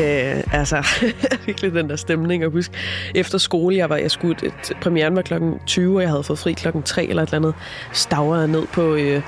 Øh, 0.00 0.42
altså, 0.52 0.86
virkelig 1.46 1.72
den 1.72 1.90
der 1.90 1.96
stemning. 1.96 2.46
Og 2.46 2.52
husk, 2.52 2.70
efter 3.14 3.38
skole, 3.38 3.76
jeg 3.76 3.90
var, 3.90 3.96
jeg 3.96 4.10
skulle, 4.10 4.36
et, 4.46 4.72
premieren 4.82 5.16
var 5.16 5.22
klokken 5.22 5.54
20, 5.66 5.96
og 5.96 6.02
jeg 6.02 6.10
havde 6.10 6.22
fået 6.22 6.38
fri 6.38 6.52
klokken 6.52 6.82
3 6.82 7.06
eller 7.06 7.22
et 7.22 7.26
eller 7.26 7.36
andet, 7.36 7.54
stavrede 7.92 8.40
jeg 8.40 8.48
ned 8.48 8.66
på 8.72 8.94
øh, 8.94 9.22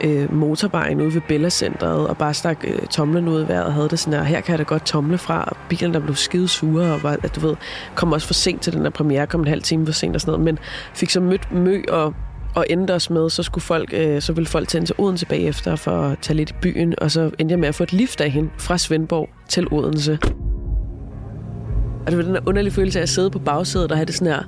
øh, 0.00 0.34
motorvejen 0.34 1.00
ude 1.00 1.14
ved 1.14 1.20
Bella 1.28 1.48
Centeret, 1.50 2.08
og 2.08 2.16
bare 2.16 2.34
stak 2.34 2.64
øh, 2.64 2.78
tomlen 2.78 3.28
ud 3.28 3.44
i 3.44 3.48
vejret 3.48 3.64
og 3.64 3.72
havde 3.72 3.88
det 3.88 3.98
sådan 3.98 4.18
her, 4.18 4.24
her 4.24 4.40
kan 4.40 4.52
jeg 4.52 4.58
da 4.58 4.64
godt 4.64 4.86
tomle 4.86 5.18
fra, 5.18 5.44
og 5.44 5.56
bilen 5.68 5.94
der 5.94 6.00
blev 6.00 6.14
skide 6.14 6.48
sure, 6.48 6.92
og 6.92 7.02
var, 7.02 7.18
at 7.22 7.36
du 7.36 7.40
ved, 7.40 7.56
kom 7.94 8.12
også 8.12 8.26
for 8.26 8.34
sent 8.34 8.62
til 8.62 8.72
den 8.72 8.84
der 8.84 8.90
premiere, 8.90 9.26
kom 9.26 9.40
en 9.40 9.46
halv 9.46 9.62
time 9.62 9.86
for 9.86 9.92
sent 9.92 10.14
og 10.14 10.20
sådan 10.20 10.32
noget, 10.32 10.44
men 10.44 10.58
fik 10.94 11.10
så 11.10 11.20
mødt 11.20 11.52
Mø 11.52 11.82
og 11.88 12.14
og 12.54 12.66
endte 12.70 12.94
os 12.94 13.10
med, 13.10 13.30
så 13.30 13.42
skulle 13.42 13.62
folk, 13.62 13.90
øh, 13.92 14.22
så 14.22 14.32
ville 14.32 14.48
folk 14.48 14.68
tænde 14.68 14.86
til 14.86 14.94
Odense 14.98 15.26
bagefter 15.26 15.76
for 15.76 16.02
at 16.02 16.18
tage 16.22 16.36
lidt 16.36 16.50
i 16.50 16.54
byen, 16.62 16.94
og 16.98 17.10
så 17.10 17.30
endte 17.38 17.52
jeg 17.52 17.58
med 17.58 17.68
at 17.68 17.74
få 17.74 17.82
et 17.82 17.92
lift 17.92 18.20
af 18.20 18.30
hende 18.30 18.50
fra 18.58 18.78
Svendborg 18.78 19.28
til 19.48 19.72
Odense. 19.72 20.18
Og 22.06 22.10
det 22.10 22.16
var 22.16 22.22
den 22.24 22.34
der 22.34 22.40
underlige 22.46 22.72
følelse 22.72 22.98
af 22.98 23.02
at 23.02 23.08
sidde 23.08 23.30
på 23.30 23.38
bagsædet 23.38 23.90
og 23.90 23.96
have 23.96 24.06
det 24.06 24.14
sådan 24.14 24.34
her, 24.34 24.42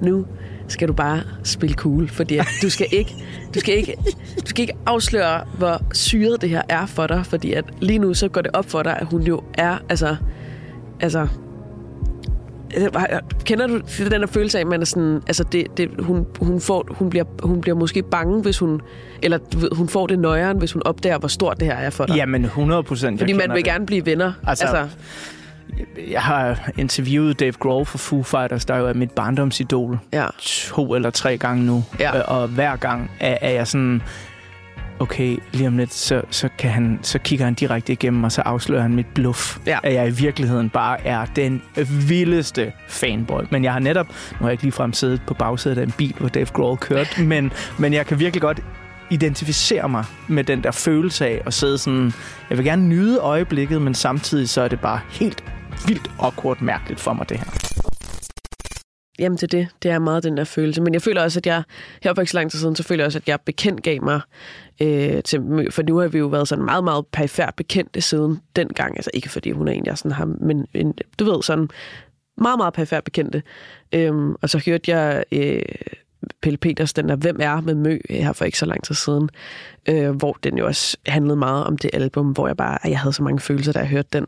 nu 0.00 0.26
skal 0.68 0.88
du 0.88 0.92
bare 0.92 1.20
spille 1.42 1.74
cool, 1.74 2.08
fordi 2.08 2.36
at 2.36 2.46
du 2.62 2.70
skal 2.70 2.86
ikke, 2.92 3.14
du 3.54 3.60
skal 3.60 3.74
ikke, 3.74 3.96
du 4.36 4.46
skal 4.46 4.62
ikke 4.62 4.74
afsløre, 4.86 5.44
hvor 5.58 5.82
syret 5.92 6.40
det 6.40 6.50
her 6.50 6.62
er 6.68 6.86
for 6.86 7.06
dig, 7.06 7.26
fordi 7.26 7.52
at 7.52 7.64
lige 7.80 7.98
nu 7.98 8.14
så 8.14 8.28
går 8.28 8.40
det 8.40 8.50
op 8.54 8.70
for 8.70 8.82
dig, 8.82 8.96
at 9.00 9.06
hun 9.06 9.22
jo 9.22 9.42
er, 9.54 9.78
altså, 9.88 10.16
altså, 11.00 11.26
Kender 13.44 13.66
du 13.66 13.80
den 13.98 14.20
der 14.20 14.26
følelse 14.26 14.58
af, 14.58 14.60
at 14.62 14.66
man 14.66 14.80
er 14.80 14.84
sådan, 14.84 15.22
altså 15.26 15.44
det, 15.52 15.66
det, 15.76 15.90
hun, 15.98 16.26
hun, 16.40 16.60
får, 16.60 16.86
hun, 16.90 17.10
bliver, 17.10 17.24
hun 17.42 17.60
bliver 17.60 17.76
måske 17.76 18.02
bange, 18.02 18.42
hvis 18.42 18.58
hun, 18.58 18.80
eller 19.22 19.38
hun 19.74 19.88
får 19.88 20.06
det 20.06 20.18
nøjeren, 20.18 20.58
hvis 20.58 20.72
hun 20.72 20.82
opdager, 20.84 21.18
hvor 21.18 21.28
stort 21.28 21.60
det 21.60 21.68
her 21.68 21.74
er 21.74 21.90
for 21.90 22.06
dig? 22.06 22.16
Jamen, 22.16 22.44
100 22.44 22.82
procent. 22.82 23.20
Fordi 23.20 23.32
man 23.32 23.50
vil 23.54 23.64
gerne 23.64 23.86
blive 23.86 24.06
venner. 24.06 24.32
Altså, 24.46 24.66
altså, 24.66 24.96
jeg 26.10 26.22
har 26.22 26.70
interviewet 26.78 27.40
Dave 27.40 27.52
Grohl 27.52 27.86
for 27.86 27.98
Foo 27.98 28.22
Fighters, 28.22 28.64
der 28.64 28.76
jo 28.76 28.86
er 28.86 28.94
mit 28.94 29.10
barndomsidol, 29.10 29.98
Ja. 30.12 30.26
to 30.40 30.94
eller 30.94 31.10
tre 31.10 31.36
gange 31.38 31.64
nu. 31.66 31.84
Ja. 32.00 32.16
Øh, 32.18 32.22
Og 32.26 32.48
hver 32.48 32.76
gang 32.76 33.10
er, 33.20 33.38
er 33.40 33.50
jeg 33.50 33.66
sådan, 33.66 34.02
okay, 34.98 35.36
lige 35.52 35.68
om 35.68 35.76
lidt, 35.76 35.94
så, 35.94 36.22
så, 36.30 36.48
kan 36.58 36.70
han, 36.70 36.98
så 37.02 37.18
kigger 37.18 37.44
han 37.44 37.54
direkte 37.54 37.92
igennem, 37.92 38.24
og 38.24 38.32
så 38.32 38.40
afslører 38.42 38.82
han 38.82 38.94
mit 38.94 39.06
bluff. 39.14 39.58
Ja. 39.66 39.78
At 39.82 39.94
jeg 39.94 40.08
i 40.08 40.10
virkeligheden 40.10 40.70
bare 40.70 41.06
er 41.06 41.24
den 41.36 41.62
vildeste 42.08 42.72
fanboy. 42.88 43.40
Men 43.50 43.64
jeg 43.64 43.72
har 43.72 43.80
netop, 43.80 44.06
nu 44.08 44.36
har 44.38 44.46
jeg 44.46 44.52
ikke 44.52 44.62
ligefrem 44.64 44.92
siddet 44.92 45.22
på 45.26 45.34
bagsædet 45.34 45.78
af 45.78 45.82
en 45.82 45.92
bil, 45.98 46.14
hvor 46.18 46.28
Dave 46.28 46.46
Grohl 46.46 46.78
kørte, 46.78 47.22
men, 47.22 47.52
men 47.78 47.92
jeg 47.92 48.06
kan 48.06 48.18
virkelig 48.18 48.42
godt 48.42 48.60
identificere 49.12 49.88
mig 49.88 50.04
med 50.28 50.44
den 50.44 50.64
der 50.64 50.70
følelse 50.70 51.26
af 51.26 51.42
at 51.46 51.54
sidde 51.54 51.78
sådan, 51.78 52.12
jeg 52.50 52.58
vil 52.58 52.66
gerne 52.66 52.88
nyde 52.88 53.18
øjeblikket, 53.18 53.82
men 53.82 53.94
samtidig 53.94 54.48
så 54.48 54.60
er 54.60 54.68
det 54.68 54.80
bare 54.80 55.00
helt 55.10 55.44
vildt 55.86 56.10
awkward 56.18 56.60
mærkeligt 56.60 57.00
for 57.00 57.12
mig, 57.12 57.28
det 57.28 57.38
her. 57.38 57.46
Jamen 59.18 59.38
til 59.38 59.52
det. 59.52 59.68
Det 59.82 59.90
er 59.90 59.98
meget 59.98 60.24
den 60.24 60.36
der 60.36 60.44
følelse. 60.44 60.82
Men 60.82 60.94
jeg 60.94 61.02
føler 61.02 61.22
også, 61.22 61.40
at 61.40 61.46
jeg, 61.46 61.62
her 62.02 62.14
for 62.14 62.22
ikke 62.22 62.30
så 62.30 62.38
lang 62.38 62.50
tid 62.50 62.58
siden, 62.58 62.76
så 62.76 62.82
føler 62.82 63.02
jeg 63.02 63.06
også, 63.06 63.18
at 63.18 63.28
jeg 63.28 63.40
bekendt 63.40 63.82
gav 63.82 64.02
mig 64.02 64.20
øh, 64.82 65.22
til 65.22 65.40
For 65.70 65.82
nu 65.82 65.96
har 65.96 66.08
vi 66.08 66.18
jo 66.18 66.26
været 66.26 66.48
sådan 66.48 66.64
meget, 66.64 66.84
meget 66.84 67.06
perifært 67.06 67.54
bekendte 67.54 68.00
siden 68.00 68.40
dengang. 68.56 68.96
Altså 68.96 69.10
ikke 69.14 69.28
fordi 69.28 69.50
hun 69.50 69.68
er 69.68 69.72
en, 69.72 69.86
jeg 69.86 69.98
sådan 69.98 70.12
har, 70.12 70.24
men 70.24 70.66
en, 70.74 70.94
du 71.18 71.24
ved, 71.24 71.42
sådan 71.42 71.68
meget, 72.36 72.58
meget 72.58 72.74
perifært 72.74 73.04
bekendte. 73.04 73.42
Øhm, 73.92 74.34
og 74.42 74.50
så 74.50 74.62
hørte 74.66 74.96
jeg 74.96 75.24
øh, 75.32 75.62
Pelle 76.42 76.56
Peters, 76.56 76.92
den 76.92 77.08
der 77.08 77.16
Hvem 77.16 77.36
er 77.40 77.60
med 77.60 77.74
Mø, 77.74 77.98
øh, 78.10 78.16
her 78.16 78.32
for 78.32 78.44
ikke 78.44 78.58
så 78.58 78.66
lang 78.66 78.84
tid 78.84 78.94
siden, 78.94 79.30
øh, 79.88 80.10
hvor 80.10 80.38
den 80.44 80.58
jo 80.58 80.66
også 80.66 80.96
handlede 81.06 81.36
meget 81.36 81.64
om 81.64 81.78
det 81.78 81.90
album, 81.92 82.26
hvor 82.26 82.46
jeg 82.46 82.56
bare, 82.56 82.78
jeg 82.84 82.98
havde 82.98 83.12
så 83.12 83.22
mange 83.22 83.40
følelser, 83.40 83.72
da 83.72 83.78
jeg 83.78 83.88
hørte 83.88 84.08
den. 84.12 84.26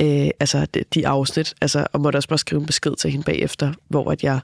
Øh, 0.00 0.30
altså 0.40 0.66
de, 0.74 0.84
de 0.94 1.08
afsnit, 1.08 1.54
altså, 1.60 1.86
og 1.92 2.00
måtte 2.00 2.16
også 2.16 2.28
bare 2.28 2.38
skrive 2.38 2.60
en 2.60 2.66
besked 2.66 2.96
til 2.96 3.10
hende 3.10 3.24
bagefter, 3.24 3.72
hvor 3.88 4.10
at 4.10 4.24
jeg 4.24 4.40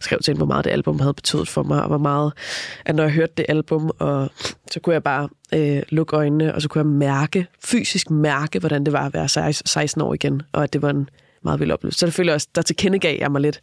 skrev 0.00 0.18
til 0.18 0.32
hende, 0.32 0.38
hvor 0.38 0.46
meget 0.46 0.64
det 0.64 0.70
album 0.70 1.00
havde 1.00 1.14
betydet 1.14 1.48
for 1.48 1.62
mig, 1.62 1.82
og 1.82 1.88
hvor 1.88 1.98
meget, 1.98 2.32
at 2.84 2.94
når 2.94 3.02
jeg 3.02 3.12
hørte 3.12 3.32
det 3.36 3.46
album, 3.48 3.90
og 3.98 4.30
så 4.70 4.80
kunne 4.80 4.92
jeg 4.92 5.02
bare 5.02 5.28
øh, 5.54 5.82
lukke 5.88 6.16
øjnene, 6.16 6.54
og 6.54 6.62
så 6.62 6.68
kunne 6.68 6.80
jeg 6.80 6.86
mærke, 6.86 7.46
fysisk 7.64 8.10
mærke, 8.10 8.58
hvordan 8.58 8.84
det 8.84 8.92
var 8.92 9.06
at 9.06 9.14
være 9.14 9.52
16 9.52 10.02
år 10.02 10.14
igen, 10.14 10.42
og 10.52 10.62
at 10.62 10.72
det 10.72 10.82
var 10.82 10.90
en 10.90 11.08
meget 11.42 11.60
vild 11.60 11.70
oplevelse. 11.70 11.98
Så 11.98 12.22
det 12.24 12.34
også, 12.34 12.48
der 12.54 12.62
tilkendegav 12.62 13.18
jeg 13.18 13.32
mig 13.32 13.40
lidt, 13.40 13.60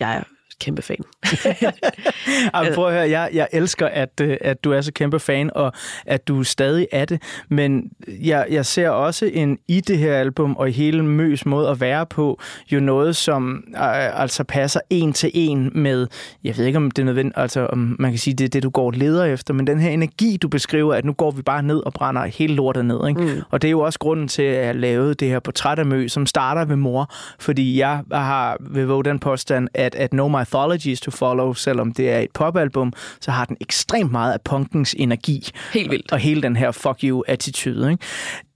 jeg 0.00 0.16
er 0.16 0.22
kæmpe 0.60 0.82
fan. 0.82 0.96
Ej, 2.54 2.74
prøv 2.74 2.86
at 2.86 2.92
høre, 2.92 3.10
jeg, 3.10 3.30
jeg 3.32 3.48
elsker, 3.52 3.86
at, 3.86 4.20
øh, 4.20 4.36
at 4.40 4.64
du 4.64 4.72
er 4.72 4.80
så 4.80 4.92
kæmpe 4.92 5.20
fan, 5.20 5.50
og 5.54 5.72
at 6.06 6.28
du 6.28 6.44
stadig 6.44 6.86
er 6.92 7.04
det. 7.04 7.22
Men 7.48 7.90
jeg, 8.08 8.46
jeg 8.50 8.66
ser 8.66 8.90
også 8.90 9.30
en 9.32 9.58
i 9.68 9.80
det 9.80 9.98
her 9.98 10.16
album, 10.16 10.56
og 10.56 10.68
i 10.68 10.72
hele 10.72 11.02
Møs 11.04 11.46
måde 11.46 11.68
at 11.68 11.80
være 11.80 12.06
på, 12.06 12.40
jo 12.72 12.80
noget, 12.80 13.16
som 13.16 13.64
øh, 13.74 14.20
altså 14.20 14.44
passer 14.44 14.80
en 14.90 15.12
til 15.12 15.30
en 15.34 15.70
med, 15.74 16.06
jeg 16.44 16.56
ved 16.56 16.64
ikke, 16.64 16.76
om 16.76 16.90
det 16.90 17.02
er 17.02 17.06
nødvendigt, 17.06 17.38
altså 17.38 17.66
om 17.66 17.96
man 17.98 18.10
kan 18.10 18.18
sige, 18.18 18.34
det 18.34 18.44
er 18.44 18.48
det, 18.48 18.62
du 18.62 18.70
går 18.70 18.90
leder 18.90 19.24
efter, 19.24 19.54
men 19.54 19.66
den 19.66 19.80
her 19.80 19.90
energi, 19.90 20.36
du 20.36 20.48
beskriver, 20.48 20.94
at 20.94 21.04
nu 21.04 21.12
går 21.12 21.30
vi 21.30 21.42
bare 21.42 21.62
ned 21.62 21.86
og 21.86 21.92
brænder 21.92 22.24
hele 22.24 22.54
lortet 22.54 22.84
ned. 22.84 23.08
Ikke? 23.08 23.20
Mm. 23.20 23.42
Og 23.50 23.62
det 23.62 23.68
er 23.68 23.72
jo 23.72 23.80
også 23.80 23.98
grunden 23.98 24.28
til, 24.28 24.42
at 24.42 24.66
jeg 24.66 24.74
lavede 24.74 25.14
det 25.14 25.28
her 25.28 25.40
portræt 25.40 25.78
af 25.78 25.86
Mø, 25.86 26.08
som 26.08 26.26
starter 26.26 26.64
ved 26.64 26.76
mor, 26.76 27.14
fordi 27.38 27.78
jeg 27.78 28.02
har 28.12 28.56
ved 28.60 29.04
den 29.04 29.18
påstand, 29.18 29.68
at, 29.74 29.94
at 29.94 30.12
No 30.12 30.28
Mythologies 30.48 31.00
to 31.00 31.10
Follow, 31.10 31.52
selvom 31.52 31.92
det 31.92 32.10
er 32.10 32.18
et 32.18 32.30
popalbum, 32.34 32.92
så 33.20 33.30
har 33.30 33.44
den 33.44 33.56
ekstremt 33.60 34.12
meget 34.12 34.32
af 34.32 34.40
punkens 34.40 34.94
energi. 34.98 35.50
Helt 35.72 35.90
vildt. 35.90 36.12
Og 36.12 36.18
hele 36.18 36.42
den 36.42 36.56
her 36.56 36.70
fuck 36.70 36.98
you-attitude. 37.04 37.90
Ikke? 37.90 38.04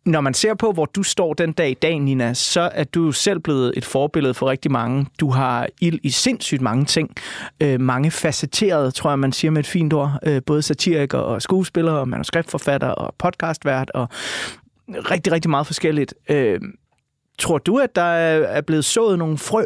Når 0.06 0.20
man 0.20 0.34
ser 0.34 0.54
på, 0.54 0.72
hvor 0.72 0.84
du 0.84 1.02
står 1.02 1.34
den 1.34 1.52
dag 1.52 1.70
i 1.70 1.74
dag, 1.74 1.98
Nina, 1.98 2.34
så 2.34 2.70
er 2.72 2.84
du 2.84 3.12
selv 3.12 3.40
blevet 3.40 3.72
et 3.76 3.84
forbillede 3.84 4.34
for 4.34 4.50
rigtig 4.50 4.70
mange. 4.70 5.06
Du 5.20 5.30
har 5.30 5.68
ild 5.80 5.98
i 6.02 6.10
sindssygt 6.10 6.60
mange 6.60 6.84
ting. 6.84 7.10
Øh, 7.62 7.80
mange 7.80 8.10
facetterede, 8.10 8.90
tror 8.90 9.10
jeg, 9.10 9.18
man 9.18 9.32
siger 9.32 9.50
med 9.50 9.60
et 9.60 9.66
fint 9.66 9.92
ord. 9.92 10.18
Øh, 10.26 10.42
både 10.46 10.62
satiriker 10.62 11.18
og 11.18 11.42
skuespiller 11.42 11.92
og 11.92 12.08
manuskriptforfatter 12.08 12.88
og 12.88 13.14
podcastvært 13.18 13.90
og 13.90 14.08
rigtig, 14.88 15.32
rigtig 15.32 15.50
meget 15.50 15.66
forskelligt. 15.66 16.14
Øh, 16.30 16.60
tror 17.38 17.58
du, 17.58 17.78
at 17.78 17.96
der 17.96 18.02
er 18.02 18.38
er 18.38 18.60
blevet 18.60 18.84
sået 18.84 19.18
nogle 19.18 19.38
frø 19.38 19.64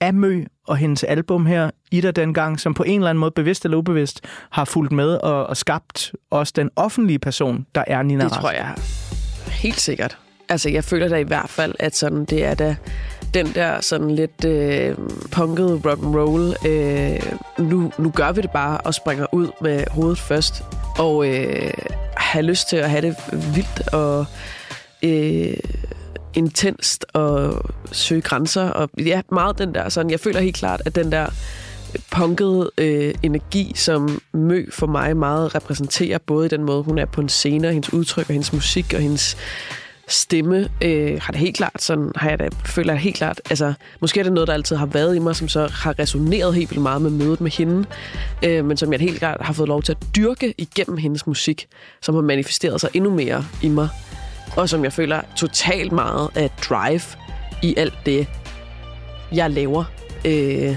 af 0.00 0.14
Mø 0.14 0.44
og 0.66 0.76
hendes 0.76 1.04
album 1.04 1.46
her 1.46 1.70
i 1.90 2.00
dig 2.00 2.16
dengang, 2.16 2.60
som 2.60 2.74
på 2.74 2.82
en 2.82 3.00
eller 3.00 3.10
anden 3.10 3.20
måde, 3.20 3.30
bevidst 3.30 3.64
eller 3.64 3.78
ubevidst, 3.78 4.20
har 4.50 4.64
fulgt 4.64 4.92
med 4.92 5.08
og, 5.08 5.46
og 5.46 5.56
skabt 5.56 6.12
også 6.30 6.52
den 6.56 6.70
offentlige 6.76 7.18
person, 7.18 7.66
der 7.74 7.84
er 7.86 8.02
Nina 8.02 8.24
Det 8.24 8.32
Rask? 8.32 8.40
tror 8.40 8.50
jeg 8.50 8.74
helt 9.50 9.80
sikkert. 9.80 10.18
Altså, 10.48 10.70
jeg 10.70 10.84
føler 10.84 11.08
da 11.08 11.16
i 11.16 11.22
hvert 11.22 11.50
fald, 11.50 11.74
at 11.78 11.96
sådan, 11.96 12.24
det 12.24 12.44
er 12.44 12.54
da 12.54 12.76
den 13.34 13.46
der 13.46 13.80
sådan 13.80 14.10
lidt 14.10 14.44
øh, 14.44 14.96
punkede 15.32 15.80
rock 15.84 16.02
and 16.02 16.16
roll. 16.16 16.56
Øh, 16.66 17.22
nu, 17.58 17.92
nu 17.98 18.10
gør 18.10 18.32
vi 18.32 18.40
det 18.40 18.50
bare 18.50 18.78
og 18.78 18.94
springer 18.94 19.26
ud 19.32 19.48
med 19.60 19.84
hovedet 19.90 20.18
først. 20.18 20.62
Og 20.98 21.28
øh, 21.28 21.70
have 22.16 22.44
lyst 22.44 22.68
til 22.68 22.76
at 22.76 22.90
have 22.90 23.02
det 23.02 23.16
vildt 23.54 23.88
og 23.92 24.26
øh, 25.02 25.56
intenst 26.34 27.06
og 27.12 27.62
søge 27.92 28.20
grænser. 28.20 28.68
Og 28.68 28.90
ja, 28.98 29.20
meget 29.32 29.58
den 29.58 29.74
der 29.74 29.88
sådan, 29.88 30.10
jeg 30.10 30.20
føler 30.20 30.40
helt 30.40 30.56
klart, 30.56 30.82
at 30.84 30.94
den 30.94 31.12
der 31.12 31.26
punkede 32.10 32.70
øh, 32.78 33.14
energi, 33.22 33.72
som 33.74 34.20
Mø 34.32 34.66
for 34.70 34.86
mig 34.86 35.16
meget 35.16 35.54
repræsenterer, 35.54 36.18
både 36.18 36.46
i 36.46 36.48
den 36.48 36.64
måde, 36.64 36.82
hun 36.82 36.98
er 36.98 37.04
på 37.06 37.20
en 37.20 37.28
scene, 37.28 37.68
og 37.68 37.72
hendes 37.72 37.92
udtryk, 37.92 38.28
og 38.28 38.32
hendes 38.32 38.52
musik, 38.52 38.92
og 38.94 39.00
hendes 39.00 39.36
stemme, 40.08 40.68
øh, 40.82 41.20
har 41.22 41.32
det 41.32 41.40
helt 41.40 41.56
klart 41.56 41.82
sådan, 41.82 42.12
har 42.16 42.28
jeg 42.30 42.38
da, 42.38 42.48
føler 42.64 42.92
jeg 42.92 43.00
helt 43.00 43.16
klart, 43.16 43.40
altså, 43.50 43.74
måske 44.00 44.20
er 44.20 44.24
det 44.24 44.32
noget, 44.32 44.46
der 44.46 44.54
altid 44.54 44.76
har 44.76 44.86
været 44.86 45.16
i 45.16 45.18
mig, 45.18 45.36
som 45.36 45.48
så 45.48 45.66
har 45.66 45.98
resoneret 45.98 46.54
helt 46.54 46.70
vildt 46.70 46.82
meget 46.82 47.02
med 47.02 47.10
mødet 47.10 47.40
med 47.40 47.50
hende, 47.50 47.84
øh, 48.44 48.64
men 48.64 48.76
som 48.76 48.92
jeg 48.92 49.00
helt 49.00 49.18
klart 49.18 49.40
har 49.40 49.52
fået 49.52 49.68
lov 49.68 49.82
til 49.82 49.92
at 49.92 49.98
dyrke 50.16 50.54
igennem 50.58 50.96
hendes 50.96 51.26
musik, 51.26 51.66
som 52.02 52.14
har 52.14 52.22
manifesteret 52.22 52.80
sig 52.80 52.90
endnu 52.94 53.10
mere 53.10 53.44
i 53.62 53.68
mig, 53.68 53.88
og 54.56 54.68
som 54.68 54.84
jeg 54.84 54.92
føler 54.92 55.20
totalt 55.36 55.92
meget 55.92 56.28
af 56.34 56.50
drive 56.50 57.02
i 57.62 57.74
alt 57.76 57.98
det, 58.06 58.26
jeg 59.32 59.50
laver. 59.50 59.84
Øh, 60.24 60.76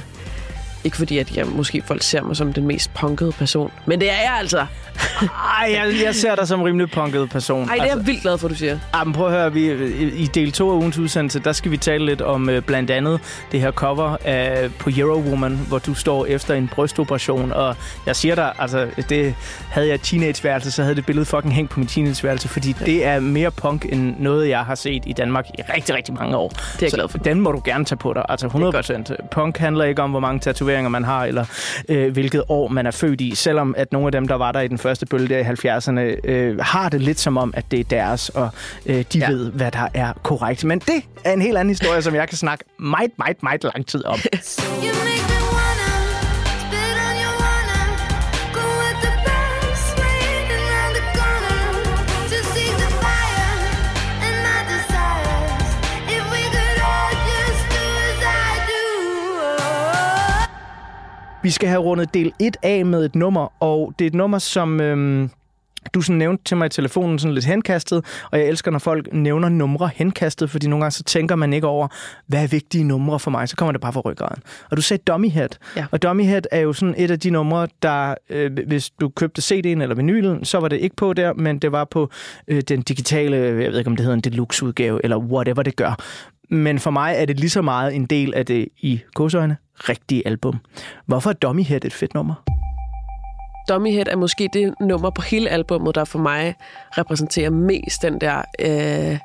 ikke 0.84 0.98
fordi, 0.98 1.18
at 1.18 1.38
jeg 1.38 1.46
måske 1.48 1.82
folk 1.86 2.04
ser 2.04 2.22
mig 2.22 2.36
som 2.36 2.54
den 2.54 2.68
mest 2.68 2.94
punkede 2.94 3.32
person, 3.32 3.72
men 3.86 4.02
det 4.02 4.10
er 4.10 4.22
jeg 4.22 4.36
altså. 4.40 4.66
Ej, 5.62 5.72
jeg, 5.72 5.94
jeg 6.04 6.16
ser 6.16 6.36
dig 6.36 6.48
som 6.48 6.62
rimelig 6.62 6.92
punket 6.92 7.30
person. 7.30 7.70
Ej, 7.70 7.76
det 7.76 7.84
er 7.84 7.96
jeg 7.96 8.08
vildt 8.08 8.22
glad 8.22 8.38
for, 8.38 8.48
du 8.48 8.56
siger. 8.56 8.80
Ah, 8.94 9.08
men 9.08 9.14
prøv 9.14 9.28
at 9.28 9.34
høre, 9.34 9.54
vi, 9.54 9.72
i 10.14 10.26
del 10.26 10.52
2 10.52 10.72
af 10.72 10.76
ugens 10.76 10.98
udsendelse, 10.98 11.40
der 11.40 11.52
skal 11.52 11.72
vi 11.72 11.78
tale 11.78 12.06
lidt 12.06 12.22
om 12.22 12.50
øh, 12.50 12.62
blandt 12.62 12.92
andet 12.92 13.20
det 13.52 13.62
her 13.62 13.72
cover 13.72 14.18
af, 14.26 14.70
på 14.80 14.90
Eurowoman, 14.98 15.60
hvor 15.68 15.80
du 15.80 15.94
står 15.94 16.26
efter 16.26 16.54
en 16.54 16.68
brystoperation, 16.68 17.52
og 17.52 17.76
jeg 18.06 18.16
siger 18.16 18.36
dig, 18.36 18.54
altså, 18.60 18.88
det 19.10 19.36
havde 19.70 19.88
jeg 19.88 20.02
teenageværelse, 20.02 20.72
så 20.72 20.84
havde 20.84 20.96
det 20.96 21.06
billede 21.06 21.26
fucking 21.26 21.54
hængt 21.54 21.72
på 21.72 21.80
mit 21.80 21.90
teenageværelse, 21.90 22.48
fordi 22.48 22.76
ja. 22.80 22.86
det 22.86 23.06
er 23.06 23.20
mere 23.20 23.52
punk 23.52 23.86
end 23.90 24.16
noget, 24.20 24.50
jeg 24.50 24.60
har 24.60 24.76
set 24.76 25.04
i 25.06 25.14
Danmark 25.14 25.46
i 25.60 25.62
rigtig, 25.76 25.96
rigtig 25.96 26.14
mange 26.14 26.38
år. 26.38 26.52
er 26.56 26.78
jeg 26.82 26.90
så 26.90 26.96
glad 26.96 27.08
for. 27.08 27.18
Den 27.18 27.42
må 27.42 27.52
du 27.52 27.62
gerne 27.66 27.86
tage 27.86 27.98
på 27.98 28.14
dig, 28.14 28.26
altså 28.30 28.46
100 28.46 28.72
procent. 28.72 29.12
Punk 29.32 29.58
handler 29.58 29.86
ikke 29.86 30.02
om, 30.02 30.10
hvor 30.10 30.20
mange 30.20 30.40
tatoveringer 30.40 30.67
man 30.90 31.04
har, 31.04 31.26
eller 31.26 31.46
øh, 31.90 32.12
hvilket 32.14 32.44
år 32.50 32.68
man 32.68 32.86
er 32.86 32.92
født 32.92 33.22
i, 33.22 33.36
selvom 33.36 33.76
at 33.78 33.92
nogle 33.92 34.08
af 34.08 34.12
dem, 34.12 34.28
der 34.28 34.36
var 34.36 34.52
der 34.52 34.60
i 34.60 34.68
den 34.68 34.78
første 34.78 35.06
bølge 35.06 35.28
der 35.28 35.40
i 35.40 35.44
70'erne, 35.44 36.30
øh, 36.30 36.60
har 36.60 36.90
det 36.90 37.02
lidt 37.02 37.20
som 37.20 37.38
om, 37.38 37.54
at 37.58 37.72
det 37.72 37.80
er 37.80 37.84
deres, 37.84 38.30
og 38.30 38.50
øh, 38.86 39.06
de. 39.14 39.20
Ja. 39.20 39.30
ved, 39.30 39.52
hvad 39.52 39.72
der 39.72 39.88
er 39.94 40.14
korrekt. 40.24 40.66
Men 40.66 40.80
det 40.80 41.04
er 41.24 41.34
en 41.34 41.42
helt 41.42 41.58
anden 41.58 41.70
historie, 41.70 42.02
som 42.02 42.16
jeg 42.16 42.30
kan 42.30 42.38
snakke 42.38 42.64
meget, 42.80 43.12
meget, 43.18 43.44
meget 43.44 43.64
lang 43.64 43.88
tid 43.88 44.06
om. 44.06 44.20
Vi 61.48 61.52
skal 61.52 61.70
have 61.70 61.82
rundet 61.82 62.14
del 62.14 62.32
1 62.40 62.58
af 62.64 62.86
med 62.86 63.06
et 63.06 63.16
nummer, 63.16 63.64
og 63.64 63.94
det 64.00 64.06
er 64.06 64.10
et 64.10 64.14
nummer, 64.14 64.40
som 64.40 64.82
øhm, 64.82 65.30
du 65.94 66.02
sådan 66.02 66.18
nævnte 66.18 66.44
til 66.44 66.58
mig 66.58 66.66
i 66.66 66.70
telefonen 66.70 67.20
sådan 67.20 67.34
lidt 67.34 67.46
henkastet, 67.46 68.06
og 68.32 68.40
jeg 68.40 68.48
elsker, 68.48 68.72
når 68.72 68.80
folk 68.80 69.14
nævner 69.14 69.50
numre 69.50 69.90
henkastet, 69.96 70.50
fordi 70.50 70.68
nogle 70.68 70.84
gange 70.84 70.92
så 70.92 71.04
tænker 71.04 71.36
man 71.36 71.54
ikke 71.54 71.68
over, 71.68 71.88
hvad 72.28 72.44
er 72.44 72.48
vigtige 72.48 72.84
numre 72.84 73.20
for 73.20 73.32
mig, 73.32 73.50
så 73.50 73.56
kommer 73.56 73.72
det 73.72 73.82
bare 73.82 73.94
fra 73.94 74.00
ryggraden. 74.00 74.44
Og 74.72 74.78
du 74.78 74.82
sagde 74.82 75.04
Dummy 75.08 75.30
Head, 75.30 75.50
Ja. 75.76 75.86
og 75.92 76.02
Dummy 76.02 76.24
Head 76.24 76.42
er 76.52 76.60
jo 76.60 76.74
sådan 76.74 76.96
et 76.98 77.12
af 77.12 77.20
de 77.20 77.30
numre, 77.30 77.68
der, 77.82 78.16
øh, 78.30 78.58
hvis 78.68 78.90
du 78.90 79.10
købte 79.10 79.42
CD'en 79.42 79.82
eller 79.82 79.96
vinylen, 79.96 80.46
så 80.46 80.60
var 80.60 80.68
det 80.68 80.78
ikke 80.80 80.96
på 80.96 81.14
der, 81.14 81.34
men 81.34 81.60
det 81.60 81.72
var 81.72 81.84
på 81.86 82.10
øh, 82.48 82.62
den 82.62 82.82
digitale, 82.82 83.38
jeg 83.38 83.72
ved 83.72 83.78
ikke 83.78 83.90
om 83.90 83.96
det 83.96 84.04
hedder 84.06 84.16
en 84.16 84.22
deluxe-udgave, 84.22 85.00
eller 85.04 85.18
whatever 85.18 85.64
det 85.64 85.76
gør. 85.76 85.96
Men 86.50 86.80
for 86.80 86.92
mig 86.92 87.16
er 87.18 87.26
det 87.26 87.40
lige 87.40 87.50
så 87.50 87.62
meget 87.62 87.96
en 87.96 88.06
del 88.06 88.34
af 88.34 88.46
det 88.46 88.68
i 88.82 89.02
godsøjne 89.14 89.58
rigtige 89.80 90.28
album. 90.28 90.60
Hvorfor 91.06 91.30
er 91.30 91.34
Dummy 91.34 91.64
Head 91.64 91.86
et 91.86 91.94
fedt 91.94 92.14
nummer? 92.14 92.34
Dummy 93.70 93.92
Head 93.92 94.08
er 94.08 94.16
måske 94.16 94.50
det 94.54 94.74
nummer 94.80 95.10
på 95.10 95.22
hele 95.22 95.50
albummet, 95.50 95.96
der 95.96 96.06
for 96.06 96.20
mig 96.20 96.56
repræsenterer 96.98 97.50
mest 97.50 98.02
den 98.02 98.22
der... 98.22 98.42
Øh, 98.60 99.20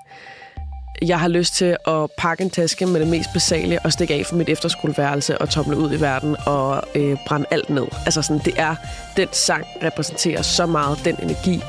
jeg 1.09 1.21
har 1.21 1.29
lyst 1.29 1.55
til 1.55 1.77
at 1.87 2.11
pakke 2.19 2.45
en 2.45 2.51
taske 2.51 2.87
med 2.87 3.01
det 3.01 3.09
mest 3.09 3.29
basale 3.33 3.79
og 3.85 3.93
stikke 3.93 4.15
af 4.15 4.27
fra 4.27 4.37
mit 4.37 4.49
efterskoleværelse 4.49 5.39
og 5.39 5.51
tomle 5.51 5.77
ud 5.77 5.93
i 5.93 6.01
verden 6.01 6.37
og 6.47 6.83
øh, 6.95 7.17
brænde 7.27 7.47
alt 7.51 7.71
ned. 7.71 7.87
Altså 8.05 8.23
sådan, 8.23 8.43
det 8.45 8.55
er, 8.57 8.75
den 9.17 9.29
sang 9.33 9.65
repræsenterer 9.83 10.43
så 10.43 10.67
meget 10.67 10.99
den 11.05 11.17
energi. 11.23 11.61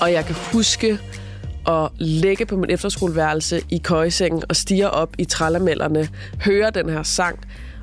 Og 0.00 0.12
jeg 0.12 0.24
kan 0.24 0.34
huske 0.52 0.98
at 1.68 1.88
lægge 1.98 2.46
på 2.46 2.56
mit 2.56 2.70
efterskoleværelse 2.70 3.60
i 3.70 3.78
køjesengen 3.78 4.42
og 4.48 4.56
stige 4.56 4.90
op 4.90 5.14
i 5.18 5.24
trællamellerne, 5.24 6.08
høre 6.44 6.70
den 6.70 6.88
her 6.88 7.02
sang 7.02 7.38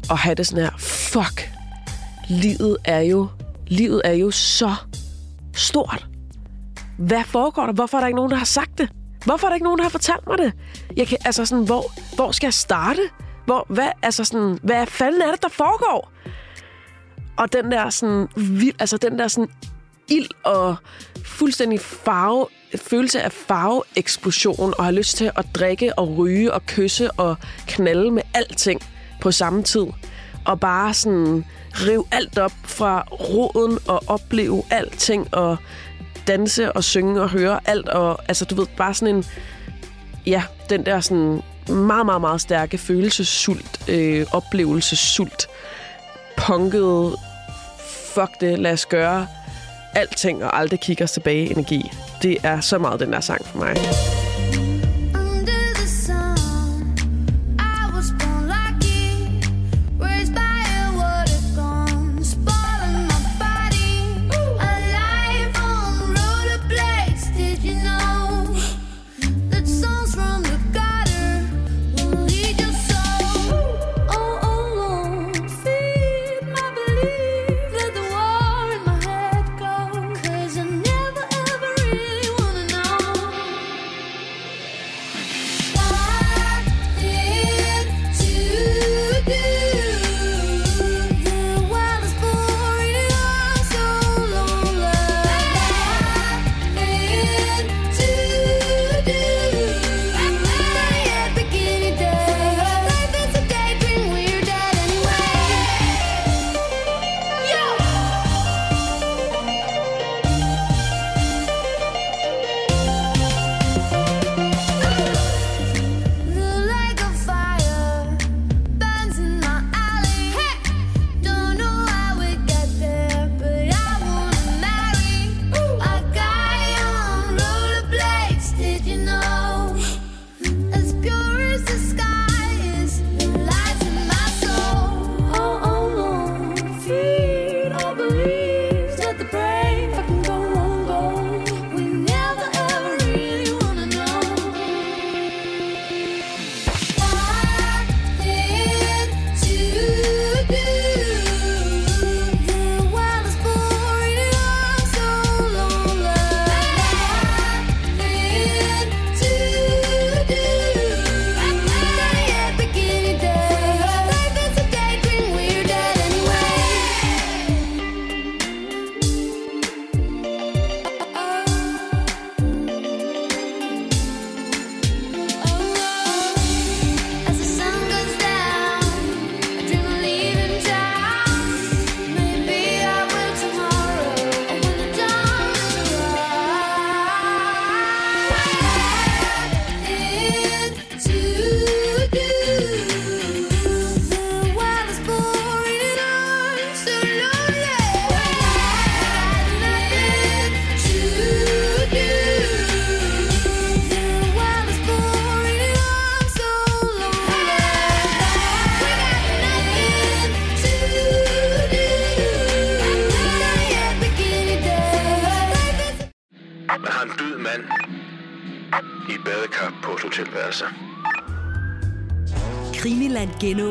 og 0.10 0.18
have 0.18 0.36
det 0.36 0.48
sådan 0.48 0.64
her, 0.64 0.78
fuck, 0.78 1.50
livet 2.30 2.78
er 2.86 3.00
jo, 3.00 3.28
livet 3.68 4.02
er 4.06 4.14
jo 4.14 4.32
så 4.32 4.76
stort. 5.56 6.08
Hvad 6.98 7.24
foregår 7.24 7.66
der? 7.66 7.74
Hvorfor 7.74 7.98
er 7.98 8.02
der 8.02 8.08
ikke 8.08 8.16
nogen, 8.16 8.32
der 8.32 8.38
har 8.38 8.46
sagt 8.46 8.78
det? 8.78 8.90
Hvorfor 9.26 9.48
er 9.48 9.50
der 9.50 9.56
ikke 9.56 9.64
nogen, 9.64 9.78
der 9.78 9.84
har 9.84 9.90
fortalt 9.90 10.28
mig 10.28 10.38
det? 10.38 10.54
Jeg 10.98 11.08
kan, 11.08 11.18
altså 11.26 11.46
sådan, 11.46 11.66
hvor, 11.66 11.92
hvor 12.16 12.32
skal 12.32 12.48
jeg 12.48 12.54
starte? 12.54 13.02
Hvor, 13.46 13.66
hvad, 13.70 13.90
altså 14.02 14.24
sådan, 14.24 14.60
hvad 14.64 14.86
fanden 14.88 15.22
er 15.22 15.32
det, 15.32 15.42
der 15.42 15.50
foregår? 15.50 16.12
Og 17.38 17.54
den 17.54 17.72
der 17.72 17.90
sådan, 17.90 18.28
vild, 18.36 18.76
altså 18.80 18.98
den 18.98 19.20
der 19.20 19.28
sådan 19.28 19.50
ild 20.08 20.30
og 20.44 20.76
fuldstændig 21.26 21.80
farve, 21.80 22.48
følelse 22.76 23.22
af 23.22 23.32
farveeksplosion, 23.32 24.74
og 24.78 24.84
har 24.84 24.92
lyst 24.92 25.18
til 25.18 25.32
at 25.36 25.46
drikke 25.56 26.00
og 26.00 26.18
ryge 26.18 26.54
og 26.54 26.66
kysse 26.66 27.12
og 27.12 27.38
knalde 27.68 28.12
med 28.12 28.22
alting 28.34 28.82
på 29.22 29.32
samme 29.32 29.64
tid. 29.64 29.86
Og 30.46 30.60
bare 30.60 30.94
sådan 30.94 31.46
rive 31.74 32.06
alt 32.12 32.38
op 32.38 32.52
fra 32.64 33.08
roden 33.12 33.80
og 33.88 34.04
opleve 34.08 34.64
alting 34.70 35.34
og 35.34 35.58
danse 36.28 36.72
og 36.72 36.84
synge 36.84 37.22
og 37.22 37.30
høre 37.30 37.60
alt. 37.66 37.90
Og 37.90 38.20
altså, 38.28 38.46
du 38.46 38.56
ved, 38.56 38.68
bare 38.78 38.94
sådan 38.94 39.16
en... 39.16 39.26
Ja, 40.26 40.44
den 40.70 40.86
der 40.86 41.00
sådan 41.00 41.42
meget, 41.70 42.06
meget, 42.06 42.22
meget 42.22 42.42
stærke 42.42 42.78
følelsessult, 42.78 43.90
øh, 43.90 44.26
oplevelsessult, 44.32 45.48
punkede, 46.38 47.18
fuck 48.14 48.42
det, 48.42 48.60
lad 48.60 48.74
os 48.74 48.86
gøre 48.86 49.28
alting 49.96 50.44
og 50.44 50.60
aldrig 50.60 50.80
kigge 50.80 51.04
os 51.04 51.12
tilbage 51.12 51.52
energi. 51.52 51.92
Det 52.22 52.38
er 52.44 52.62
så 52.62 52.78
meget 52.78 53.00
den 53.00 53.14
der 53.14 53.20
sang 53.20 53.46
for 53.46 53.58
mig. 53.58 53.76